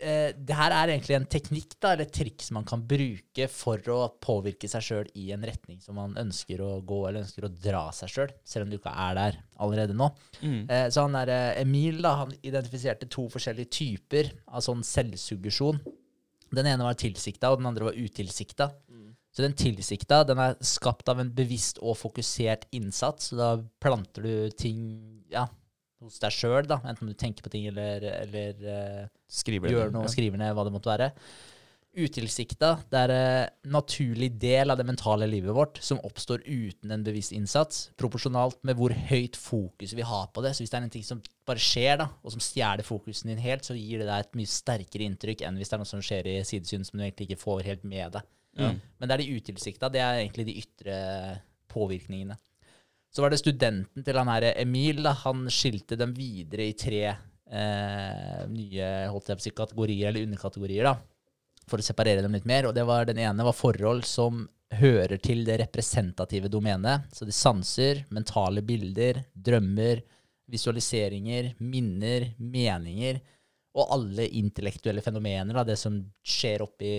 [0.00, 3.92] eh, det her er egentlig en teknikk, da, eller et triks man kan bruke for
[3.94, 7.52] å påvirke seg sjøl i en retning som man ønsker å gå, eller ønsker å
[7.52, 10.10] dra seg sjøl, selv, selv om du ikke er der allerede nå.
[10.40, 10.60] Mm.
[10.64, 15.80] Eh, så han der, eh, Emil da, han identifiserte to forskjellige typer av sånn selvsuggesjon.
[16.54, 18.72] Den ene var tilsikta, og den andre var utilsikta.
[19.38, 23.30] Så den tilsikta den er skapt av en bevisst og fokusert innsats.
[23.30, 24.80] Så da planter du ting
[25.30, 25.44] ja,
[26.04, 30.12] hos deg sjøl, enten du tenker på ting eller, eller eh, Skriver gjør noe, Ja.
[30.12, 31.12] skriver ned hva det måtte være.
[31.98, 37.02] Utilsikta, det er en naturlig del av det mentale livet vårt som oppstår uten en
[37.02, 40.52] bevisst innsats, proporsjonalt med hvor høyt fokus vi har på det.
[40.54, 43.42] Så hvis det er en ting som bare skjer, da, og som stjeler fokusen din
[43.42, 46.04] helt, så gir det deg et mye sterkere inntrykk enn hvis det er noe som
[46.04, 48.30] skjer i sidesyn som du egentlig ikke får helt med deg.
[48.58, 48.78] Mm.
[49.00, 51.00] Men det er de utilsikta, det er egentlig de ytre
[51.72, 52.38] påvirkningene.
[53.18, 57.00] Så var det studenten til han her Emil, da, han skilte dem videre i tre
[57.10, 60.92] eh, nye holdt jeg på å si, kategorier, eller underkategorier, da,
[61.66, 62.68] for å separere dem litt mer.
[62.68, 67.08] Og det var, den ene var forhold som hører til det representative domenet.
[67.10, 70.04] Så det sanser, mentale bilder, drømmer,
[70.54, 73.18] visualiseringer, minner, meninger,
[73.82, 76.94] og alle intellektuelle fenomener, da, det som skjer oppi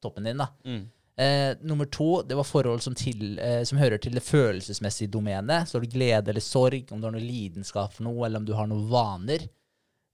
[0.00, 0.40] toppen din.
[0.40, 0.48] da.
[0.64, 0.86] Mm.
[1.20, 5.68] Eh, nummer to, det var forhold som, til, eh, som hører til det følelsesmessige domenet.
[5.68, 8.46] Så har du glede eller sorg, om du har noe lidenskap for noe, eller om
[8.48, 9.44] du har noen vaner.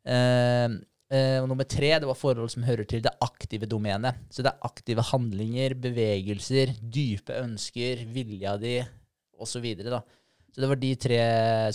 [0.03, 0.67] Eh,
[1.15, 4.19] eh, og nummer tre, det var forhold som hører til det aktive domenet.
[4.35, 8.81] Så det er aktive handlinger, bevegelser, dype ønsker, vilja di,
[9.39, 9.69] osv.
[9.87, 10.03] Så,
[10.51, 11.21] så det var de tre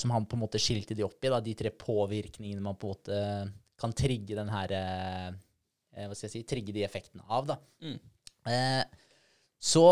[0.01, 2.89] som han på en måte skilte de opp i, da, de tre påvirkningene man på
[2.89, 3.21] en måte
[3.81, 5.27] kan trigge den her eh,
[5.95, 7.57] eh, Hva skal jeg si Trigge de effektene av, da.
[7.81, 7.95] Mm.
[8.51, 8.83] Eh,
[9.61, 9.85] så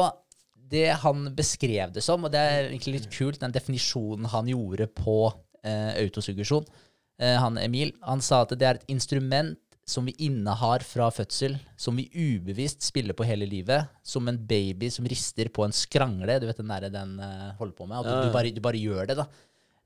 [0.70, 4.90] det han beskrev det som, og det er egentlig litt kult, den definisjonen han gjorde
[4.98, 5.18] på
[5.66, 6.68] eh, autosuggesjon,
[7.22, 9.58] eh, han Emil, han sa at det er et instrument
[9.90, 14.92] som vi innehar fra fødsel, som vi ubevisst spiller på hele livet, som en baby
[14.94, 16.38] som rister på en skrangle.
[16.38, 18.82] Du vet den derre den eh, holder på med, at du, du, bare, du bare
[18.82, 19.26] gjør det, da.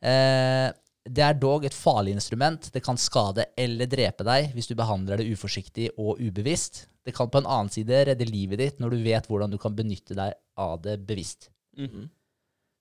[0.04, 0.68] Eh,
[1.04, 2.70] det er dog et farlig instrument.
[2.72, 6.86] Det kan skade eller drepe deg hvis du behandler det uforsiktig og ubevisst.
[7.04, 9.76] Det kan på en annen side redde livet ditt når du vet hvordan du kan
[9.76, 11.49] benytte deg av det bevisst.
[11.78, 12.08] Mhm.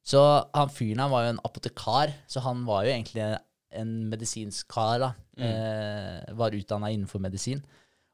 [0.03, 0.21] Så
[0.51, 3.27] han fyren han var jo en apotekar, så han var jo egentlig
[3.73, 4.99] en medisinsk kar.
[4.99, 5.13] da.
[5.39, 7.63] Eh, var utdanna innenfor medisin.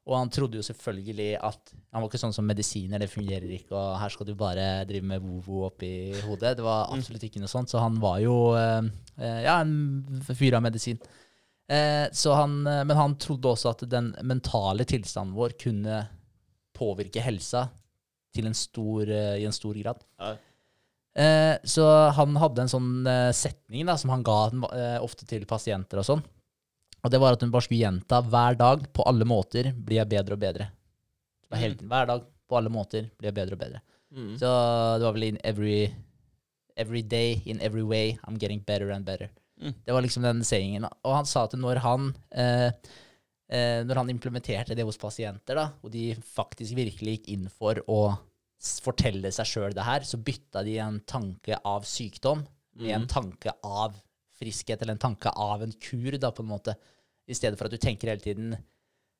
[0.09, 3.73] Og han trodde jo selvfølgelig at Han var ikke sånn som medisiner, det fungerer ikke,
[3.73, 5.89] og her skal du bare drive med vovo oppi
[6.21, 6.55] hodet.
[6.59, 7.71] Det var absolutt ikke noe sånt.
[7.71, 10.99] Så han var jo eh, eh, ja, en fyr av medisin.
[11.69, 16.03] Eh, så han, men han trodde også at den mentale tilstanden vår kunne
[16.77, 17.67] påvirke helsa
[18.39, 20.05] en stor, i en stor grad.
[20.21, 20.35] Ja.
[21.19, 24.37] Eh, så han hadde en sånn setning da, som han ga
[25.01, 26.21] ofte til pasienter og sånn.
[27.03, 30.11] Og det var at hun bare skulle gjenta hver dag, på alle måter, blir jeg
[30.11, 30.69] bedre og bedre.
[31.55, 33.81] Hele tiden, Hver dag, på alle måter, blir jeg bedre og bedre.
[34.11, 34.31] Mm.
[34.41, 34.49] Så
[34.99, 35.89] det var vel in every,
[36.75, 39.29] every day, in every way, I'm getting better and better.
[39.61, 39.73] Mm.
[39.85, 40.87] Det var liksom den sayingen.
[41.03, 42.71] Og han sa at når han, eh,
[43.49, 47.81] eh, når han implementerte det hos pasienter, da, og de faktisk virkelig gikk inn for
[47.87, 48.01] å
[48.83, 52.43] fortelle seg sjøl det her, så bytta de en tanke av sykdom
[52.79, 53.95] med en tanke av
[54.39, 56.75] friskhet, eller en tanke av en kur, da, på en måte.
[57.29, 58.55] I stedet for at du tenker hele tiden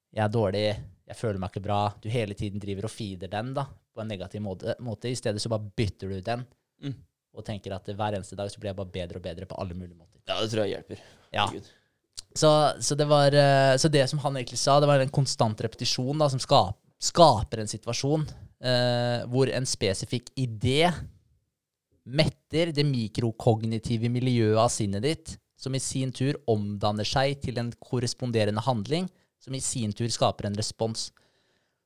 [0.09, 0.63] jeg er dårlig,
[1.09, 1.79] jeg føler meg ikke bra.
[2.01, 4.73] Du hele tiden driver og feeder den da, på en negativ måte.
[4.81, 5.11] måte.
[5.11, 6.45] I stedet så bare bytter du den,
[6.81, 6.93] Mm.
[7.35, 9.75] og tenker at hver eneste dag så blir jeg bare bedre og bedre på alle
[9.75, 10.21] mulige måter.
[10.25, 11.01] Ja, det tror jeg hjelper.
[11.35, 11.45] Ja.
[12.33, 12.49] Så,
[12.81, 16.17] så, det var, eh, så det som han egentlig sa, det var en konstant repetisjon
[16.21, 18.23] da, som skap, skaper en situasjon
[18.63, 20.87] eh, hvor en spesifikk idé
[22.05, 27.71] metter det mikrokognitive miljøet av sinnet ditt, som i sin tur omdanner seg til en
[27.83, 29.09] korresponderende handling,
[29.43, 31.09] som i sin tur skaper en respons.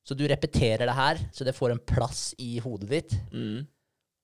[0.04, 3.16] Så du repeterer det her, så det får en plass i hodet ditt.
[3.32, 3.64] Mm.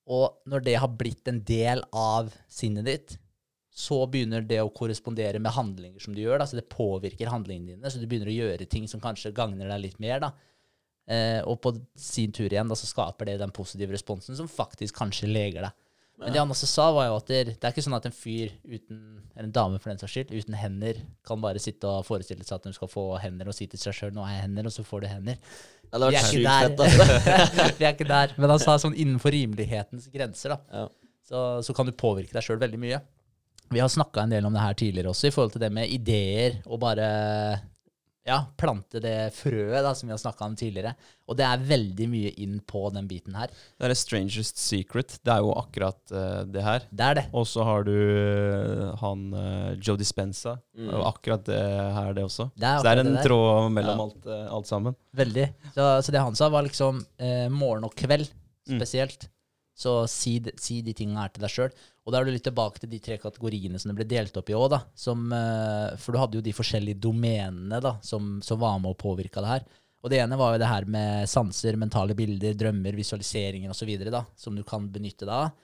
[0.10, 3.18] Og når det har blitt en del av sinnet ditt,
[3.80, 6.42] så begynner det å korrespondere med handlinger som du gjør.
[6.42, 6.48] Da.
[6.50, 9.86] Så det påvirker handlingene dine, så du begynner å gjøre ting som kanskje gagner deg
[9.86, 10.20] litt mer.
[10.26, 10.34] Da.
[11.10, 15.00] Eh, og på sin tur igjen da, så skaper det den positive responsen som faktisk
[15.00, 15.78] kanskje leger deg.
[16.20, 18.16] Men det han også sa, var jo at det, det er ikke sånn at en
[18.16, 18.98] fyr uten,
[19.32, 22.58] eller en dame for den saks skyld, uten hender, kan bare sitte og forestille seg
[22.58, 24.76] at hun skal få hender og si til seg sjøl 'nå har jeg hender', og
[24.76, 25.40] så får du hender.
[25.88, 26.74] Ja, det Vi er ikke der.
[26.84, 27.78] altså.
[27.80, 28.36] Vi er ikke der.
[28.36, 30.60] Men han sa sånn innenfor rimelighetens grenser, da.
[30.76, 30.84] Ja.
[31.30, 33.00] Så, så kan du påvirke deg sjøl veldig mye.
[33.70, 35.92] Vi har snakka en del om det her tidligere også, i forhold til det med
[35.94, 37.10] ideer og bare
[38.30, 40.94] ja, plante det frøet da, som vi har snakka om tidligere.
[41.30, 43.52] Og det er veldig mye inn på den biten her.
[43.78, 45.18] Det er Strangest Secret.
[45.26, 46.86] Det er jo akkurat uh, det her.
[46.90, 47.26] Det er det.
[47.38, 50.56] Og så har du uh, han uh, Joe Dispenza.
[50.78, 50.92] Mm.
[50.94, 51.62] Og akkurat det
[51.98, 52.50] her, det også.
[52.56, 54.06] Det er, Så det er en det tråd mellom Ja.
[54.10, 54.98] alt, alt sammen.
[55.18, 55.48] Veldig.
[55.74, 57.02] Så, så det han sa, var liksom
[57.54, 58.30] morgen og kveld
[58.70, 58.78] Mm.
[59.80, 61.76] Så si, si de tingene her til deg sjøl.
[62.04, 64.50] Og da er du litt tilbake til de tre kategoriene som det ble delt opp
[64.52, 64.82] i òg, da.
[64.98, 69.00] Som, eh, for du hadde jo de forskjellige domenene da, som, som var med og
[69.00, 69.70] påvirka det her.
[70.00, 73.92] Og det ene var jo det her med sanser, mentale bilder, drømmer, visualiseringer osv.
[74.40, 75.56] Som du kan benytte deg av.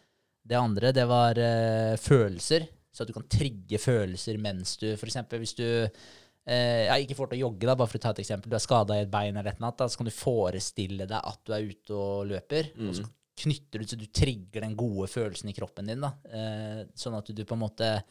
[0.45, 2.68] Det andre, det var uh, følelser.
[2.93, 5.18] Så at du kan trigge følelser mens du F.eks.
[5.34, 8.22] hvis du eh, ja, ikke får til å jogge, da, bare for å ta et
[8.24, 8.51] eksempel.
[8.51, 11.18] Du er skada i et bein eller et annet, da, så kan du forestille deg
[11.20, 12.72] at du er ute og løper.
[12.88, 16.02] Og så knytter du så du trigger den gode følelsen i kroppen din.
[16.02, 18.04] da, eh, Sånn at du på en måte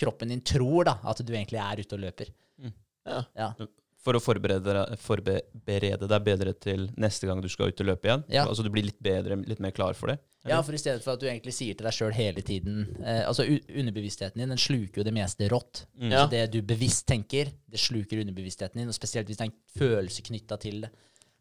[0.00, 2.30] Kroppen din tror da, at du egentlig er ute og løper.
[3.06, 3.20] Ja.
[3.36, 3.52] Ja.
[4.04, 8.08] For å forberede, deg- forberede deg bedre til neste gang du skal ut og løpe
[8.08, 8.24] igjen.
[8.32, 8.42] Ja.
[8.48, 10.18] Altså du blir litt bedre, litt mer klar for det.
[10.48, 13.22] Ja, for i stedet for at du egentlig sier til deg sjøl hele tiden eh,
[13.24, 15.84] Altså underbevisstheten din den sluker jo det meste rått.
[15.96, 16.10] Mm.
[16.10, 16.24] Ja.
[16.26, 18.88] Så det du bevisst tenker, det sluker underbevisstheten din.
[18.92, 20.90] Og spesielt hvis det er en følelse knytta til det.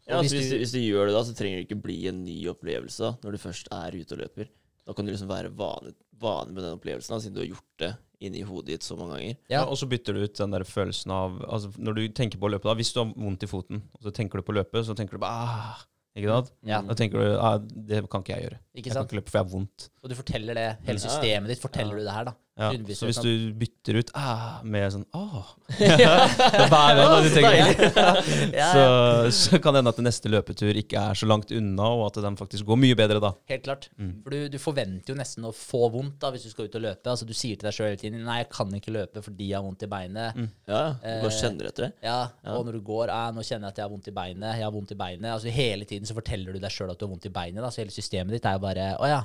[0.10, 2.24] Ja, hvis, hvis du, hvis du gjør det da, så trenger det ikke bli en
[2.26, 4.50] ny opplevelse da, når du først er ute og løper.
[4.84, 7.70] Da kan du liksom være vane, vane med den opplevelsen, da, siden du har gjort
[7.86, 7.94] det
[8.24, 9.38] inni hodet ditt så mange ganger.
[9.52, 9.62] Ja.
[9.62, 12.48] Ja, og så bytter du ut den der følelsen av altså Når du tenker på
[12.48, 14.60] å løpe, da, hvis du har vondt i foten, og så tenker du på å
[14.62, 15.82] løpe, så tenker du bare ah,
[16.16, 16.54] Ikke sant?
[16.68, 18.60] ja, Da tenker du ah, det kan ikke jeg gjøre.
[18.76, 19.88] ikke Jeg kan ikke løpe, for jeg har vondt.
[20.04, 20.68] Og du forteller det.
[20.88, 22.00] Hele systemet ditt forteller Ja.
[22.00, 22.36] du det her, da.
[22.54, 22.68] Ja.
[22.94, 25.48] Så hvis du bytter ut ah, med sånn åh,
[25.82, 26.28] ja.
[26.54, 27.88] det er hver gang du tenker
[28.76, 28.84] så,
[29.34, 32.20] så kan det hende at det neste løpetur ikke er så langt unna, og at
[32.22, 33.32] den faktisk går mye bedre da.
[33.50, 33.90] Helt klart.
[33.98, 34.12] Mm.
[34.22, 36.86] For du, du forventer jo nesten å få vondt da hvis du skal ut og
[36.86, 37.10] løpe.
[37.10, 39.58] Altså Du sier til deg sjøl hele tiden 'Nei, jeg kan ikke løpe fordi jeg
[39.58, 40.38] har vondt i beinet'.
[40.38, 40.50] Mm.
[40.70, 41.92] Ja, du bare du kjenner etter det.
[42.06, 42.54] Ja, Ja.
[42.60, 44.68] Og når du går eh, 'Nå kjenner jeg at jeg har vondt i beinet', 'Jeg
[44.70, 45.34] har vondt i beinet'.
[45.34, 47.64] Altså Hele tiden så forteller du deg sjøl at du har vondt i beinet.
[47.66, 47.70] Da.
[47.74, 49.24] Så hele systemet ditt er jo bare 'Å ja,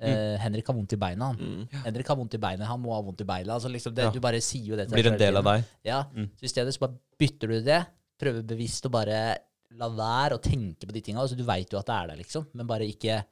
[0.00, 1.32] eh, Henrik har vondt i beina.
[1.34, 1.68] Mm.
[1.84, 3.54] Henrik har vondt i beina, han må ha vondt i beina.
[3.54, 4.10] Altså liksom det, Ja.
[4.14, 5.64] Du bare sier jo det til Blir en del av deg.
[5.84, 6.30] Ja, Mm.
[6.38, 7.86] Så i stedet så bare bytter du det.
[8.18, 9.38] Prøver bevisst å bare
[9.78, 11.20] la være å tenke på de tinga.
[11.20, 13.24] Altså, du veit jo at det er der, liksom, men bare ikke,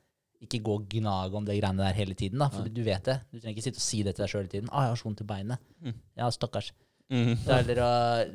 [0.42, 2.38] ikke gå og gnage om det greiene der hele tiden.
[2.38, 2.68] da, For ja.
[2.74, 3.20] du vet det.
[3.32, 4.68] Du trenger ikke sitte og si det til deg sjøl hele tiden.
[4.68, 5.94] 'Å, jeg har så vondt i beinet.' Mm.
[6.16, 6.72] Ja, stakkars.
[7.10, 7.36] Mm.
[7.38, 7.90] Det er heller å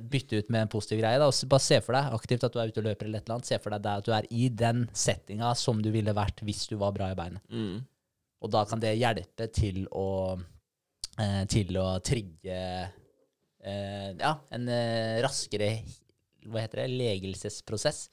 [0.10, 1.20] bytte ut med en positiv greie.
[1.20, 3.26] da, og Bare se for deg aktivt at du er ute og løper eller et
[3.28, 3.46] eller annet.
[3.46, 6.78] Se for deg at du er i den settinga som du ville vært hvis du
[6.78, 7.42] var bra i beinet.
[8.42, 10.38] Og da kan det hjelpe til å,
[11.20, 12.58] eh, til å trigge
[13.62, 15.76] eh, ja, en eh, raskere
[16.50, 18.08] hva heter det, legelsesprosess.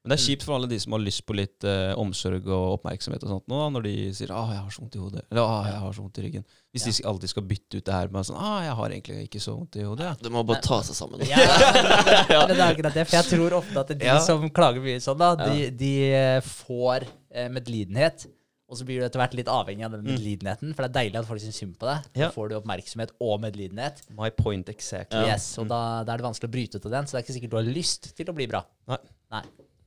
[0.00, 2.78] Men det er kjipt for alle de som har lyst på litt eh, omsorg og
[2.78, 5.24] oppmerksomhet og sånt nå, da, når de sier 'Å, jeg har så vondt i hodet',
[5.28, 6.46] eller 'Å, jeg har så vondt i ryggen'.
[6.72, 9.42] Hvis de alltid skal bytte ut det her med sånn 'Å, jeg har egentlig ikke
[9.44, 10.14] så vondt i hodet', ja.
[10.22, 11.20] Du må bare ta seg sammen.
[11.28, 11.36] Ja,
[12.48, 13.04] men det er akkurat det.
[13.10, 14.18] For jeg tror ofte at de Ja.
[14.24, 18.24] som klager mye sånn, da, de, de eh, får eh, medlidenhet.
[18.70, 20.74] Og så blir du etter hvert litt avhengig av den medlidenheten.
[20.76, 22.04] For det er deilig at folk syns synd på deg.
[22.14, 22.28] Ja.
[22.28, 24.04] Så får du oppmerksomhet og medlidenhet.
[24.14, 25.24] My point exactly.
[25.26, 27.08] Yes, og da, da er det vanskelig å bryte ut av den.
[27.08, 28.62] Så det er ikke sikkert du har lyst til å bli bra.
[28.92, 29.00] Nei.
[29.34, 29.42] Nei.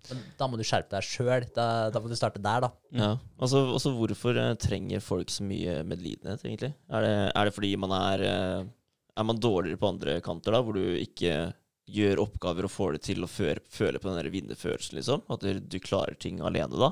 [0.10, 1.48] Men da må du skjerpe deg sjøl.
[1.56, 2.72] Da, da må du starte der, da.
[2.92, 3.12] Ja.
[3.40, 6.74] Altså, altså hvorfor eh, trenger folk så mye medlidenhet, egentlig?
[6.92, 8.72] Er det, er det fordi man er eh,
[9.14, 11.54] Er man dårligere på andre kanter, da, hvor du ikke
[11.94, 15.24] gjør oppgaver og får det til å føre, føle på den der vinnerfølelsen, liksom?
[15.32, 16.92] At du, du klarer ting alene, da?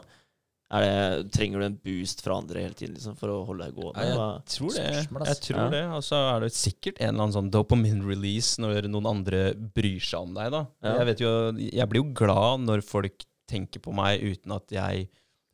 [0.72, 3.76] Er det, trenger du en boost fra andre hele tiden liksom, for å holde deg
[3.76, 4.06] gående?
[4.08, 4.86] Ja, Jeg tror det.
[5.28, 5.70] Jeg tror Ja.
[5.74, 5.82] det.
[5.98, 10.00] Og så er det sikkert en eller annen sånn dopamine release når noen andre bryr
[10.00, 10.62] seg om deg, da.
[10.82, 10.94] Ja.
[11.02, 15.10] Jeg vet jo, jeg blir jo glad når folk tenker på meg uten at jeg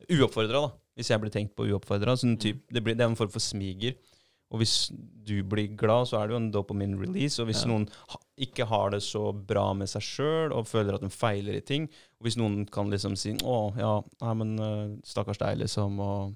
[0.08, 0.70] Uoppfordra, da.
[0.96, 2.14] Hvis jeg blir tenkt på uoppfordra.
[2.16, 3.94] Sånn typ, det, blir- det er en form for smiger.
[4.50, 4.88] Og hvis
[5.28, 7.36] du blir glad, så er det jo en dopamine release.
[7.42, 7.68] Og hvis Ja.
[7.68, 11.58] noen ha, ikke har det så bra med seg sjøl og føler at de feiler
[11.58, 11.88] i ting,
[12.18, 16.34] og hvis noen kan liksom si 'Å, ja, nei, men øh, stakkars deg', liksom, og,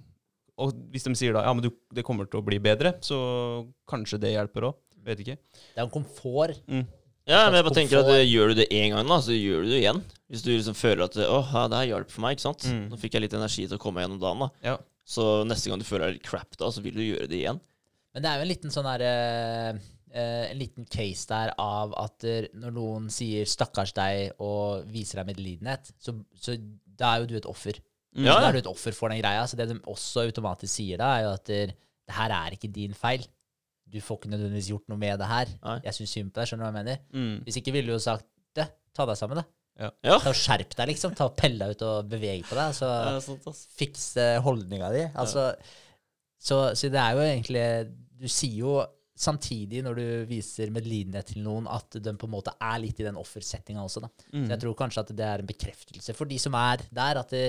[0.58, 3.66] og hvis de sier da 'Ja, men du, det kommer til å bli bedre', så
[3.88, 4.74] kanskje det hjelper òg.
[5.02, 5.38] Vet ikke.
[5.74, 6.60] Det er en komfort.
[6.68, 6.86] Mm.
[7.26, 9.62] Ja, men jeg bare tenker at eh, gjør du det én gang, da, så gjør
[9.64, 10.02] du det igjen.
[10.30, 12.64] Hvis du liksom føler at Å, ja, det her hjalp for meg, ikke sant.
[12.66, 12.88] Mm.
[12.90, 14.48] Nå fikk jeg litt energi til å komme gjennom dagen, da.
[14.62, 14.76] Ja.
[15.06, 17.60] Så neste gang du føler deg litt crap, da, så vil du gjøre det igjen.
[18.12, 19.78] Men det er jo en liten sånn der, eh,
[20.12, 25.20] eh, En liten case der av at eh, når noen sier 'stakkars deg' og viser
[25.22, 27.80] deg medlidenhet, så, så da er jo du et offer.
[28.14, 28.26] Mm.
[28.26, 29.46] Ja, Da er du et offer for den greia.
[29.48, 31.74] Så det de også automatisk sier da, er jo at det
[32.12, 33.24] her er ikke din feil.
[33.88, 35.48] Du får ikke nødvendigvis gjort noe med det her.
[35.64, 35.80] Nei.
[35.84, 36.48] Jeg syns synd på deg.
[36.48, 36.98] Skjønner du hva jeg mener?
[37.12, 37.34] Mm.
[37.44, 38.68] Hvis ikke ville du jo sagt det.
[38.96, 39.44] Ta deg sammen, da.
[39.80, 40.18] Ja.
[40.20, 41.14] Ta og Skjerp deg, liksom.
[41.16, 42.74] Ta og Pell deg ut og beveg på deg.
[42.76, 45.04] Så Ja, fikse holdninga di.
[45.16, 45.46] Altså,
[46.42, 47.64] så, så det er jo egentlig
[48.18, 48.74] Du sier jo
[49.22, 53.06] samtidig, når du viser medlidenhet til noen, at de på en måte er litt i
[53.06, 54.02] den offersettinga også.
[54.02, 54.08] da.
[54.32, 54.46] Mm.
[54.46, 57.34] Så jeg tror kanskje at det er en bekreftelse for de som er der, at
[57.34, 57.44] det,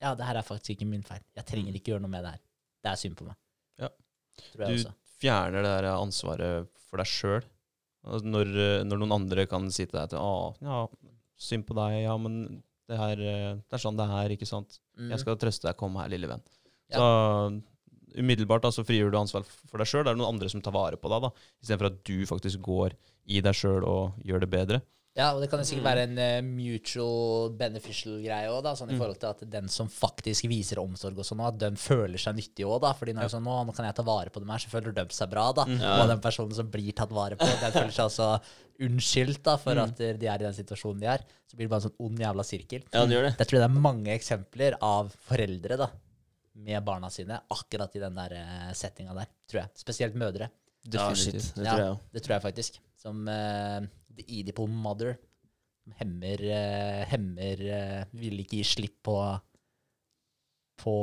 [0.00, 1.20] ja, det her er faktisk ikke min feil.
[1.36, 2.42] Jeg trenger ikke gjøre noe med det her.
[2.84, 3.36] Det er synd på meg.
[3.82, 3.90] Ja.
[4.54, 7.48] Du fjerner det der ansvaret for deg sjøl.
[8.08, 10.86] Når, eh, når noen andre kan si til deg at 'Å, ja,
[11.36, 12.04] synd på deg.
[12.06, 15.10] Ja, men det, her, eh, det er sånn det er, ikke sant?' Mm.
[15.12, 15.76] Jeg skal trøste deg.
[15.76, 16.42] Kom her, lille venn.
[16.90, 17.50] Ja.
[18.16, 20.04] Umiddelbart da, så frigjør du ansvar for deg sjøl.
[20.04, 21.30] Det er noen andre som tar vare på deg, da.
[21.62, 22.94] Istedenfor at du faktisk går
[23.28, 24.80] i deg sjøl og gjør det bedre.
[25.18, 28.94] Ja, og det kan jo sikkert være en eh, mutual beneficial greie òg, sånn i
[28.94, 29.00] Mm.
[29.00, 32.68] forhold til at den som faktisk viser omsorg og sånn, at de føler seg nyttige
[32.70, 32.92] òg, da.
[32.94, 34.68] Fordi når det er sånn, nå, nå kan jeg ta vare på dem her, så
[34.70, 35.64] føler de seg bra, da.
[35.66, 36.02] Ja.
[36.04, 38.40] Og den personen som blir tatt vare på, den føler seg altså
[38.80, 39.82] unnskyldt da, for Mm.
[39.88, 41.24] at de er i den situasjonen de er.
[41.50, 42.82] Så blir det bare en sånn ond jævla sirkel.
[42.92, 43.36] Ja, det gjør det.
[43.38, 45.90] Jeg tror det er mange eksempler av foreldre da,
[46.58, 49.70] med barna sine, akkurat i den der eh, settinga der, tror jeg.
[49.78, 50.48] Spesielt mødre.
[50.90, 51.38] Ja, shit.
[51.54, 51.72] Det Ja.
[51.74, 52.00] tror jeg òg.
[52.14, 52.78] Det tror jeg faktisk.
[52.98, 53.80] Som uh,
[54.16, 55.16] the Edipo mother.
[55.98, 59.14] Hemmer uh, Hemmer uh, Vil ikke gi slipp på
[60.78, 60.94] På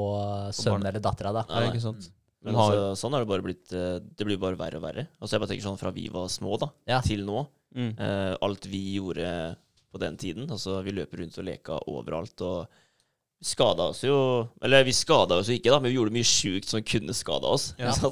[0.55, 1.43] sønnen eller dattera, da.
[1.49, 2.09] Ja, Ja, ikke sant?
[2.45, 3.67] Men har- altså, sånn har det bare blitt
[4.15, 5.07] Det blir bare verre og verre.
[5.19, 7.01] Altså Jeg bare tenker sånn fra vi var små da, Ja.
[7.01, 7.47] til nå.
[7.75, 7.99] Mm.
[7.99, 9.57] Eh, alt vi gjorde
[9.91, 10.47] på den tiden.
[10.49, 12.39] Altså Vi løper rundt og leka overalt.
[12.41, 12.67] Og
[13.45, 14.17] skada oss jo
[14.63, 17.53] Eller vi skada oss jo ikke, da, men vi gjorde mye sjukt som kunne skada
[17.55, 17.73] oss.
[17.81, 17.93] Ja.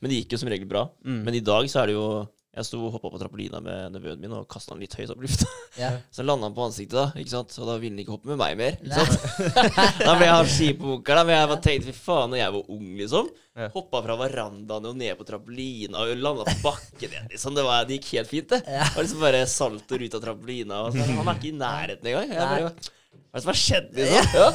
[0.00, 0.88] Men det gikk jo som regel bra.
[1.06, 1.20] Mm.
[1.24, 2.08] Men i dag så er det jo
[2.56, 5.20] Jeg sto og hoppa på trampolina med nevøen min og kasta han litt høyt opp
[5.20, 5.48] i lufta.
[5.76, 5.98] Yeah.
[6.08, 7.52] Så landa han på ansiktet, da, ikke sant?
[7.60, 8.78] og da ville han ikke hoppe med meg mer.
[8.80, 9.58] Ikke sant?
[10.06, 12.70] Da ble jeg halvt på Da men jeg bare tenkte fy faen, når jeg var
[12.72, 13.28] ung, liksom.
[13.60, 13.68] Ja.
[13.74, 17.28] Hoppa fra verandaen og ned på trampolina og landa på bakken igjen.
[17.34, 17.58] Liksom.
[17.60, 18.62] Det, var, det gikk helt fint, det.
[18.64, 18.88] Ja.
[18.88, 20.80] Det var liksom bare salt ut av trampolina.
[20.86, 22.32] Og så, han er ikke i nærheten engang.
[22.32, 24.40] Jeg bare, Hva er det som har skjedd, liksom?
[24.40, 24.48] Ja.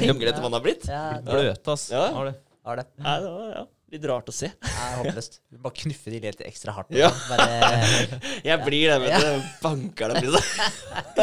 [0.00, 0.86] Pinglete man har blitt.
[0.88, 1.88] Ja, Bløt, ass.
[1.92, 2.08] Ja.
[2.16, 2.36] Har det.
[2.66, 2.86] Har det.
[2.98, 3.64] Nei, det var ja,
[3.94, 4.48] litt rart å se.
[4.66, 5.36] Er håpløst.
[5.52, 6.88] Du bare knuffe de litt ekstra hardt.
[6.96, 7.10] Ja.
[7.28, 7.76] Bare,
[8.48, 9.44] Jeg blir det, vet du.
[9.62, 10.64] Banker dem, liksom.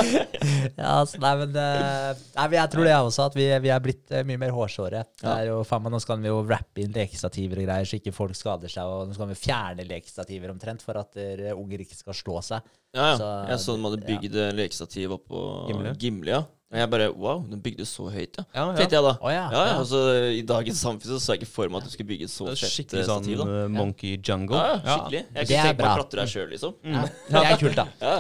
[0.78, 3.84] ja, altså, nei, men, eh, nei, jeg tror det, jeg også, at vi, vi er
[3.84, 5.04] blitt eh, mye mer hårsåre.
[5.20, 5.36] Det Ja.
[5.50, 8.72] jo, faen Nå skal vi jo rappe inn lekestativer og greier, så ikke folk skader
[8.72, 8.88] seg.
[8.88, 12.64] Og nå skal vi fjerne lekestativer omtrent for at eh, unger ikke skal slå seg.
[12.96, 13.14] Ja, ja.
[13.20, 14.50] Så- jeg så de hadde bygd ja.
[14.56, 15.98] lekestativ oppå Gimle.
[16.00, 16.38] Gimle.
[16.40, 16.44] ja.
[16.74, 18.44] Og jeg bare Wow, den bygde så høyt, ja.
[18.56, 18.76] Ja, ja.
[18.80, 19.12] Tenkte jeg da.
[19.22, 19.44] Å ja.
[19.54, 20.00] Ja, ja, altså
[20.34, 22.48] I dagens samfunn så så jeg ikke for meg at du skulle bygge et så
[22.50, 23.44] er fett skikkelig eh, sånn stativ.
[23.44, 24.58] da eh, Monkey Jungle.
[24.58, 25.22] Ja, ja, skikkelig.
[25.22, 25.92] Jeg Det kunne tenkt meg bra.
[25.94, 26.74] å klatre der sjøl, liksom.
[26.96, 27.04] Ja.
[27.30, 27.86] Det er kult, da.
[28.02, 28.16] Ja.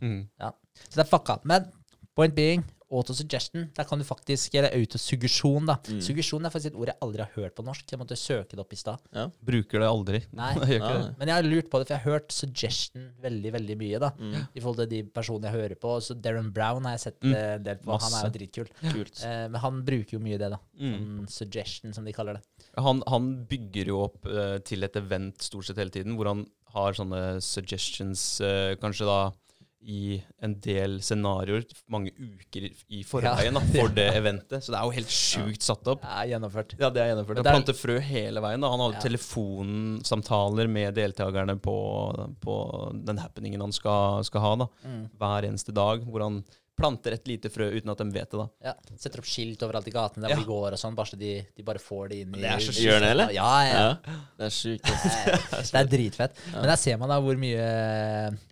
[0.00, 0.18] Mm.
[0.86, 1.38] Så det er fucka.
[1.44, 1.68] Men
[2.16, 5.74] point being, autosuggestion, der kan du faktisk Eller autosuggesjon, da.
[5.90, 6.00] Mm.
[6.04, 7.84] Suggesjon er faktisk et ord jeg aldri har hørt på norsk.
[7.90, 9.02] Jeg måtte søke det opp i stad.
[9.44, 10.20] Bruker det aldri.
[10.36, 10.52] Nei.
[10.54, 11.02] Jeg gjør ikke Ja.
[11.02, 11.14] det.
[11.18, 13.98] Men jeg har lurt på det, for jeg har hørt suggestion veldig veldig mye.
[13.98, 14.46] da Mm.
[14.54, 15.96] I forhold til de personene jeg hører på.
[16.00, 17.34] Så Darren Brown har jeg sett Mm.
[17.34, 17.98] eh, en del på.
[18.00, 18.68] Han er jo dritkul.
[18.94, 19.22] Kult.
[19.24, 20.58] Eh, men han bruker jo mye det, da.
[20.80, 20.94] Mm.
[20.96, 22.42] Sånn suggestion, som de kaller det.
[22.78, 26.46] Han, han bygger jo opp eh, til et event stort sett hele tiden, hvor han
[26.74, 29.32] har sånne suggestions eh, kanskje da
[29.86, 31.62] i en del scenarioer
[31.94, 34.64] mange uker i- forveien forveien da, for det eventet.
[34.66, 36.02] Så det er jo helt sjukt satt opp.
[36.02, 36.74] Det er gjennomført.
[36.80, 37.36] Ja, det er gjennomført.
[37.38, 38.60] Han det er- planter frø hele veien.
[38.66, 38.70] da.
[38.74, 39.04] Han hadde Ja.
[39.06, 41.76] telefonsamtaler med deltakerne på,
[42.42, 42.56] på
[43.06, 44.66] den happeningen han skal, skal ha da.
[44.84, 45.04] Mm.
[45.18, 46.40] hver eneste dag, hvor han
[46.76, 48.38] planter et lite frø uten at de vet det.
[48.38, 48.46] da.
[48.68, 48.74] Ja.
[49.00, 50.40] Setter opp skilt overalt i gatene der Ja.
[50.40, 52.58] de går og sånn, bare så de, de bare får det inn i Det er
[52.64, 52.84] så sjukt.
[52.84, 53.32] Gjør det, eller?
[53.36, 53.78] Ja, ja.
[53.80, 54.16] Ja.
[54.36, 54.90] Det er sjukt.
[55.72, 56.42] Det er dritfett.
[56.52, 57.68] Men der ser man da hvor mye,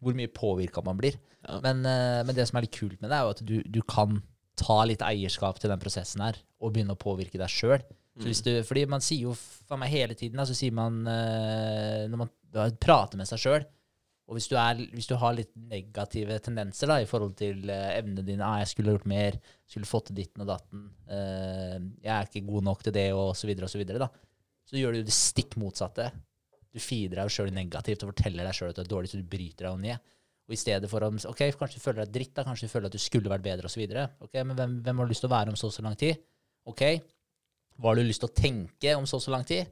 [0.00, 1.18] hvor mye påvirka man blir.
[1.44, 1.58] Ja.
[1.60, 3.82] Men, eh, men det som er litt kult med det, er jo at du, du
[3.84, 4.22] kan
[4.56, 7.82] ta litt eierskap til den prosessen her, og begynne å påvirke deg sjøl.
[8.14, 8.30] Mm.
[8.64, 12.30] Fordi man sier jo for meg hele tiden, da, så sier man eh, Når man
[12.78, 13.64] prater med seg sjøl,
[14.24, 17.90] og hvis du, er, hvis du har litt negative tendenser da, i forhold til eh,
[17.98, 19.36] evnene dine ah, 'Jeg skulle gjort mer.
[19.68, 20.86] Skulle fått til ditten og datten.
[21.12, 24.00] eh, 'Jeg er ikke god nok til det', og så videre og så videre.
[24.00, 24.08] da.
[24.64, 26.08] Så gjør du det stikk motsatte.
[26.72, 29.28] Du feeder deg sjøl negativt og forteller deg sjøl at du er dårlig, så du
[29.28, 29.98] bryter deg ned.
[30.48, 32.88] Og i stedet for å Ok, kanskje du føler deg dritt, da, kanskje du føler
[32.88, 33.84] at du skulle vært bedre, osv.
[34.24, 35.96] Ok, men hvem, hvem har du lyst til å være om så og så lang
[36.00, 36.16] tid?
[36.64, 36.82] Ok,
[37.76, 39.68] hva har du lyst til å tenke om så og så lang tid?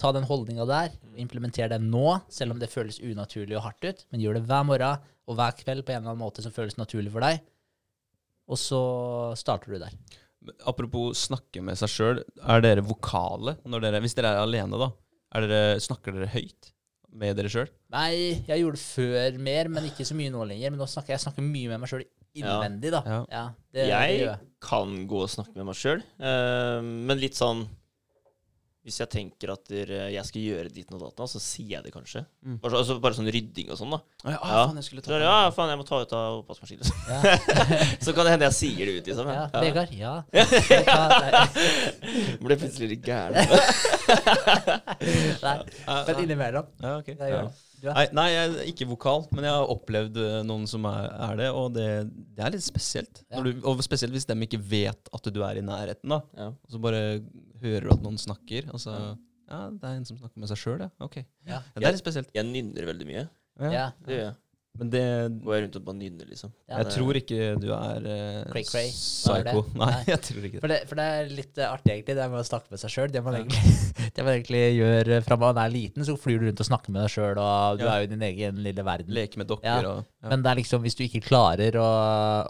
[0.00, 4.00] Ta den holdninga der, implementer den nå, selv om det føles unaturlig og hardt ut.
[4.10, 6.74] Men gjør det hver morgen og hver kveld på en eller annen måte som føles
[6.80, 7.38] naturlig for deg.
[8.50, 8.80] Og så
[9.38, 9.94] starter du der.
[10.68, 12.18] Apropos snakke med seg sjøl.
[12.42, 14.76] Er dere vokale når dere, hvis dere er alene?
[14.82, 14.90] da?
[15.38, 16.68] Er dere, snakker dere høyt
[17.14, 17.70] med dere sjøl?
[17.94, 20.74] Nei, jeg gjorde det før mer, men ikke så mye nå lenger.
[20.74, 22.04] Men nå snakker jeg snakker mye med meg sjøl
[22.34, 23.00] innvendig, da.
[23.06, 23.22] Ja.
[23.30, 24.36] Ja, det, Jeg det jeg.
[24.66, 27.62] kan gå og snakke med meg sjøl, men litt sånn
[28.84, 32.20] Hvis jeg tenker at jeg skal gjøre ditt og datt, så sier jeg det kanskje.
[32.44, 32.58] Mm.
[32.60, 34.00] Bare, så, altså, bare sånn rydding og sånn, da.
[34.26, 34.40] Ja, Ja.
[34.66, 36.84] faen, jeg skulle Så ja, faen, jeg må ta ut av oppvaskmaskinen.
[36.84, 36.98] liksom.
[37.08, 37.16] Ja.
[38.04, 39.24] så kan det hende jeg sier det ut, liksom.
[39.32, 39.60] Ja, Ja.
[39.64, 40.20] Vegard, ja.
[42.44, 43.40] Ble plutselig litt gæren.
[45.44, 45.58] Nei,
[45.88, 46.66] men innimellom.
[46.82, 47.08] Ja, ok.
[47.14, 47.42] Det gjør Ja.
[47.48, 47.54] det.
[47.84, 51.08] Er- Nei, nei, jeg er ikke vokal, men jeg har opplevd eh, noen som er,
[51.28, 51.88] er det, og det,
[52.36, 53.22] det er litt spesielt.
[53.28, 53.38] Ja.
[53.40, 56.20] Når du, og spesielt hvis de ikke vet at du er i nærheten, da.
[56.38, 56.48] Ja.
[56.54, 57.02] Og så bare
[57.62, 58.94] hører du at noen snakker, og så
[59.44, 60.90] Ja, det er en som snakker med seg sjøl, ja.
[61.04, 61.18] Ok.
[61.44, 61.58] Ja.
[61.58, 62.30] Ja, det er litt spesielt.
[62.34, 63.26] Jeg nynner veldig mye.
[63.60, 63.70] Ja.
[63.70, 63.84] ja.
[64.06, 64.36] Det gjør jeg.
[64.76, 65.02] Men det
[65.44, 66.50] Går jeg rundt og bare nynner, liksom.
[66.68, 68.88] Ja, Jeg det- tror ikke du er uh, Cray cray.
[68.90, 69.34] psycho.
[69.62, 69.68] Er?
[69.78, 70.00] Nei, Nei.
[70.08, 70.60] jeg tror ikke det.
[70.64, 72.90] For det, for det er litt eh, artig, egentlig, det med å snakke med seg
[72.90, 73.12] sjøl.
[73.14, 76.46] Det, man egentlig- det man egentlig gjør eh, fra man er liten, så flyr du
[76.48, 77.92] rundt og snakker med deg sjøl, og du Ja.
[77.94, 79.14] er jo i din egen lille verden.
[79.14, 79.78] Leke med dokker Ja.
[79.92, 80.28] og ja.
[80.34, 81.88] Men det er liksom, hvis du ikke klarer å,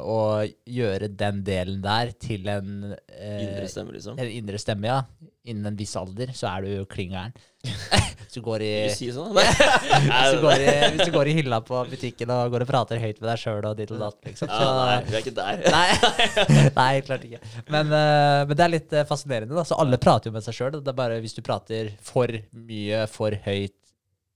[0.01, 0.19] å
[0.65, 4.17] gjøre den delen der til en, eh, Indre stemme, liksom.
[4.19, 5.03] en indre stemme, ja,
[5.45, 7.35] innen en viss alder, så er du jo klin gæren.
[8.35, 9.31] Hvis du går i si sånn?
[9.31, 12.99] Hvis du, går i, hvis du går i hylla på butikken og går og prater
[12.99, 14.51] høyt med deg sjøl og ditt og datt, liksom.
[14.51, 15.63] Ja, nei, vi er ikke der.
[15.71, 16.33] Nei,
[16.81, 17.39] nei, klart ikke.
[17.71, 19.55] Men, uh, men det er litt eh, fascinerende.
[19.55, 20.81] da, så Alle prater jo med seg sjøl.
[20.81, 23.79] Det er bare hvis du prater for mye, for høyt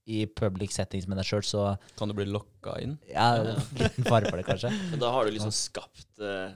[0.09, 1.67] i public settings med deg sjøl, så
[1.99, 2.95] Kan du bli lokka inn?
[3.11, 3.33] ja,
[3.75, 4.71] liten fare for det, kanskje.
[4.93, 6.55] Men da har du liksom skapt uh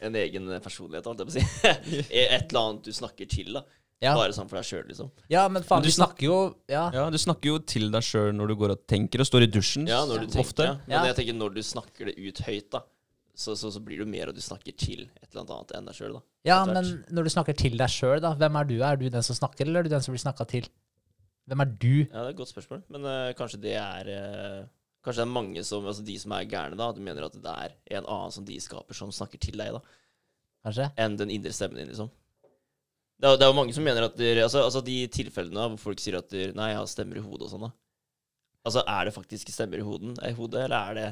[0.00, 2.00] en egen personlighet, holdt jeg på å si.
[2.08, 3.64] Et eller annet du snakker til, da.
[4.00, 5.10] Ja, Bare sånn for deg sjøl, liksom.
[5.28, 6.36] ja men faen, Men du du snakker jo
[6.72, 9.44] Ja, Ja, du snakker jo til deg sjøl når du går og tenker, og står
[9.44, 10.64] i dusjen Ja, når du tenker, ofte.
[10.64, 10.72] ja.
[10.86, 11.02] Men Ja.
[11.10, 12.80] jeg tenker når du snakker det ut høyt, da,
[13.36, 15.90] så, så, så blir det mer at du snakker til et eller annet annet enn
[15.90, 16.22] deg sjøl, da.
[16.48, 18.76] ja men når du snakker til deg sjøl, da, hvem er du?
[18.82, 20.68] Er du den som snakker, eller er du den som blir snakka til?
[21.50, 21.94] Hvem er du?
[22.08, 22.82] Ja, det er et godt spørsmål.
[22.88, 24.66] Men uh, kanskje det er uh,
[25.02, 26.90] Kanskje det er mange som Altså de som er gærne, da.
[26.92, 29.80] Du mener at det er en annen som de skaper, som snakker til deg, da.
[30.64, 30.90] Kanskje?
[31.00, 32.10] Enn den indre stemmen din, liksom.
[33.20, 35.80] Det er, det er jo mange som mener at der, altså, altså de tilfellene hvor
[35.82, 37.72] folk sier at der, Nei, jeg har stemmer i hodet og sånn, da.
[38.64, 41.08] Altså, er det faktisk stemmer i hoden, i hodet, eller er det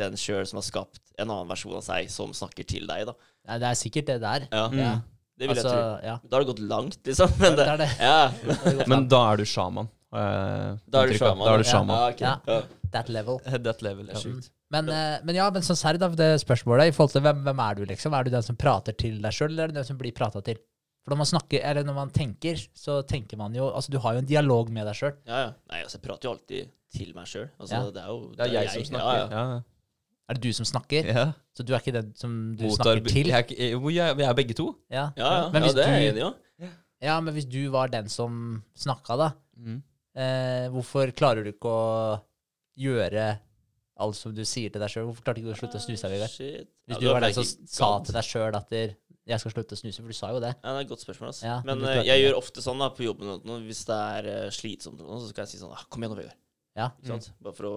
[0.00, 3.14] den sjøl som har skapt en annen versjon av seg, som snakker til deg, da?
[3.50, 4.46] Nei, det er sikkert det der.
[4.50, 4.78] Ja, Mm.
[4.78, 4.92] Ja.
[5.40, 6.06] det vil jeg altså, tro.
[6.06, 6.14] ja.
[6.24, 7.34] Da har det gått langt, liksom.
[7.42, 7.90] Men Det det, er det.
[7.98, 8.86] ja.
[8.92, 9.90] Men da er du sjaman.
[10.10, 11.46] Uh, Da er du sjaman.
[11.46, 11.94] Da er du sjaman.
[11.96, 12.20] Ja, ok.
[12.20, 12.34] Ja.
[12.46, 12.88] Ja.
[12.94, 13.38] That level.
[13.66, 14.08] That level.
[14.10, 14.50] Er sjukt.
[14.70, 17.60] Men, eh, men ja, men sånn serr, da, det spørsmålet i forhold til hvem, hvem
[17.66, 18.14] er du, liksom?
[18.14, 20.42] Er du den som prater til deg sjøl, eller er du den som blir prata
[20.46, 20.58] til?
[21.04, 24.12] For når man snakker, eller når man tenker, så tenker man jo Altså, du har
[24.14, 25.14] jo en dialog med deg sjøl.
[25.26, 25.52] Ja, ja.
[25.70, 27.48] Nei, altså, jeg prater jo alltid til meg sjøl.
[27.58, 27.90] Altså, Ja.
[27.90, 29.16] Det er jo Det er jeg som snakker.
[29.16, 29.54] Ja, ja.
[29.54, 29.60] Ja,
[30.30, 31.04] Er det du som snakker?
[31.06, 31.32] ja.
[31.56, 33.26] Så du er ikke den som du Mottar- snakker til?
[33.26, 34.76] Jeg er, ikke- jo, jeg, vi er begge to.
[34.90, 35.10] Ja.
[35.16, 35.50] Ja, ja.
[35.50, 36.64] Men ja hvis det er jeg du- enig i.
[36.64, 36.68] Ja.
[37.02, 39.82] ja, men hvis du var den som snakka, da, Mm.
[40.14, 42.20] eh, hvorfor klarer du ikke å
[42.78, 43.38] gjøre
[44.00, 45.06] alt som du sier til deg sjøl?
[45.08, 46.30] Hvorfor klarte du ikke å slutte å snuse, Vegard?
[46.30, 46.68] Shit.
[46.88, 48.04] Hvis Ja, du det var den som ikke sa gadd.
[48.06, 48.94] til deg sjøl at der,
[49.30, 50.52] 'jeg skal slutte å snuse', for du sa jo det.
[50.58, 51.32] Ja, det er et godt spørsmål.
[51.32, 51.44] Altså.
[51.46, 52.22] Ja, men eh, jeg det.
[52.24, 55.46] gjør ofte sånn da, på jobben og hvis det er uh, slitsomt, noe, så skal
[55.46, 56.40] jeg si sånn ah, 'Kom igjen nå, Vegard'.
[56.78, 56.90] Ja.
[56.98, 57.30] Ikke sant?
[57.40, 57.74] Bare for å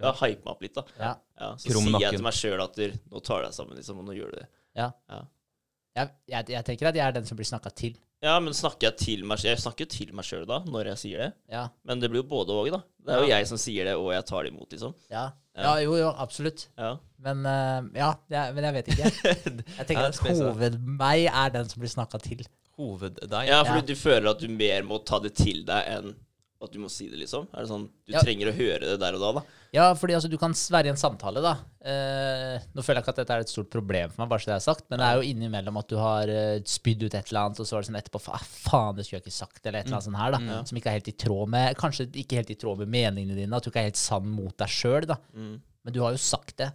[0.00, 0.76] ja, hype meg opp litt.
[0.76, 0.84] da.
[0.96, 1.12] Ja.
[1.40, 3.76] Ja, så Krom sier jeg til meg sjøl at du, 'nå tar du deg sammen',
[3.76, 4.48] liksom, og nå gjør du det.
[4.80, 7.98] Jeg, jeg, jeg tenker at jeg er den som blir snakka til.
[8.22, 10.98] Ja, men snakker jeg til meg Jeg snakker jo til meg sjøl da, når jeg
[11.00, 11.28] sier det.
[11.48, 11.62] Ja.
[11.88, 12.80] Men det blir jo både og, da.
[13.00, 13.38] Det er jo Ja.
[13.38, 14.92] jeg som sier det, og jeg tar det imot, liksom.
[15.10, 15.30] Ja.
[15.56, 15.62] Ja.
[15.62, 16.66] ja, jo, jo, absolutt.
[16.78, 16.92] Ja.
[17.24, 19.10] Men uh, ja, jeg, men jeg vet ikke.
[19.80, 22.44] Jeg tenker at hoved-meg er den som blir snakka til.
[22.78, 23.48] Hoved-deg.
[23.50, 23.86] Ja, fordi Ja.
[23.88, 26.14] du føler at du mer må ta det til deg enn
[26.62, 27.46] at du må si det, liksom?
[27.56, 28.20] Er det sånn Du Ja.
[28.20, 29.42] trenger å høre det der og da, da?
[29.72, 31.52] Ja, fordi altså, du kan være i en samtale, da.
[31.80, 34.50] Eh, nå føler jeg ikke at dette er et stort problem for meg, bare så
[34.50, 37.30] det er sagt, men det er jo innimellom at du har uh, spydd ut et
[37.30, 39.60] eller annet, og så var det sånn etterpå "Fa- Faen, det skulle jeg ikke sagt,
[39.64, 40.38] eller et eller annet sånt her, da.
[40.42, 40.66] Mm.
[40.66, 43.56] Som ikke er helt i tråd med Kanskje ikke helt i tråd med meningene dine,
[43.56, 45.16] at du ikke er helt sann mot deg sjøl, da.
[45.34, 45.60] Mm.
[45.84, 46.72] Men du har jo sagt det.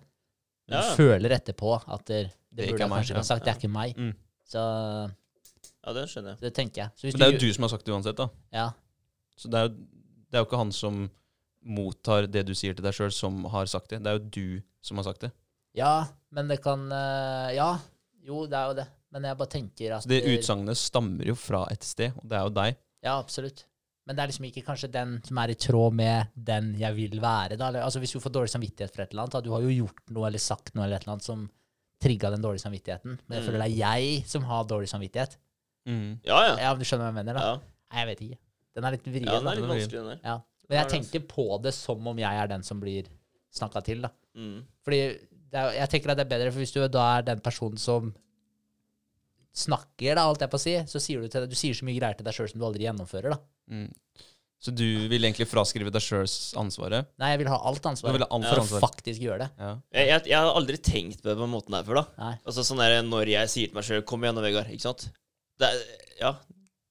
[0.68, 0.95] Du Ja, ja.
[0.95, 3.44] føler etterpå at det, det, burde er jeg kanskje ha sagt.
[3.45, 3.94] Det er ikke meg.
[3.99, 4.16] Mm.
[4.49, 4.64] Så
[5.86, 6.40] Ja, det skjønner jeg.
[6.41, 6.90] det tenker jeg.
[6.98, 8.30] Så hvis Men det er du, jo du som har sagt det uansett, da.
[8.52, 8.72] Ja.
[9.38, 9.76] Så det er, jo,
[10.32, 11.10] det er jo ikke han som
[11.66, 14.02] mottar det du sier til deg sjøl, som har sagt det.
[14.06, 15.32] Det er jo du som har sagt det.
[15.76, 16.06] ja,
[16.36, 17.78] men det kan eh, Ja.
[18.26, 18.86] Jo, det er jo det.
[19.14, 22.36] Men jeg bare tenker at Så det utsagnet stammer jo fra et sted, og det
[22.40, 22.78] er jo deg.
[23.06, 23.66] Ja, absolutt.
[24.07, 27.22] Men det er liksom ikke kanskje den som er i tråd med den jeg vil
[27.22, 27.56] være.
[27.57, 27.70] Da.
[27.84, 30.02] Altså Hvis du får dårlig samvittighet for et eller annet, da, du har jo gjort
[30.14, 31.45] noe eller sagt noe eller et eller annet som
[32.02, 33.20] trigga den dårlige samvittigheten.
[33.28, 33.48] Men jeg Mm.
[33.48, 35.38] føler det er jeg som har dårlig samvittighet.
[35.86, 36.56] Ja, ja.
[36.66, 37.34] Ja, men Du skjønner hva jeg mener?
[37.34, 37.45] da?
[37.45, 37.56] Ja,
[37.94, 38.40] Nei, jeg vet ikke.
[38.76, 39.26] Den er litt vrien.
[39.30, 40.19] ja den er litt vanskelig, den der.
[40.23, 40.35] Ja.
[40.68, 43.07] Men jeg Ja, er tenker på det som om jeg er den som blir
[43.56, 44.02] snakka til.
[44.02, 44.10] da.
[44.35, 44.65] Mm.
[44.84, 45.02] Fordi
[45.52, 47.77] det er, jeg tenker at det er bedre, for hvis du da er den personen
[47.80, 48.14] som
[49.56, 51.85] snakker, da, alt jeg på å si, så sier du til deg, du sier så
[51.88, 53.35] mye greier til deg sjøl som du aldri gjennomfører.
[53.38, 53.39] da.
[53.72, 53.91] Mm.
[54.65, 56.26] Så du vil egentlig fraskrive deg sjøl
[56.60, 57.07] ansvaret?
[57.22, 58.84] Nei, jeg vil ha alt Du ansvaret vil ha alt for å ansvar.
[58.88, 59.49] faktisk gjøre det.
[59.61, 59.72] Ja.
[59.93, 62.06] Jeg, jeg, jeg har aldri tenkt på det på den måten der før, da.
[62.23, 62.34] Nei.
[62.43, 65.07] Altså sånn der, Når jeg sier til meg sjøl 'kom igjen nå, Vegard', ikke sant?
[65.61, 65.69] Det
[66.19, 66.34] ja,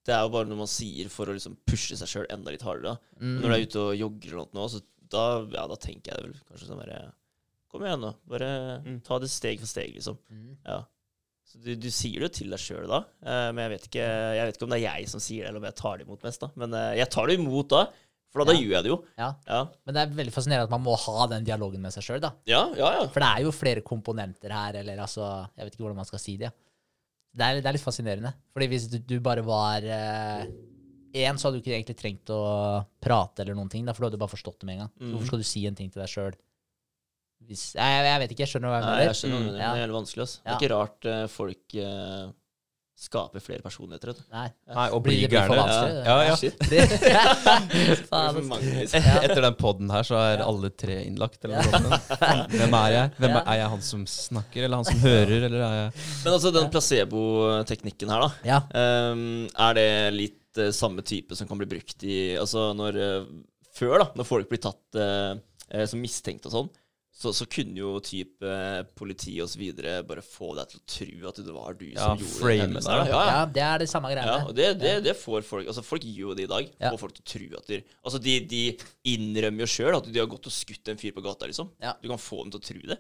[0.05, 2.65] det er jo bare noe man sier for å liksom pushe seg sjøl enda litt
[2.67, 2.97] hardere.
[3.21, 3.37] Mm.
[3.41, 4.81] Når du er ute og jogger eller noe, så
[5.15, 5.23] da,
[5.55, 7.03] ja, da tenker jeg vel kanskje sånn bare
[7.75, 8.13] Kom igjen, nå.
[8.31, 8.49] Bare
[8.87, 9.01] Mm.
[9.03, 10.15] ta det steg for steg, liksom.
[10.31, 10.53] Mm.
[10.65, 10.77] Ja.
[11.45, 14.05] Så du, du sier det jo til deg sjøl da, eh, men jeg vet, ikke,
[14.39, 16.07] jeg vet ikke om det er jeg som sier det, eller om jeg tar det
[16.07, 16.41] imot mest.
[16.45, 16.49] da.
[16.63, 17.83] Men eh, jeg tar det imot da,
[18.31, 18.99] for da, da gjør jeg det jo.
[19.19, 19.29] Ja.
[19.47, 22.23] Ja, Men det er veldig fascinerende at man må ha den dialogen med seg sjøl,
[22.23, 22.89] ja, ja.
[23.01, 23.05] ja.
[23.11, 25.27] For det er jo flere komponenter her, eller altså
[25.57, 26.51] Jeg vet ikke hvordan man skal si det.
[27.35, 27.39] Ja.
[27.41, 28.31] Det, er, det er litt fascinerende.
[28.55, 29.83] Fordi hvis du, du bare var
[31.15, 32.41] én, så hadde du ikke egentlig trengt å
[33.03, 34.93] prate eller noen ting, da, for du hadde bare forstått det med en gang.
[35.01, 35.13] Mm.
[35.15, 36.37] hvorfor skal du si en ting til deg sjøl?
[37.45, 39.59] Jeg, jeg vet ikke, jeg skjønner hva jeg Nei, jeg skjønner Mm, mener.
[39.61, 39.73] ja.
[39.75, 40.23] Det er helt vanskelig.
[40.25, 40.39] Altså.
[40.45, 42.23] Det er ikke rart eh, folk eh,
[42.95, 44.15] skaper flere personligheter.
[44.31, 44.47] Nei.
[44.71, 45.57] Nei, og Blir- bli gærne.
[46.07, 46.37] Ja, ja.
[49.25, 51.41] Etter den poden her så er alle tre innlagt.
[51.45, 53.11] Hvem er jeg?
[53.19, 55.91] Hvem er, er jeg han som snakker, eller han som hører, eller er jeg
[56.25, 58.31] Men altså, den placebo-teknikken her, da.
[58.47, 58.61] Ja.
[58.79, 59.27] ehm,
[59.67, 63.27] er det litt eh, samme type som kan bli brukt i Altså når eh,
[63.75, 66.69] Før, da, når folk blir tatt eh, som mistenkt og sånn,
[67.15, 70.87] så, så kunne jo type Politiet politi og så videre bare få deg til å
[70.97, 73.21] tro at det var du Ja, som gjorde frame hendelsen Ja, ja.
[73.31, 74.49] ja, det er det samme Ja, greiene.
[74.51, 76.73] og det, det, det får folk Altså Folk gjør jo det i dag.
[76.83, 76.91] Ja.
[76.97, 78.63] Får folk til å tro at de Altså de, de
[79.15, 81.71] innrømmer jo sjøl at de har gått og skutt en fyr på gata, liksom.
[81.83, 81.95] Ja.
[82.03, 82.99] Du kan få dem til å tro det.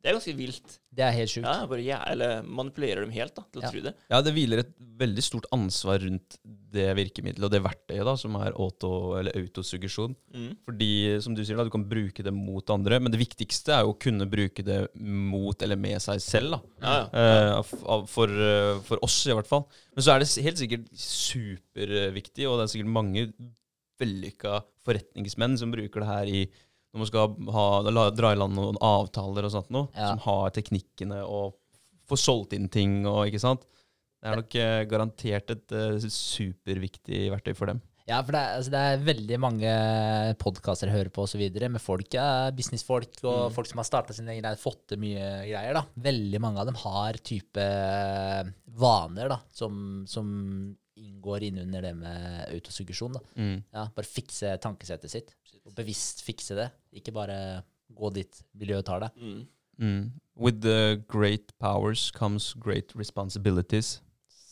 [0.00, 0.78] Det er ganske vilt.
[0.96, 1.44] Det er helt sjukt.
[1.44, 3.70] Ja, bare ja, Eller manipulerer dem helt da til å Ja.
[3.70, 3.94] tro det.
[4.10, 4.70] Ja, det hviler et
[5.00, 6.38] veldig stort ansvar rundt
[6.72, 10.14] det virkemidlet og det verktøyet da, som er auto, eller autosuggesjon.
[10.32, 10.56] Mm.
[10.64, 13.82] Fordi, som du sier, da, du kan bruke det mot andre, men det viktigste er
[13.84, 16.50] jo å kunne bruke det mot eller med seg selv.
[16.50, 16.60] da.
[16.80, 17.58] Ja, ja.
[17.58, 19.66] Eh, for, eh, for oss, i hvert fall.
[19.96, 23.26] Men så er det helt sikkert superviktig, og det er sikkert mange
[24.00, 26.42] vellykka forretningsmenn som bruker det her i
[26.92, 30.08] når man skal ha, dra i land noen avtaler og sånt noe, Ja.
[30.12, 31.54] som har teknikkene og
[32.10, 33.62] får solgt inn ting og ikke sant.
[34.20, 37.80] Det er nok eh, garantert et eh, superviktig verktøy for dem.
[38.10, 39.70] Ja, for det er, altså, det er veldig mange
[40.42, 41.44] podkaster jeg hører på osv.
[41.70, 43.54] med folk, ja, businessfolk og Mm.
[43.54, 45.74] folk som har starta sine greier, fått til mye greier.
[45.74, 45.84] da.
[45.96, 47.62] Veldig mange av dem har type
[48.80, 50.26] vaner da, som, som
[51.00, 53.14] inngår innunder det med autosuggesjon.
[53.14, 53.20] da.
[53.72, 55.30] Ja, bare fikse tankesettet sitt.
[55.70, 56.68] Og bevisst fikse det.
[56.98, 57.62] Ikke bare
[57.94, 59.16] gå dit miljøet tar deg.
[59.22, 59.40] Mm.
[59.80, 60.04] Mm.
[60.36, 64.00] With the great powers comes great responsibilities,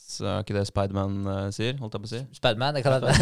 [0.08, 2.20] Så er ikke det Spiderman uh, sier, holdt jeg på å si.
[2.38, 3.12] Spiderman, det kan hende.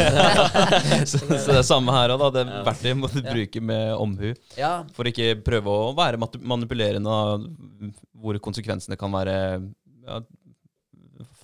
[1.11, 2.29] så, så det er samme her òg, da.
[2.37, 4.29] Det er verktøy må du bruke med omhu.
[4.55, 7.43] ja, For ikke prøve å være manipulerende, av
[8.15, 9.35] hvor konsekvensene kan være
[10.07, 10.21] ja,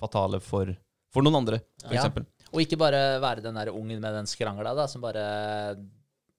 [0.00, 0.72] fatale for,
[1.12, 2.00] for noen andre, for Ja.
[2.00, 2.24] eksempel.
[2.54, 5.26] og ikke bare være den der ungen med den skrangla da, som bare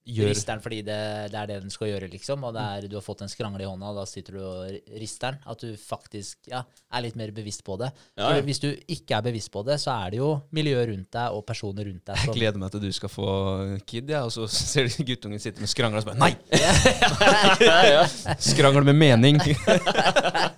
[0.06, 0.98] Gjør rister den fordi det,
[1.34, 2.44] det er det den skal gjøre, liksom.
[2.46, 4.92] Og det er, du har fått en skrangle i hånda, og da sitter du og
[5.02, 5.40] rister den.
[5.50, 6.62] At du faktisk ja,
[6.94, 7.90] er litt mer bevisst på det.
[8.14, 8.44] Ja, ja.
[8.46, 11.42] Hvis du ikke er bevisst på det, så er det jo miljøet rundt deg og
[11.48, 13.30] personer rundt deg Jeg gleder meg til du skal få
[13.90, 16.34] kid, ja, og så ser du guttungen sitte med skrangla og så bare Nei!
[17.96, 18.06] ja.
[18.86, 19.40] Med mening!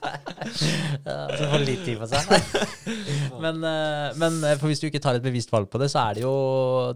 [0.54, 2.28] Så får litt tid på seg.
[3.44, 6.18] men, eh, men eh, hvis du ikke tar et bevisst valg på det, så er
[6.18, 6.34] det jo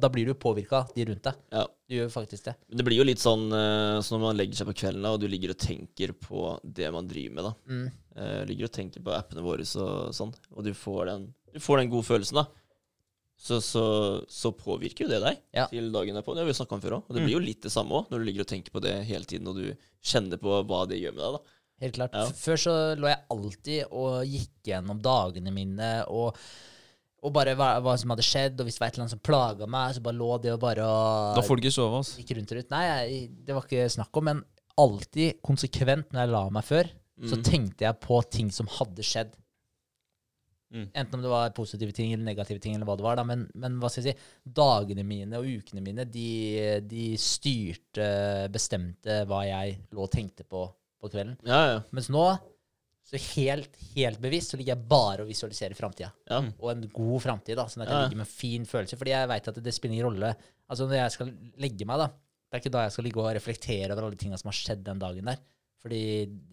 [0.02, 1.40] Da blir du påvirka, de rundt deg.
[1.57, 1.68] ja.
[1.91, 2.53] Du gjør faktisk det.
[2.72, 5.26] Det blir jo litt sånn eh, så når man legger seg på kvelden og du
[5.28, 7.49] ligger og tenker på det man driver med.
[7.49, 7.53] da.
[7.68, 8.45] Mm.
[8.48, 11.91] Ligger og tenker på appene våre og sånn, og du får den, du får den
[11.91, 12.45] gode følelsen, da.
[13.41, 13.84] Så, så,
[14.30, 15.64] så påvirker jo det deg Ja.
[15.72, 16.36] til dagen derpå.
[16.38, 17.07] Det har vi snakka om før òg.
[17.10, 18.91] Og det blir jo litt det samme òg, når du ligger og tenker på det
[19.10, 19.72] hele tiden, og du
[20.06, 21.40] kjenner på hva det gjør med deg.
[21.40, 21.57] da.
[21.82, 22.14] Helt klart.
[22.14, 22.28] Ja.
[22.38, 26.38] Før så lå jeg alltid og gikk gjennom dagene mine og,
[27.26, 29.24] og bare hva, hva som hadde skjedd, og hvis det var et eller annet som
[29.26, 32.22] plaga meg, så bare lå det og bare og Da får du ikke sove, altså.
[32.22, 32.72] gikk rundt og rundt.
[32.74, 34.44] Nei, jeg, det var ikke snakk om, men
[34.82, 36.90] alltid konsekvent når jeg la meg før,
[37.22, 37.44] så Mm.
[37.45, 39.36] tenkte jeg på ting som hadde skjedd.
[40.74, 40.86] Mm.
[40.95, 43.18] Enten om det var positive ting eller negative ting, eller hva det var.
[43.20, 48.08] da, Men, men hva skal jeg si, dagene mine og ukene mine, de, de styrte,
[48.53, 50.64] bestemte hva jeg lå og tenkte på
[51.02, 51.36] på kvelden.
[51.48, 51.78] Ja, ja.
[51.91, 52.23] Mens nå,
[53.11, 56.11] så helt, helt bevisst, så ligger jeg bare og visualiserer framtida.
[56.30, 56.40] ja.
[56.61, 58.98] Og en god framtid, da, sånn at jeg ligger med en fin følelse.
[58.99, 60.36] Fordi jeg veit at det spiller ingen rolle.
[60.72, 63.34] Altså Når jeg skal legge meg, da, det er ikke da jeg skal ligge og
[63.36, 65.41] reflektere over alle tinga som har skjedd den dagen der.
[65.82, 66.02] Fordi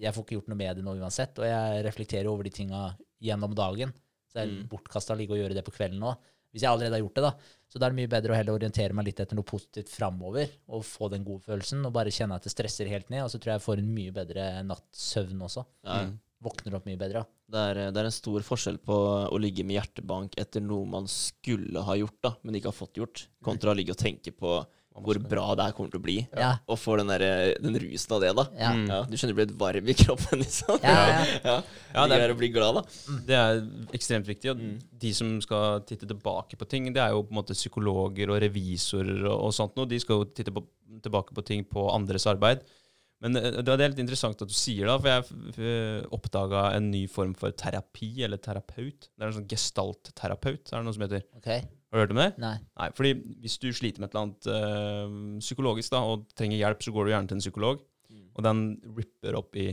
[0.00, 2.82] jeg får ikke gjort noe med det nå uansett, og jeg reflekterer over de tinga
[3.22, 3.92] gjennom dagen.
[4.28, 4.68] Så det er Mm.
[4.72, 6.16] bortkasta å ligge og gjøre det på kvelden nå.
[6.52, 7.56] Hvis jeg allerede har gjort det, da.
[7.68, 10.54] Så da er det mye bedre å heller orientere meg litt etter noe positivt framover,
[10.72, 13.26] og få den gode følelsen, og bare kjenne at det stresser helt ned.
[13.26, 15.66] Og så tror jeg jeg får en mye bedre natts søvn også.
[15.84, 16.00] ja.
[16.08, 16.16] Mm.
[16.38, 17.24] Våkner opp mye bedre.
[17.50, 18.94] Det, er, det er en stor forskjell på
[19.26, 23.00] å ligge med hjertebank etter noe man skulle ha gjort, da, men ikke har fått
[23.00, 24.52] gjort, kontra å ligge og tenke på
[25.04, 26.50] hvor bra det her kommer til å bli, Ja.
[26.68, 28.44] og få den, der, den rusen av det, da.
[28.58, 28.70] Ja.
[28.74, 28.86] Mm.
[28.90, 30.78] Ja, du skjønner du blir litt varm i kroppen, liksom.
[30.82, 31.24] Ja, ja.
[31.44, 31.56] ja.
[31.94, 32.82] Ja, det er- å bli glad, da.
[33.28, 33.62] Det er
[33.96, 34.50] ekstremt viktig.
[34.52, 34.78] Og Mm.
[35.04, 38.40] de som skal titte tilbake på ting, det er jo på en måte psykologer og
[38.42, 39.86] revisorer og, og sånt noe.
[39.88, 40.64] De skal jo titte på,
[41.02, 42.60] tilbake på ting på andres arbeid.
[43.20, 46.90] Men eh, det det er litt interessant at du sier det, for jeg oppdaga en
[46.92, 49.08] ny form for terapi, eller terapeut.
[49.10, 51.24] Det er en sånn gestaltterapeut, er det noe som heter.
[51.38, 51.50] Ok.
[51.88, 52.30] Har du hørt om det?
[52.42, 52.54] Nei.
[52.78, 53.12] Nei, fordi
[53.42, 57.04] hvis du sliter med et eller annet eh, psykologisk da, og trenger hjelp, så går
[57.08, 58.22] du gjerne til en psykolog, Mm.
[58.38, 58.60] og den
[58.96, 59.66] ripper opp i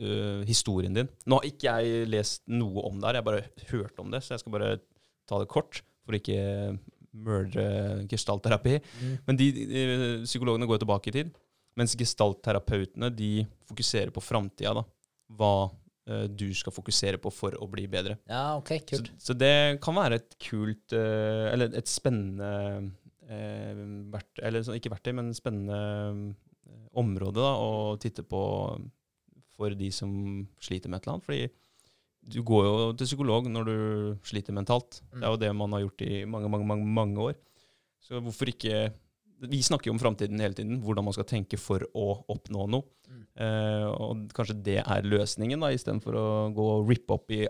[0.00, 1.10] eh, historien din.
[1.28, 4.22] Nå har ikke jeg lest noe om det her, jeg har bare hørt om det,
[4.24, 4.70] så jeg skal bare
[5.28, 6.38] ta det kort, for ikke
[7.12, 8.78] murdre gestaltterapi.
[9.02, 9.12] Mm.
[9.26, 9.82] Men de, de
[10.24, 11.34] psykologene går tilbake i tid,
[11.76, 14.86] mens gestaltterapeutene de fokuserer på framtida, da.
[15.36, 15.52] Hva
[16.32, 18.16] du skal fokusere på for å bli bedre.
[18.26, 19.10] Ja, ok, kult.
[19.20, 22.48] så det kan være et kult eh, Eller et spennende
[23.28, 28.40] eh, vert, Eller så, ikke verktøy, men spennende eh, område da, å titte på
[29.54, 30.10] for de som
[30.62, 31.28] sliter med et eller annet.
[31.28, 33.76] Fordi du går jo til psykolog når du
[34.28, 35.02] sliter mentalt.
[35.12, 37.38] Det er jo det man har gjort i mange, mange, mange, mange år.
[38.00, 38.88] Så hvorfor ikke
[39.48, 42.84] Vi snakker jo om framtiden hele tiden, hvordan man skal tenke for å oppnå noe.
[43.08, 43.22] Mm.
[43.40, 47.46] Eh, og kanskje det er løsningen, da, istedenfor å gå og rippe opp i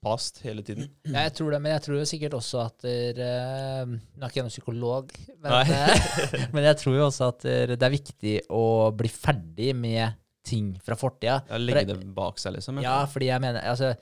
[0.00, 0.88] past hele tiden.
[1.04, 4.30] Ja, jeg tror det, men jeg tror jo sikkert også at der, eh, Nå er
[4.30, 7.96] ikke jeg noen psykolog, men, eh, men jeg tror jo også at der, det er
[7.98, 8.64] viktig å
[8.96, 10.16] bli ferdig med
[10.46, 11.42] ting fra fortida.
[11.50, 12.80] Ja, legge det bak seg, liksom.
[12.80, 13.92] Ja, fordi jeg mener altså,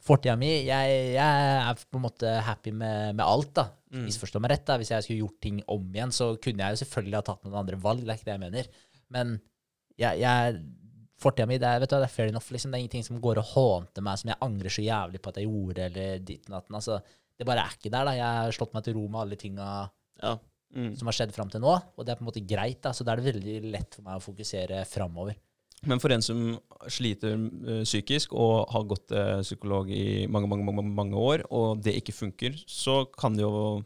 [0.00, 1.18] Fortida mi jeg, jeg
[1.60, 3.54] er på en måte happy med, med alt.
[3.58, 4.04] da Mm.
[4.06, 4.64] Misforstå meg rett.
[4.68, 7.40] da Hvis jeg skulle gjort ting om igjen, så kunne jeg jo selvfølgelig ha tatt
[7.42, 8.04] noen andre valg.
[8.06, 8.68] Det er ikke det jeg mener.
[9.10, 9.32] Men
[9.98, 10.60] jeg, jeg
[11.20, 12.46] fortida mi det er, vet du, det er fair enough.
[12.54, 12.70] Liksom.
[12.70, 15.40] Det er ingenting som går og hånter meg som jeg angrer så jævlig på at
[15.42, 16.78] jeg gjorde, eller ditt og datten.
[16.78, 17.00] Altså,
[17.34, 18.04] det bare er ikke der.
[18.06, 19.66] da Jeg har slått meg til ro med alle tinga
[20.22, 20.36] Ja.
[20.70, 20.92] Mm.
[20.94, 22.78] som har skjedd fram til nå, og det er på en måte greit.
[22.86, 25.34] da Så da er det veldig lett for meg å fokusere framover.
[25.88, 26.40] Men for en som
[26.92, 31.80] sliter eh, psykisk og har gått til psykolog i mange, mange, mange, mange år, og
[31.84, 33.80] det ikke funker, så kan det jo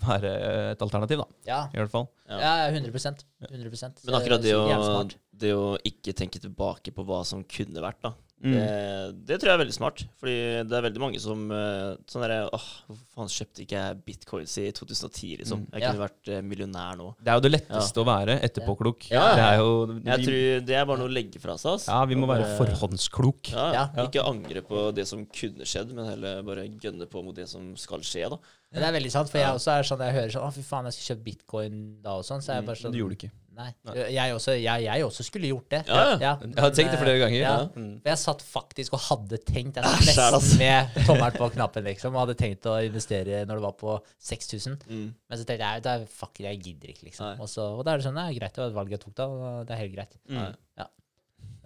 [0.00, 0.30] være
[0.72, 1.40] et alternativ, da.
[1.48, 2.06] Ja, I hvert fall.
[2.30, 2.38] Ja.
[2.40, 5.02] ja 100% 100% Men akkurat det å,
[5.42, 8.14] det å ikke tenke tilbake på hva som kunne vært, da.
[8.40, 8.54] Mm.
[8.56, 10.02] Det, det tror jeg er veldig smart.
[10.16, 13.98] Fordi det er veldig mange som eh, sånn derre Åh, hvorfor faen kjøpte ikke jeg
[14.06, 15.66] bitcoins i 2010, liksom?
[15.68, 15.90] Jeg Jeg Ja.
[15.92, 17.10] kunne vært eh, millionær nå.
[17.20, 19.10] Det er jo det letteste å være etterpåklok.
[19.12, 19.26] Ja.
[19.36, 21.72] Det er jo Jeg vi, tror det er bare noe å legge fra seg.
[21.76, 21.90] Altså.
[21.92, 23.52] Ja, vi må være Bare- forhåndsklok.
[23.52, 24.06] Ja, Ja.
[24.06, 27.76] Ikke angre på det som kunne skjedd, men heller bare gønne på mot det som
[27.76, 28.30] skal skje.
[28.30, 28.38] da
[28.78, 30.86] det er veldig sant, for jeg også er sånn jeg hører sånn Å, fy faen,
[30.86, 32.42] jeg skulle kjøpt bitcoin da og sånn.
[32.44, 33.30] Så jeg bare Men sånn det gjorde du ikke.
[33.60, 33.70] Nei.
[34.14, 35.80] Jeg også, jeg, jeg også skulle gjort det.
[35.90, 36.30] Ja, ja.
[36.40, 37.40] Jeg har tenkt det flere ganger.
[37.42, 37.56] Ja.
[37.74, 37.90] Mm.
[38.00, 40.38] For jeg satt faktisk og hadde tenkt Jeg satt det altså.
[40.38, 43.98] nesten med tommelen på knappen, liksom, og hadde tenkt å investere når det var på
[44.30, 44.78] 6000.
[44.86, 45.10] Mm.
[45.12, 47.26] Men så tenkte jeg da, fuck, jeg gidder ikke, liksom.
[47.26, 47.36] Nei.
[47.42, 49.02] Og, så, og da er det sånn, det er greit, det var et valg jeg
[49.04, 50.16] tok da, og det er helt greit.
[50.30, 50.48] Mm.
[50.80, 50.88] Ja,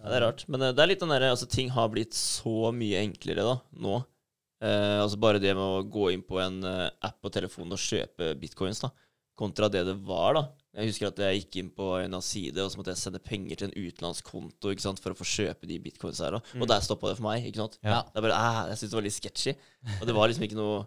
[0.05, 0.43] det er rart.
[0.53, 3.55] Men eh, det er litt den derre altså, Ting har blitt så mye enklere da,
[3.87, 4.01] nå.
[4.65, 7.81] Eh, altså Bare det med å gå inn på en eh, app på telefonen og
[7.83, 8.91] kjøpe bitcoins, da,
[9.37, 10.39] kontra det det var.
[10.39, 10.45] da
[10.79, 13.21] Jeg husker at jeg gikk inn på en av side, og så måtte jeg sende
[13.23, 16.39] penger til en utenlandskonto ikke sant, for å få kjøpe de bitcoins her.
[16.39, 16.43] Da.
[16.61, 17.45] Og der stoppa det for meg.
[17.51, 17.79] ikke sant?
[17.85, 18.01] Ja.
[18.09, 19.57] Det er bare, æh, Jeg syntes det var litt sketchy.
[20.01, 20.85] Og det var liksom ikke noe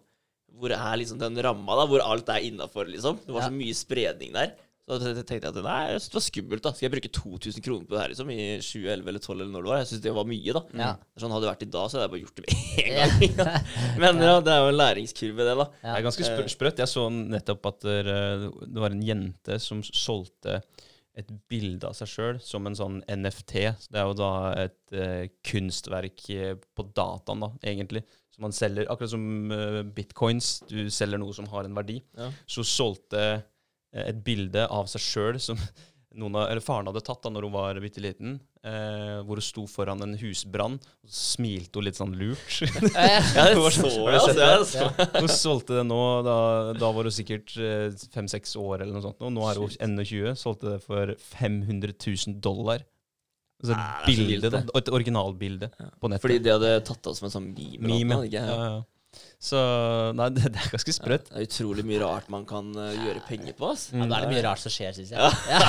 [0.58, 1.84] Hvor er liksom den ramma, da?
[1.92, 3.20] Hvor alt er innafor, liksom?
[3.28, 4.56] Det var så mye spredning der.
[4.88, 6.64] Så tenkte jeg at nei, det var skummelt.
[6.64, 9.52] da Skal jeg bruke 2000 kroner på det her liksom i 2011 eller 2012 eller
[9.52, 9.82] når det var?
[9.82, 10.62] Jeg syns det var mye, da.
[10.80, 10.92] Ja.
[11.20, 12.60] Sånn Hadde det vært i dag, så hadde jeg bare gjort det med
[13.28, 13.72] en gang.
[14.00, 15.70] Men ja, det er jo en læringskurve, det, da.
[15.82, 15.90] Ja.
[15.90, 16.84] Det er ganske spr sprøtt.
[16.84, 18.18] Jeg så nettopp at det,
[18.64, 20.62] det var en jente som solgte
[21.18, 23.54] et bilde av seg sjøl som en sånn NFT.
[23.90, 24.32] Det er jo da
[24.62, 28.04] et uh, kunstverk eh, på dataen, da, egentlig.
[28.36, 30.60] Som man selger, akkurat som uh, bitcoins.
[30.70, 31.98] Du selger noe som har en verdi.
[32.18, 32.30] Ja.
[32.46, 33.46] Så solgte eh,
[33.94, 35.60] et bilde av seg sjøl som
[36.18, 38.40] noen av, eller faren hadde tatt da når hun var bitte liten.
[38.68, 42.58] Eh, hvor hun sto foran en husbrann og smilte hun litt sånn lurt.
[42.98, 45.08] Ja, det så du jeg.
[45.14, 46.38] Hun solgte det nå, da,
[46.76, 47.54] da var hun sikkert
[48.16, 49.22] fem-seks år eller noe sånt.
[49.24, 49.82] Og nå er hun Shit.
[49.86, 50.38] 21.
[50.42, 52.84] Solgte det for 500 000 dollar.
[53.58, 54.60] Altså et bilde, det.
[54.78, 56.26] Et originalbilde på nettet.
[56.26, 57.88] Fordi de hadde tatt det som en sånn meme.
[57.88, 58.44] Meme, noe, ikke?
[58.44, 58.54] ja.
[58.54, 58.86] ja, ja.
[59.42, 59.60] Så
[60.18, 61.30] nei, det, det er ganske sprøtt.
[61.30, 63.70] Det er utrolig mye rart man kan uh, gjøre penger på.
[63.74, 63.88] ass.
[63.94, 65.22] Ja, da er det mye rart som skjer, syns jeg.
[65.54, 65.62] Ja.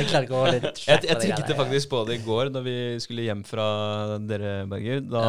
[0.00, 2.62] Jeg klarer ikke å holde litt Jeg, jeg tenkte faktisk på det i går da
[2.64, 3.66] vi skulle hjem fra
[4.30, 5.04] dere, Berger.
[5.06, 5.24] Da,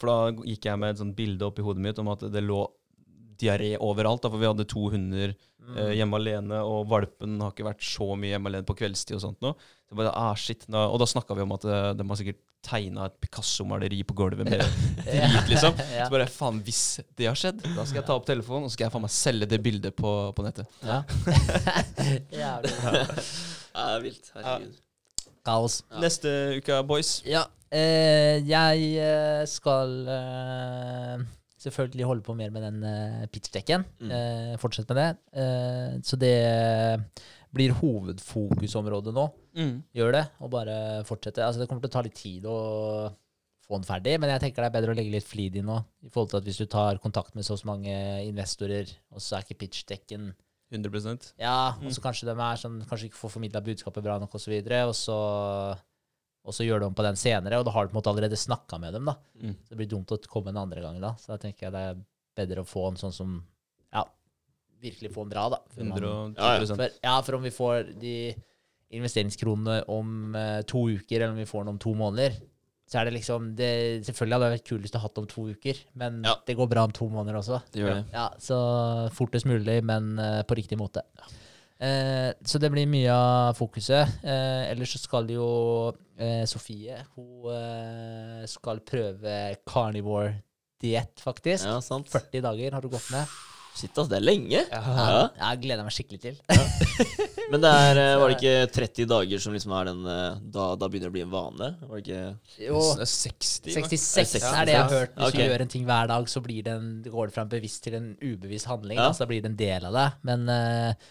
[0.00, 2.44] For da gikk jeg med et sånt bilde opp i hodet mitt om at det
[2.44, 2.64] lå
[3.40, 4.24] diaré overalt.
[4.24, 8.14] Da, for vi hadde to hunder eh, hjemme alene, og valpen har ikke vært så
[8.16, 9.56] mye hjemme alene på kveldstid og sånt noe.
[9.86, 10.64] Så bare, ah, shit.
[10.70, 14.16] Da, og da snakka vi om at eh, de har sikkert tegna et Picasso-maleri på
[14.18, 14.62] gulvet med
[15.06, 15.76] drit, liksom.
[15.96, 16.82] Så bare faen, hvis
[17.18, 19.14] det har skjedd, da skal jeg ta opp telefonen og så skal jeg faen meg
[19.14, 20.80] selge det bildet på, på nettet.
[20.82, 21.02] Ja.
[22.42, 22.74] Jævlig.
[22.74, 24.32] Ja, det er vilt.
[24.34, 24.82] Herregud.
[25.46, 25.80] Kaos.
[25.92, 26.02] Ja.
[26.02, 27.20] Neste uke, boys.
[27.28, 27.46] Ja.
[27.70, 31.24] Eh, jeg eh, skal eh,
[31.62, 33.86] selvfølgelig holde på mer med den eh, pitchdekken.
[34.00, 34.10] Mm.
[34.10, 35.40] Eh, fortsette med det.
[35.42, 36.34] Eh, så det
[37.56, 39.26] blir hovedfokusområdet nå.
[39.96, 40.76] Gjør det, og bare
[41.08, 41.44] fortsette.
[41.44, 42.56] Altså, det kommer til å ta litt tid å
[43.66, 45.80] få den ferdig, men jeg tenker det er bedre å legge litt flid i nå.
[46.06, 47.94] I forhold til at hvis du tar kontakt med så og så mange
[48.26, 50.30] investorer, og så er ikke pitchdekken
[50.74, 54.34] 100% Ja, og så kanskje de er sånn, kanskje ikke får formidla budskapet bra nok,
[54.34, 54.54] og så
[54.86, 55.18] og så
[56.46, 58.12] og så gjør de om på den senere, og da har du på en måte
[58.12, 59.08] allerede snakka med dem.
[59.10, 59.16] da.
[59.42, 59.56] Mm.
[59.64, 61.16] Så det blir dumt å komme en andre gang da.
[61.18, 62.02] Så da tenker jeg det er
[62.38, 63.32] bedre å få en sånn som
[64.82, 65.58] virkelig få en bra, da.
[65.74, 66.66] For man- 110 Ja, ja.
[66.76, 68.34] for, ja, for om vi får de
[68.96, 72.36] investeringskronene om eh, to uker, eller om vi får den om to måneder,
[72.86, 73.70] så er det liksom det,
[74.06, 76.36] Selvfølgelig hadde det vært kulest å ha det om to uker, men Ja.
[76.46, 77.62] det går bra om to måneder også.
[77.72, 78.04] Det gjør det.
[78.12, 78.58] Ja, Så
[79.12, 81.02] fortest mulig, men eh, på riktig måte.
[81.80, 84.08] Eh, så det blir mye av fokuset.
[84.24, 90.42] Eh, ellers så skal jo eh, Sofie Hun eh, skal prøve carnivore
[90.80, 91.66] diett, faktisk.
[91.66, 92.06] Ja, sant.
[92.08, 93.26] 40 dager har du gått med.
[93.76, 94.62] Shit, ass, det er lenge.
[94.72, 94.80] Ja.
[94.80, 95.22] Ja.
[95.36, 96.38] Jeg gleder meg skikkelig til.
[97.52, 100.64] Men det er, eh, var det ikke 30 dager som liksom er den eh, Da,
[100.80, 101.68] da begynner det å bli en vane?
[101.84, 105.14] Var det ikke Jo, 60, 66 Ja, er det jeg har hørt.
[105.14, 105.38] Hvis okay.
[105.38, 107.84] du gjør en ting hver dag, så blir det en, går det fra en bevisst
[107.86, 108.98] til en ubevisst handling.
[108.98, 109.10] Ja.
[109.10, 110.06] Da, så da blir det en del av det.
[110.32, 111.08] Men, uh,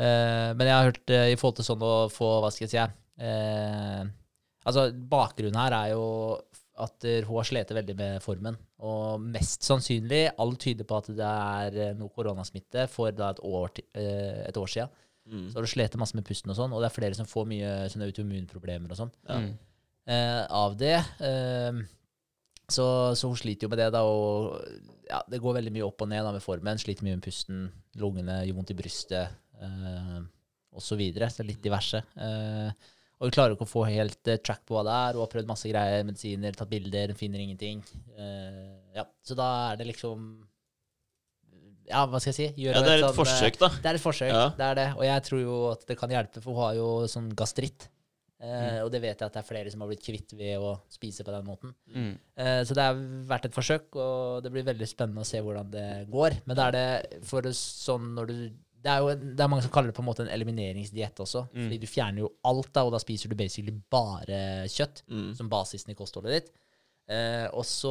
[0.00, 2.78] eh, men jeg har hørt uh, i forhold til sånn å få Hva skal jeg
[2.78, 2.86] si
[3.16, 4.04] Uh,
[4.66, 6.06] Altså, bakgrunnen her er jo
[6.84, 8.56] at eh, hun har slitt veldig med formen.
[8.84, 13.40] Og mest sannsynlig, alt tyder på at det er eh, noe koronasmitte for da et
[13.48, 14.90] år, eh, et år siden.
[15.30, 15.46] mm.
[15.50, 17.48] Så har du slitt masse med pusten og sånn, og det er flere som får
[17.52, 19.38] mye sånne autoimmunproblemer og sånn Ja.
[19.40, 19.52] Mm.
[20.06, 20.96] eh, av det.
[21.20, 21.80] Eh,
[22.68, 24.56] så, så hun sliter jo med det, da, og
[25.06, 26.78] ja, det går veldig mye opp og ned da, med formen.
[26.82, 27.68] Sliter mye med pusten,
[28.00, 29.28] lungene, gjør vondt i brystet
[29.62, 30.18] eh,
[30.76, 30.88] osv.
[30.90, 32.02] Så, videre, så litt diverse.
[32.20, 35.16] Eh, og hun klarer ikke å få helt eh, track på hva det er.
[35.16, 37.80] Hun har prøvd masse greier, medisiner, tatt bilder, finner ingenting.
[38.12, 40.26] Uh, ja, Så da er det liksom
[41.86, 42.64] Ja, hva skal jeg si?
[42.64, 43.68] Gjøre ja, det er et sånn, eh, forsøk, da.
[43.78, 44.46] det er et forsøk, Ja.
[44.58, 44.86] det er det.
[44.98, 47.88] Og jeg tror jo at det kan hjelpe, for hun har jo sånn gastritt.
[48.42, 50.74] Eh, Og det vet jeg at det er flere som har blitt kvitt ved å
[50.92, 51.72] spise på den måten.
[51.88, 52.18] Mm.
[52.36, 52.98] Uh, så det har
[53.30, 56.42] vært et forsøk, og det blir veldig spennende å se hvordan det går.
[56.44, 58.36] Men da er det for sånn når du
[58.86, 61.46] det er jo det er mange som kaller det på en måte en elimineringsdiett også.
[61.50, 61.64] Mm.
[61.66, 64.38] Fordi du fjerner jo alt, da, og da spiser du basically bare
[64.70, 65.34] kjøtt Mm.
[65.34, 66.52] som basisen i kostholdet ditt.
[67.08, 67.90] Eh, og så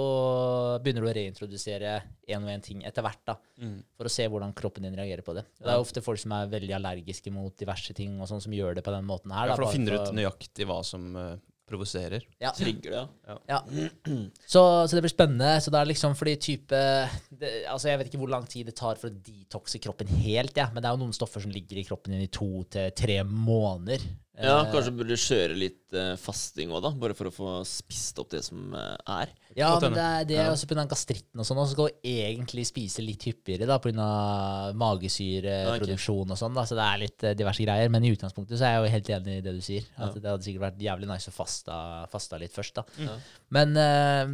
[0.84, 1.92] begynner du å reintrodusere
[2.28, 3.78] én og én ting etter hvert, da, Mm.
[3.96, 5.46] for å se hvordan kroppen din reagerer på det.
[5.60, 8.76] Det er ofte folk som er veldig allergiske mot diverse ting, og sånn som gjør
[8.76, 9.48] det på den måten her.
[9.48, 11.38] Ja, for da bare finner du ut nøyaktig hva som eh,
[11.70, 12.24] provoserer.
[12.42, 12.52] ja.
[12.56, 13.38] Trigger det, ja.
[13.50, 13.60] Ja.
[14.54, 15.56] Så, så det blir spennende.
[15.62, 16.82] Så det er liksom fordi type
[17.30, 20.56] det, Altså Jeg vet ikke hvor lang tid det tar for å detoxe kroppen helt,
[20.58, 20.70] ja.
[20.74, 23.18] men det er jo noen stoffer som ligger i kroppen din i to til tre
[23.26, 24.06] måneder.
[24.38, 26.90] Ja, Eh, Kanskje burde kjøre litt eh, fasting òg, da.
[26.92, 29.30] Bare for å få spist opp det som eh, er.
[29.56, 30.52] Ja, men det er, det er Ja.
[30.52, 30.84] også pga.
[30.92, 31.58] gastritten og sånn.
[31.62, 34.74] Og så skal du egentlig spise litt hyppigere da, pga.
[34.76, 36.54] magesyreproduksjon og sånn.
[36.58, 37.90] da, Så det er litt diverse greier.
[37.92, 39.88] Men i utgangspunktet så er jeg jo helt enig i det du sier.
[39.98, 41.78] At Det hadde sikkert vært jævlig nice å fasta,
[42.12, 42.74] fasta litt først.
[42.76, 42.84] da.
[43.00, 43.16] Ja.
[43.56, 44.26] Men, eh,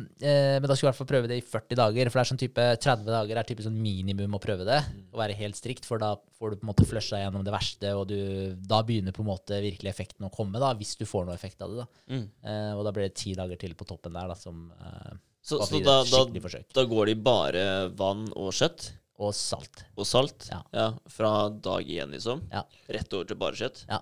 [0.60, 2.10] men da skulle jeg i hvert fall prøve det i 40 dager.
[2.10, 4.82] For det er sånn type 30 dager er typisk sånn minimum å prøve det.
[5.14, 7.94] Å være helt strikt, for da får du på en måte flusha gjennom det verste,
[7.95, 11.27] og du, da begynner på en måte virkelig effekten å komme, da, hvis du får
[11.27, 11.84] noe effekt av det.
[11.84, 11.88] da.
[12.15, 12.23] Mm.
[12.43, 15.13] Eh, og da blir det ti dager til på toppen der, da, som eh,
[15.43, 16.26] Så, så da, da,
[16.73, 17.63] da går de bare
[17.97, 18.91] vann og kjøtt
[19.22, 19.84] Og salt.
[19.97, 20.85] og salt Ja.
[21.09, 22.43] fra dag én, liksom?
[22.51, 22.63] Ja.
[22.89, 23.84] Rett over til bare kjøtt?
[23.89, 23.99] Ja.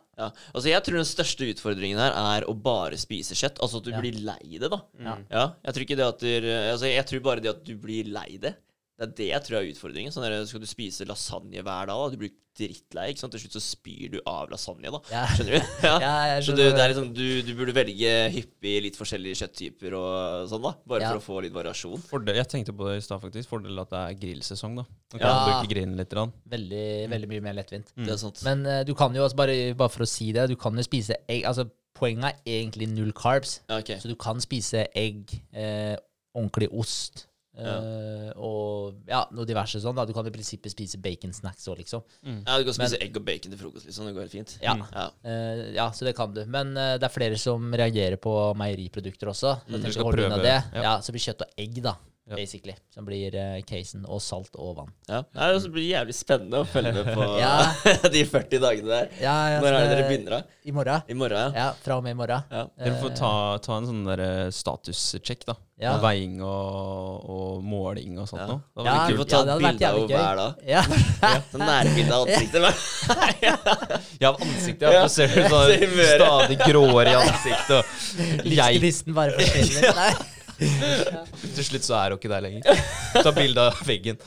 [0.54, 3.60] Altså, jeg tror den største utfordringen her er å bare spise kjøtt.
[3.60, 4.00] Altså at du Ja.
[4.00, 4.82] blir lei det, da.
[5.00, 5.18] Ja.
[5.32, 6.32] Ja, jeg tror ikke det at du,
[6.72, 8.56] altså, jeg tror bare det at du blir lei det.
[9.00, 10.12] Det er det jeg tror er utfordringen.
[10.12, 12.10] Sånn der, Skal du spise lasagne hver dag, da?
[12.12, 13.06] Du blir drittlei.
[13.14, 13.32] ikke sant?
[13.32, 15.00] Til slutt så spyr du av lasagne, da.
[15.14, 15.22] Ja.
[15.32, 15.70] Skjønner du?
[15.88, 15.94] Ja.
[16.04, 20.50] Ja, jeg Så du, er liksom, du, du burde velge hyppig litt forskjellige kjøtttyper og
[20.52, 20.74] sånn, da.
[20.92, 21.14] Bare Ja.
[21.14, 22.04] for å få litt variasjon.
[22.12, 23.48] Fordel, jeg tenkte på det i stad, faktisk.
[23.54, 24.86] Fordel at det er grillsesong, da.
[25.16, 25.48] Da kan Ja.
[25.48, 26.12] bruke grillen litt.
[26.20, 26.28] Da.
[26.58, 26.86] Veldig,
[27.16, 27.96] veldig mye mer lettvint.
[27.96, 28.44] Det er sant.
[28.44, 30.84] Men uh, du kan jo også, bare, bare for å si det, du kan jo
[30.84, 33.62] spise egg Altså, poenget er egentlig null carbs.
[33.72, 33.96] okay.
[34.04, 35.96] Så du kan spise egg, eh,
[36.36, 37.29] ordentlig ost
[37.60, 39.96] eh, og ja, noe diverse sånn.
[39.98, 40.06] da.
[40.06, 42.04] Du kan i prinsippet spise baconsnacks òg, liksom.
[42.24, 44.06] Ja, du kan spise egg og bacon til frokost, liksom.
[44.10, 44.58] Det går helt fint.
[44.64, 44.76] Ja.
[44.94, 45.08] Ja.
[45.26, 46.44] Uh, ja, så det kan du.
[46.46, 49.58] Men uh, det er flere som reagerer på meieriprodukter også.
[49.66, 50.58] Så Mm, du tenker prøve, det.
[50.74, 50.84] ja.
[50.84, 50.94] Ja.
[51.02, 51.96] Så blir kjøtt og egg, da,
[52.30, 52.36] Ja.
[52.38, 54.06] basically, som blir uh, casen.
[54.06, 54.92] Og salt og vann.
[55.10, 55.24] Ja.
[55.34, 57.54] Nei, Det blir jævlig spennende å følge med på Ja.
[58.14, 59.10] de 40 dagene der.
[59.22, 60.42] Ja, ja, Når er det dere begynner, da?
[60.70, 61.02] I morgen.
[61.10, 61.64] I morgen, ja?
[61.66, 62.44] Ja, fra og med i morgen.
[62.54, 62.68] Ja.
[62.78, 63.32] Dere får Eh, ta,
[63.66, 65.56] ta en sånn eh, statussjekk, da.
[65.80, 65.94] Ja.
[65.96, 68.48] Med Veiing og, og måling og sånt Ja.
[68.52, 68.62] noe.
[68.76, 69.20] Da var Ja, kult.
[69.22, 70.36] får ta ja, det hadde et vært bilde av jævlig hver gøy.
[70.40, 70.54] dag.
[70.68, 71.42] Ja.
[71.54, 72.62] Sånn nærbilde av ansiktet.
[74.20, 74.82] Ja, av ansiktet.
[74.84, 74.92] Ja.
[75.00, 75.06] Ja.
[75.08, 75.72] Så ser du sånn
[76.12, 77.72] stadig gråere i ansiktet.
[77.80, 80.20] Og jeg, Livsgnisten bare forsvinner.
[81.56, 82.84] Til slutt så er hun ikke der lenger.
[83.24, 84.20] Ta bilde av veggen.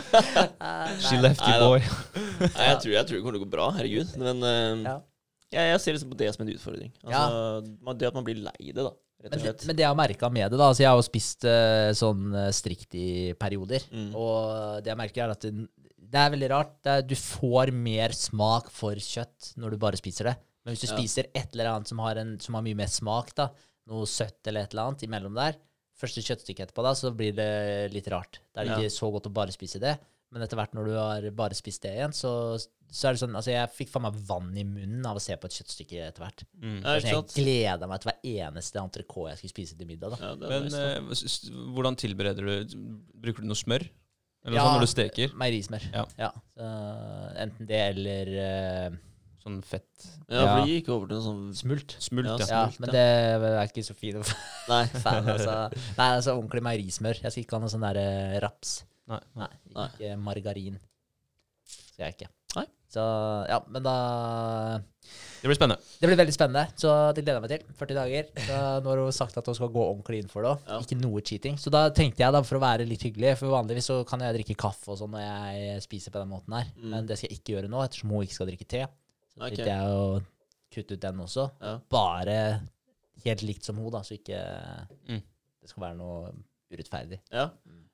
[1.04, 1.80] She left you, boy.
[2.42, 3.68] Nei, jeg tror, jeg tror det kommer til å gå bra.
[3.76, 4.14] Herregud.
[4.22, 4.96] Men uh, Ja.
[5.52, 6.92] jeg, jeg ser liksom på det som en utfordring.
[7.04, 7.22] Altså,
[7.62, 7.94] ja.
[8.00, 8.92] Det at man blir lei det, da.
[9.22, 11.44] Men, det, men det jeg har merka med det, da altså Jeg har jo spist
[11.46, 13.84] uh, sånn eh, strikt i perioder.
[13.94, 14.08] Mm.
[14.18, 15.52] Og det jeg merker, er at det,
[16.12, 16.72] det er veldig rart.
[16.82, 20.34] Det er, du får mer smak for kjøtt når du bare spiser det.
[20.66, 20.96] Men hvis du Ja.
[20.96, 23.48] spiser et eller annet som har, en, som har mye mer smak, da,
[23.90, 25.56] noe søtt eller et eller annet imellom der,
[25.98, 28.40] første kjøttstykket etterpå, da, så blir det litt rart.
[28.54, 28.76] Det er Ja.
[28.78, 29.98] ikke så godt å bare spise det.
[30.32, 32.56] Men etter hvert når du har bare spist det igjen, så,
[32.90, 35.36] så er det sånn Altså, jeg fikk faen meg vann i munnen av å se
[35.36, 36.44] på et kjøttstykke etter hvert.
[36.56, 36.78] Mm.
[36.80, 40.16] Sånn, Så jeg gleda meg til hver eneste entrecôte jeg skulle spise til middag.
[40.16, 40.30] da.
[40.30, 40.94] Ja, Men nice, da.
[40.96, 42.76] eh, hvordan tilbereder du
[43.20, 43.84] Bruker du noe smør?
[44.46, 44.64] Eller Ja.
[44.64, 45.28] sånn når du steker?
[45.36, 45.84] Meierismør.
[46.18, 46.32] Ja.
[46.56, 46.70] Så,
[47.44, 48.90] enten det eller eh,
[49.42, 51.96] Sånn fett ja, for det gikk over til noe sånn smult.
[51.98, 52.46] smult, Ja, ja.
[52.46, 53.02] Ja, Smult, men det
[53.48, 54.34] er ikke så fint.
[54.70, 54.84] Nei.
[55.02, 55.26] fan.
[55.34, 55.56] Altså.
[55.98, 57.18] Nei, altså ordentlig meierismør.
[57.24, 58.06] Jeg skal ikke ha noe sånn derre
[58.44, 58.76] raps.
[59.10, 59.18] Nei.
[59.40, 59.88] Nei, Nei.
[59.96, 60.78] ikke margarin.
[61.66, 62.30] Skal jeg ikke.
[62.60, 62.66] Nei.
[62.92, 63.02] Så
[63.48, 63.96] ja, men da
[65.42, 65.82] Det blir spennende.
[65.98, 67.76] Det blir veldig spennende, så det gleder jeg meg til.
[67.82, 68.30] 40 dager.
[68.46, 70.54] Så nå har hun sagt at hun skal gå ordentlig inn for det.
[70.68, 70.78] Ja.
[70.84, 71.58] Ikke noe cheating.
[71.58, 74.38] Så da tenkte jeg, da, for å være litt hyggelig For vanligvis så kan jeg
[74.38, 76.70] drikke kaffe og sånn når jeg spiser på den måten her.
[76.78, 76.90] Mm.
[76.94, 78.84] Men det skal jeg ikke gjøre nå, ettersom hun ikke skal drikke te.
[79.32, 79.54] Så Ok.
[79.56, 80.22] tenkte jeg å
[80.72, 81.46] kutte ut den også.
[81.60, 81.74] Ja.
[81.92, 82.36] Bare
[83.24, 84.40] helt likt som hun, da, så ikke
[85.08, 85.22] Mm.
[85.62, 86.32] det skal være noe
[86.72, 87.20] urettferdig.
[87.30, 87.50] Ja.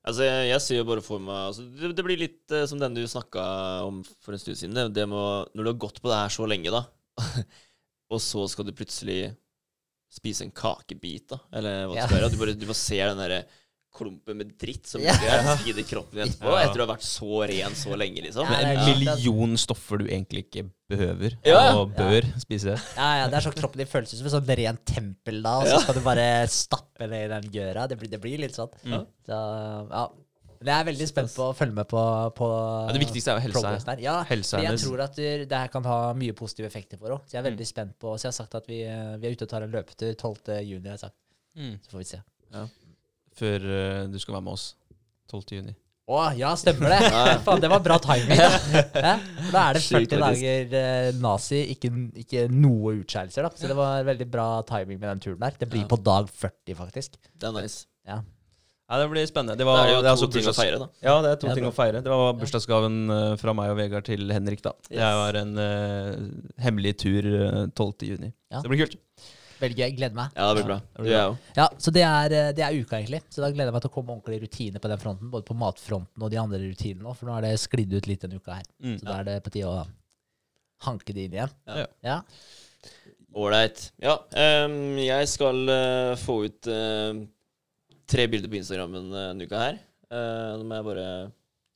[0.07, 2.79] Altså, jeg, jeg ser jo bare for meg altså, det, det blir litt eh, som
[2.81, 4.75] den du snakka om for en stund siden.
[4.75, 6.85] Det, det med når du har gått på det her så lenge, da,
[8.15, 9.35] og så skal du plutselig
[10.09, 12.31] spise en kakebit, da, eller hva det skal være.
[12.33, 13.41] Du bare, du bare ser den derre
[13.95, 15.13] klumpen med dritt som Ja.
[15.65, 16.69] ligger kroppen etterpå, Ja.
[16.69, 18.47] etter å ha vært så ren så lenge, liksom.
[18.47, 21.75] Ja, en million stoffer du egentlig ikke behøver Ja.
[21.77, 22.77] og bør spise.
[22.97, 25.67] Ja, ja, det er sånn kroppen din føles som et sånn rent tempel da, og
[25.67, 25.79] så Ja.
[25.81, 27.89] skal du bare stappe ned i den gøra.
[27.89, 28.71] Det blir, det blir litt sånn.
[28.85, 29.07] Mm.
[29.27, 30.09] Så ja,
[30.61, 32.47] Men jeg er veldig spent på å følge med på, på
[32.89, 33.85] Ja, det viktigste er jo helse.
[33.87, 34.01] der.
[34.03, 37.21] Ja, Helse er jeg tror at det her kan ha mye positive effekter for henne.
[37.27, 37.57] Så jeg er Mm.
[37.57, 39.63] veldig spent på Så jeg har sagt at vi, eh, vi er ute og tar
[39.63, 40.59] en løpetur 12.
[40.67, 40.83] juni.
[40.89, 41.15] Har jeg sagt.
[41.57, 41.79] Mm.
[41.79, 42.23] Så får vi se.
[43.39, 44.73] Før uh, du skal være med oss
[45.31, 45.45] 12.
[45.59, 45.77] juni.
[46.09, 47.11] Å, ja, stemmer det!
[47.45, 48.39] Faen, det var bra timing.
[48.41, 48.47] Da.
[48.97, 49.13] Ja,
[49.53, 50.23] da er det 40 faktisk.
[50.23, 51.91] dager eh, nazi, ikke,
[52.23, 53.45] ikke noe utskeielser.
[53.45, 53.53] da.
[53.53, 55.61] Så det var veldig bra timing med den turen der.
[55.61, 55.91] Det blir Ja.
[55.91, 57.21] på dag 40, faktisk.
[57.37, 57.85] Det er nice.
[58.09, 58.23] Ja.
[58.89, 59.59] Ja, det blir spennende.
[59.61, 60.87] Det, var, det er det er to altså ting å feire, da.
[61.05, 62.01] Ja, det er to Ja, ting å feire.
[62.01, 64.73] Det var bursdagsgaven eh, fra meg og Vegard til Henrik, da.
[64.89, 66.15] Det var en uh,
[66.65, 68.07] hemmelig tur eh, 12.
[68.15, 68.33] juni.
[68.49, 68.63] Ja.
[68.63, 68.97] Så det blir kult.
[69.59, 69.95] Veldig gøy.
[69.99, 70.35] Gleder meg.
[70.37, 70.79] Ja, det blir bra.
[70.95, 71.23] det blir bra.
[71.23, 71.55] jeg.
[71.59, 73.23] Ja, Så det er, eh, det er uka, egentlig.
[73.31, 75.31] Så da gleder jeg meg til å komme ordentlig i rutine på den fronten.
[75.33, 78.23] Både på matfronten og de andre rutinene òg, for nå er det sklidd ut litt
[78.27, 78.69] denne uka her.
[78.83, 78.99] Mm.
[79.01, 79.87] Så da er det på tide å
[80.87, 81.57] hanke det inn igjen.
[81.67, 81.87] Ja.
[82.07, 82.21] Ja.
[83.39, 83.91] Ålreit.
[84.03, 87.19] Ja, Um, jeg skal uh, få ut uh,
[88.09, 89.81] tre bilder på Instagrammen uh, denne uka her.
[90.09, 91.09] Uh, må jeg bare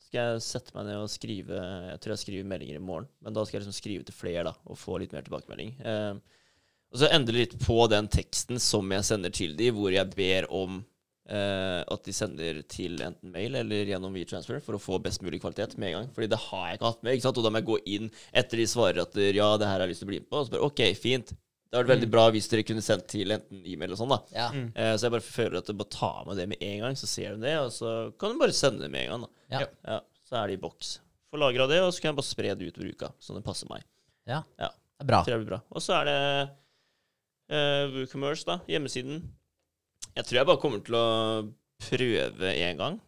[0.06, 1.58] Skal jeg sette meg ned og skrive
[1.90, 4.46] Jeg tror jeg skriver meldinger i morgen, men da skal jeg liksom skrive til flere
[4.48, 5.74] da, og få litt mer tilbakemelding.
[5.84, 6.40] Eh,
[6.92, 10.48] og så endre litt på den teksten som jeg sender til de, hvor jeg ber
[10.52, 10.82] om
[11.32, 15.40] eh, at de sender til enten mail eller gjennom WeTransfer for å få best mulig
[15.40, 16.10] kvalitet med en gang.
[16.12, 17.16] Fordi det har jeg ikke hatt med.
[17.16, 17.40] ikke sant?
[17.40, 18.10] Og da må jeg gå inn
[18.42, 20.42] etter de svarer at ja, det her har jeg lyst til å bli med på.
[20.42, 21.32] Og så bare OK, fint.
[21.32, 24.20] Det hadde vært veldig bra hvis dere kunne sendt til enten e-mail eller sånn, da.
[24.36, 24.50] Ja.
[24.52, 24.66] Mm.
[24.76, 27.08] Eh, så jeg bare føler at du bare tar med det med en gang, så
[27.08, 29.32] ser de det, og så kan du bare sende det med en gang, da.
[29.56, 29.62] Ja.
[29.88, 29.96] Ja,
[30.28, 30.98] så er det i boks.
[31.32, 33.72] Får lagra det, og så kan jeg bare spre det utover uka, sånn det passer
[33.72, 33.88] meg.
[34.28, 34.44] ja.
[34.60, 34.68] Ja.
[35.02, 35.22] Det er bra.
[35.24, 35.58] Så blir bra.
[35.72, 36.18] Og så er det
[37.52, 38.58] uh, WooCommerce, da.
[38.70, 39.22] Hjemmesiden.
[40.16, 41.06] Jeg tror jeg bare kommer til å
[41.82, 42.98] prøve én gang.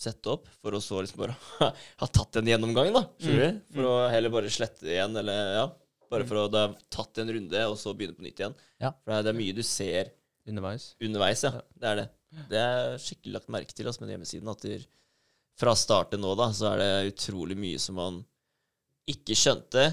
[0.00, 1.34] Sette opp, for å så liksom bare
[2.00, 3.04] ha tatt en gjennomgang, da.
[3.20, 3.58] Mm.
[3.74, 5.66] For å heller bare slette igjen, eller ja.
[6.10, 8.56] Bare for å da ha tatt en runde, og så begynne på nytt igjen.
[8.82, 8.90] Ja.
[9.04, 10.08] For det er- mye du ser
[10.48, 10.94] Underveis.
[10.98, 11.52] underveis, ja.
[11.78, 12.06] Det er det.
[12.50, 14.50] Det er skikkelig lagt merke til altså, med den hjemmesiden.
[14.50, 14.86] At der,
[15.60, 18.18] fra start til nå, da, så er det utrolig mye som man
[19.10, 19.84] ikke skjønte,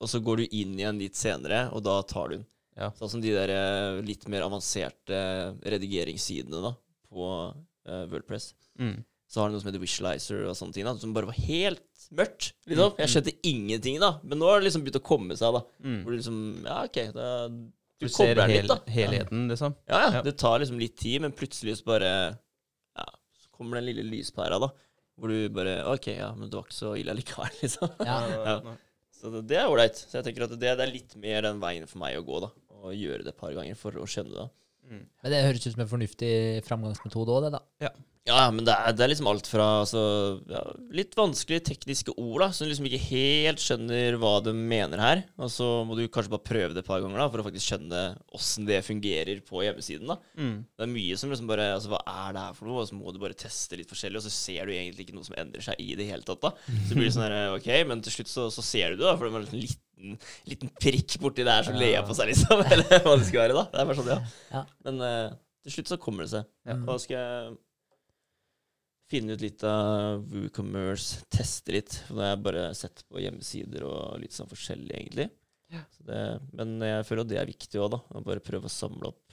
[0.00, 2.46] og så går du inn igjen litt senere, og da tar du den.
[2.80, 2.88] Ja.
[2.96, 5.20] Sånn som de der eh, litt mer avanserte
[5.60, 6.72] redigeringssidene da,
[7.10, 8.54] på uh, Wordpress.
[8.80, 9.02] Mm.
[9.30, 12.06] Så har du noe som heter Visualizer og sånne ting, da, som bare var helt
[12.16, 12.48] mørkt.
[12.66, 12.96] Liksom.
[12.98, 14.14] Jeg skjønte ingenting, da.
[14.26, 15.62] Men nå har det liksom begynt å komme seg, da.
[15.84, 16.00] Mm.
[16.02, 18.78] Hvor du liksom Ja, OK, da, Du, du ser hel, litt, da.
[18.90, 19.76] helheten, liksom.
[19.86, 20.12] Ja, ja.
[20.16, 20.22] Ja.
[20.26, 23.06] Det tar liksom litt tid, men plutselig så bare Ja,
[23.38, 24.72] så kommer den lille lyspæra, da.
[25.20, 27.92] Hvor du bare OK, ja, men det var ikke så ille likevel, liksom.
[28.02, 28.18] Ja.
[28.48, 28.76] Ja.
[29.20, 30.00] Så det, det er ålreit.
[30.00, 32.40] Så jeg tenker at det, det er litt mer den veien for meg å gå,
[32.48, 32.50] da.
[32.80, 34.46] Og gjøre det et par ganger for å skjønne det.
[34.90, 35.02] Mm.
[35.22, 36.32] Men det høres ut som en fornuftig
[36.66, 37.60] framgangsmetode òg, det, da.
[37.84, 37.92] Ja,
[38.28, 40.00] men det er, det er liksom alt fra altså,
[40.50, 40.60] ja,
[40.92, 45.22] litt vanskelige tekniske ord, da, som du liksom ikke helt skjønner hva de mener her.
[45.40, 47.72] Og så må du kanskje bare prøve det et par ganger da, for å faktisk
[47.72, 48.02] skjønne
[48.36, 50.12] åssen det fungerer på hjemmesiden.
[50.12, 50.18] da.
[50.36, 50.54] Mm.
[50.68, 52.82] Det er mye som liksom bare Altså, hva er det her for noe?
[52.82, 55.26] Og så må du bare teste litt forskjellig, og så ser du egentlig ikke noe
[55.26, 56.52] som endrer seg i det hele tatt, da.
[56.90, 59.16] Så blir det sånn her, OK, men til slutt så, så ser du det, da,
[59.16, 60.20] for det er en liten,
[60.50, 62.60] liten, prikk borti der som ler på seg, liksom.
[62.74, 63.66] Eller hva det skal være, da.
[63.72, 64.20] Det er bare sånn, ja.
[64.52, 64.64] Ja.
[64.88, 66.48] Men uh, til slutt så kommer det seg.
[66.68, 66.76] Ja.
[66.84, 67.58] Da skal jeg
[69.10, 71.96] finne ut litt av WooCommerce, teste litt.
[72.06, 75.28] For nå har jeg bare sett på hjemmesider og litt sånn forskjellig, egentlig.
[75.70, 75.82] Ja.
[75.94, 76.20] Så det,
[76.58, 78.00] men jeg føler at det er viktig òg, da.
[78.18, 79.26] Å bare prøve å samle opp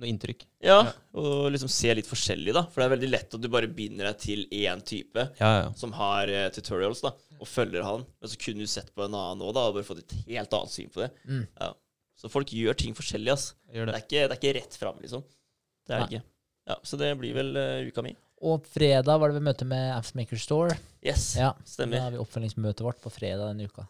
[0.00, 0.46] Noe inntrykk.
[0.64, 0.92] ja, Ja.
[1.20, 2.62] og liksom se litt forskjellig, da.
[2.64, 5.66] For det er veldig lett at du bare binder deg til én type Ja, ja.
[5.76, 8.06] som har uh, tutorials, da, og følger han.
[8.20, 10.56] Men så kunne du sett på en annen òg, da, og bare fått et helt
[10.56, 11.10] annet syn på det.
[11.28, 11.44] Mm.
[11.60, 11.68] Ja.
[12.16, 13.50] Så folk gjør ting forskjellig, ass.
[13.68, 13.92] Det det.
[13.92, 15.26] er ikke, det er ikke rett fram, liksom.
[15.84, 16.24] Det er det ikke.
[16.72, 18.16] Ja, så det blir vel uh, uka mi.
[18.42, 20.74] Og fredag var det vi møte med Appsmaker Store.
[21.04, 23.86] Yes, Ja, Da har vi oppfølgingsmøtet vårt på fredag denne uka.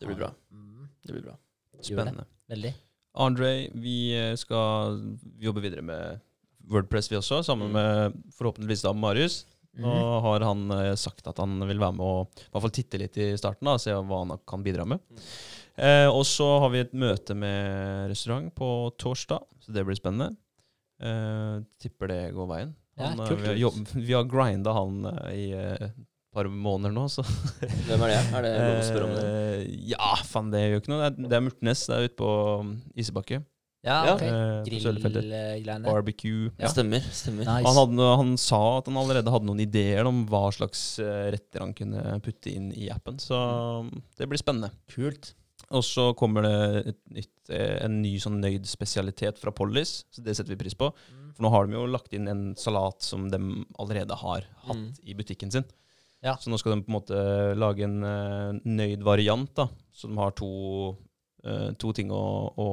[0.00, 0.32] Det blir bra.
[0.52, 1.36] Mm, Det blir bra.
[1.80, 2.24] Spennende.
[2.50, 2.74] Veldig.
[3.14, 4.98] Andre, vi eh, skal
[5.40, 6.20] jobbe videre med
[6.68, 7.72] Wordpress, vi også, sammen Mm.
[7.72, 9.44] med forhåpentligvis da Marius.
[9.78, 10.22] Nå Mhm.
[10.22, 13.16] har han eh, sagt at han vil være med og i hvert fall titte litt
[13.16, 14.98] i starten, da, se hva han kan bidra med.
[15.10, 15.18] Mm.
[15.78, 20.36] Eh, og så har vi et møte med restaurant på torsdag, så det blir spennende.
[21.00, 22.74] Eh, tipper det går veien.
[22.98, 23.42] Ja, Han, ja, kult.
[23.42, 25.98] vi, har jobb, vi har grinda han eh, i eh, et
[26.34, 27.22] par måneder nå, så
[27.86, 28.16] Hvem er det?
[28.36, 29.28] Er det lov å spørre om det?
[29.28, 29.62] Eh,
[29.94, 31.04] ja, faen, det gjør ikke noe.
[31.04, 31.86] Det er, det er Murtnes.
[31.88, 32.32] Det er ute på
[32.64, 33.40] um, Isebakke.
[33.86, 34.28] Ja, okay.
[34.28, 34.34] ok.
[34.34, 34.66] eh.
[34.66, 35.86] Grillgreiene.
[35.86, 36.50] Barbecue.
[36.58, 36.68] Ja.
[36.72, 37.04] Stemmer.
[37.14, 37.46] stemmer.
[37.46, 37.64] Nice.
[37.64, 41.62] Han, hadde, han sa at han allerede hadde noen ideer om hva slags eh, retter
[41.62, 43.38] han kunne putte inn i appen, så
[43.84, 44.72] um, det blir spennende.
[44.92, 45.32] Kult.
[45.74, 46.58] Og så kommer det
[46.94, 50.76] et nytt, eh, en ny sånn nøyd spesialitet fra Pollis, så det setter vi pris
[50.78, 50.90] på.
[50.90, 51.17] Mm.
[51.38, 53.38] For nå har de jo lagt inn en salat som de
[53.78, 54.88] allerede har hatt Mm.
[55.06, 55.64] i butikken sin.
[56.20, 56.32] Ja.
[56.34, 57.20] Så nå skal de på en måte
[57.54, 59.68] lage en uh, nøyd variant, da.
[59.94, 60.96] Så de har to,
[61.46, 62.22] uh, to ting å,
[62.58, 62.66] å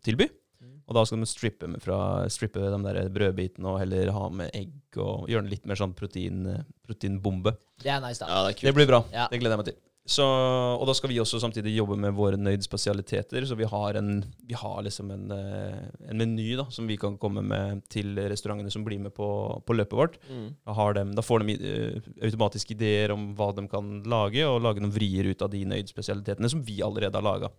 [0.00, 0.30] tilby.
[0.64, 0.78] Mm.
[0.88, 4.48] Og da skal de strippe, med fra, strippe de der brødbitene og heller ha med
[4.56, 7.52] egg og gjøre den litt mer sånn protein, proteinbombe.
[7.84, 8.30] Det er nice, da.
[8.32, 8.70] Ja, det er.
[8.70, 9.02] Det blir bra.
[9.12, 9.28] Ja.
[9.28, 9.80] Det gleder jeg meg til.
[10.06, 13.42] Så, og da skal vi også samtidig jobbe med våre nøyd-spesialiteter.
[13.48, 15.80] Så vi har, en, vi har liksom en, eh,
[16.12, 19.28] en meny da, som vi kan komme med til restaurantene som blir med på,
[19.66, 20.20] på løpet vårt.
[20.30, 20.44] Mm.
[20.60, 24.62] Da, har dem, da får de eh, automatisk ideer om hva de kan lage, og
[24.62, 27.50] lage noen vrier ut av de nøyd-spesialitetene som vi allerede har laga.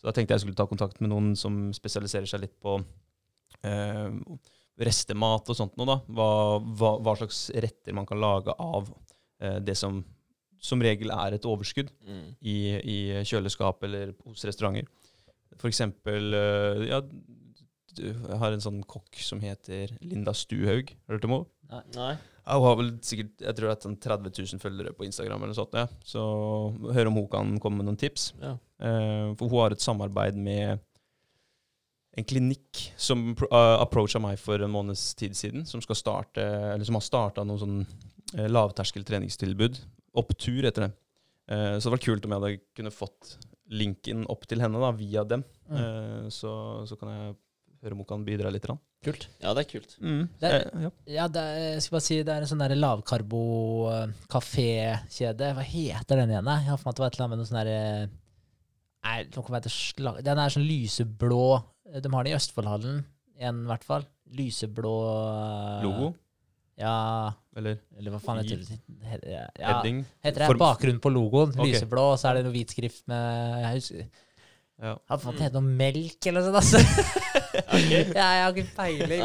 [0.00, 2.78] Så da tenkte jeg skulle ta kontakt med noen som spesialiserer seg litt på
[3.68, 4.08] eh,
[4.80, 6.00] restemat og sånt noe, da.
[6.08, 8.88] Hva, hva, hva slags retter man kan lage av
[9.44, 10.00] eh, det som
[10.62, 12.26] som regel er et overskudd Mm.
[12.40, 14.86] i, i kjøleskap eller hos restauranter.
[15.58, 20.94] For eksempel eh, ja, du jeg har en sånn kokk som heter Linda Stuhaug.
[20.94, 21.82] Har du hørt om henne?
[21.96, 22.12] Nei.
[22.46, 25.42] Hun har vel sikkert jeg tror det er sånn 30 000 følgere på Instagram.
[25.44, 25.84] eller sånt, ja.
[26.04, 26.22] Så
[26.96, 28.30] hør om hun kan komme med noen tips.
[28.40, 28.54] Ja.
[28.80, 30.80] Eh, for hun har et samarbeid med
[32.16, 36.42] en klinikk som uh, approacha meg for en måneds tid siden, som, starte,
[36.74, 39.78] eller som har starta noen sånn lavterskel treningstilbud.
[40.18, 40.92] Opptur heter det.
[41.50, 43.22] Uh, så det var kult om jeg hadde kunne fått
[43.72, 45.42] linken opp til henne da, via dem.
[45.70, 45.76] Mm.
[45.80, 46.50] Eh, så,
[46.84, 47.36] så kan jeg
[47.82, 48.66] høre om hun kan bidra litt.
[48.66, 48.76] grann.
[49.02, 49.24] Kult.
[49.40, 49.94] Ja, det er kult.
[49.98, 50.90] Det er- Eh, ja.
[51.14, 55.46] Ja, det er, jeg skal bare si, det er en sånn lavkarbo-kafékjede.
[55.56, 56.50] Hva heter den igjen?
[56.52, 57.80] Jeg har for meg at det var et eller annet med noe sånn derre
[59.02, 59.24] Nei.
[60.22, 61.44] Den er sånn lyseblå.
[61.96, 63.04] De har den i Østfoldhallen,
[63.40, 64.04] en i hvert fall.
[64.32, 64.92] Lyseblå
[65.82, 66.14] Logo,
[66.82, 68.80] Ja, eller eller hva faen heter det?
[69.30, 70.02] Ja, heading.
[70.24, 71.54] heter det Form- bakgrunnen på logoen.
[71.54, 71.76] Okay.
[71.76, 74.04] Lyseblå, og så er det noe hvit skrift med Jeg husker
[74.82, 74.96] Ja.
[75.12, 76.82] Hadde fått det hete noe melk eller noe sånt.
[76.82, 77.10] Altså.
[78.18, 79.20] ja, jeg har ikke peiling.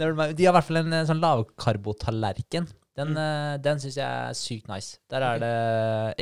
[0.00, 2.66] Men de har i hvert fall en, eh, sånn lavkarbotallerken.
[2.98, 3.60] Den, mm.
[3.62, 4.98] den syns jeg er sykt nice.
[5.12, 5.52] Der er det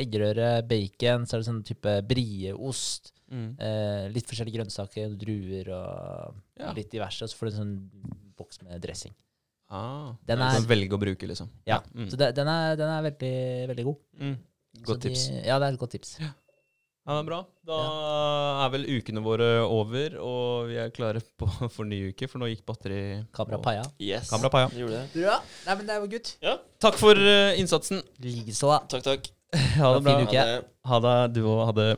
[0.03, 3.09] eggerøre, bacon, så er det sånn type brieost.
[3.33, 3.49] Mm.
[3.57, 6.71] Eh, litt forskjellige grønnsaker, druer og Ja.
[6.77, 7.23] litt diverse.
[7.25, 7.73] Og så får du en sånn
[8.37, 9.15] boks med dressing.
[9.69, 11.49] Ah, Den er- velge å bruke, liksom.
[11.67, 12.09] Ja, Mm.
[12.09, 13.97] Så det, den, er, den er veldig, veldig god.
[14.19, 14.37] Mm.
[14.85, 15.27] Godt de- tips.
[15.45, 16.15] Ja, det er et godt tips.
[16.19, 16.29] Ja,
[17.13, 17.39] det er bra.
[17.65, 17.77] Da
[18.65, 22.49] er vel ukene våre over, og vi er klare på, for ny uke, for nå
[22.49, 23.83] gikk batteri Kamera paia.
[23.99, 24.29] Yes.
[24.29, 24.67] Kamera paia.
[24.73, 25.21] Det gjorde det.
[25.21, 25.39] Bra.
[25.67, 26.33] Nei, men det er jo gutt.
[26.79, 28.01] Takk for uh, innsatsen.
[28.21, 28.73] Likeså.
[28.89, 29.31] Takk, takk.
[29.77, 30.17] Ha det bra.
[30.17, 30.37] Fin uke.
[30.37, 30.65] Ha det.
[30.85, 31.65] Ha det, du òg.
[31.65, 31.89] Ha det.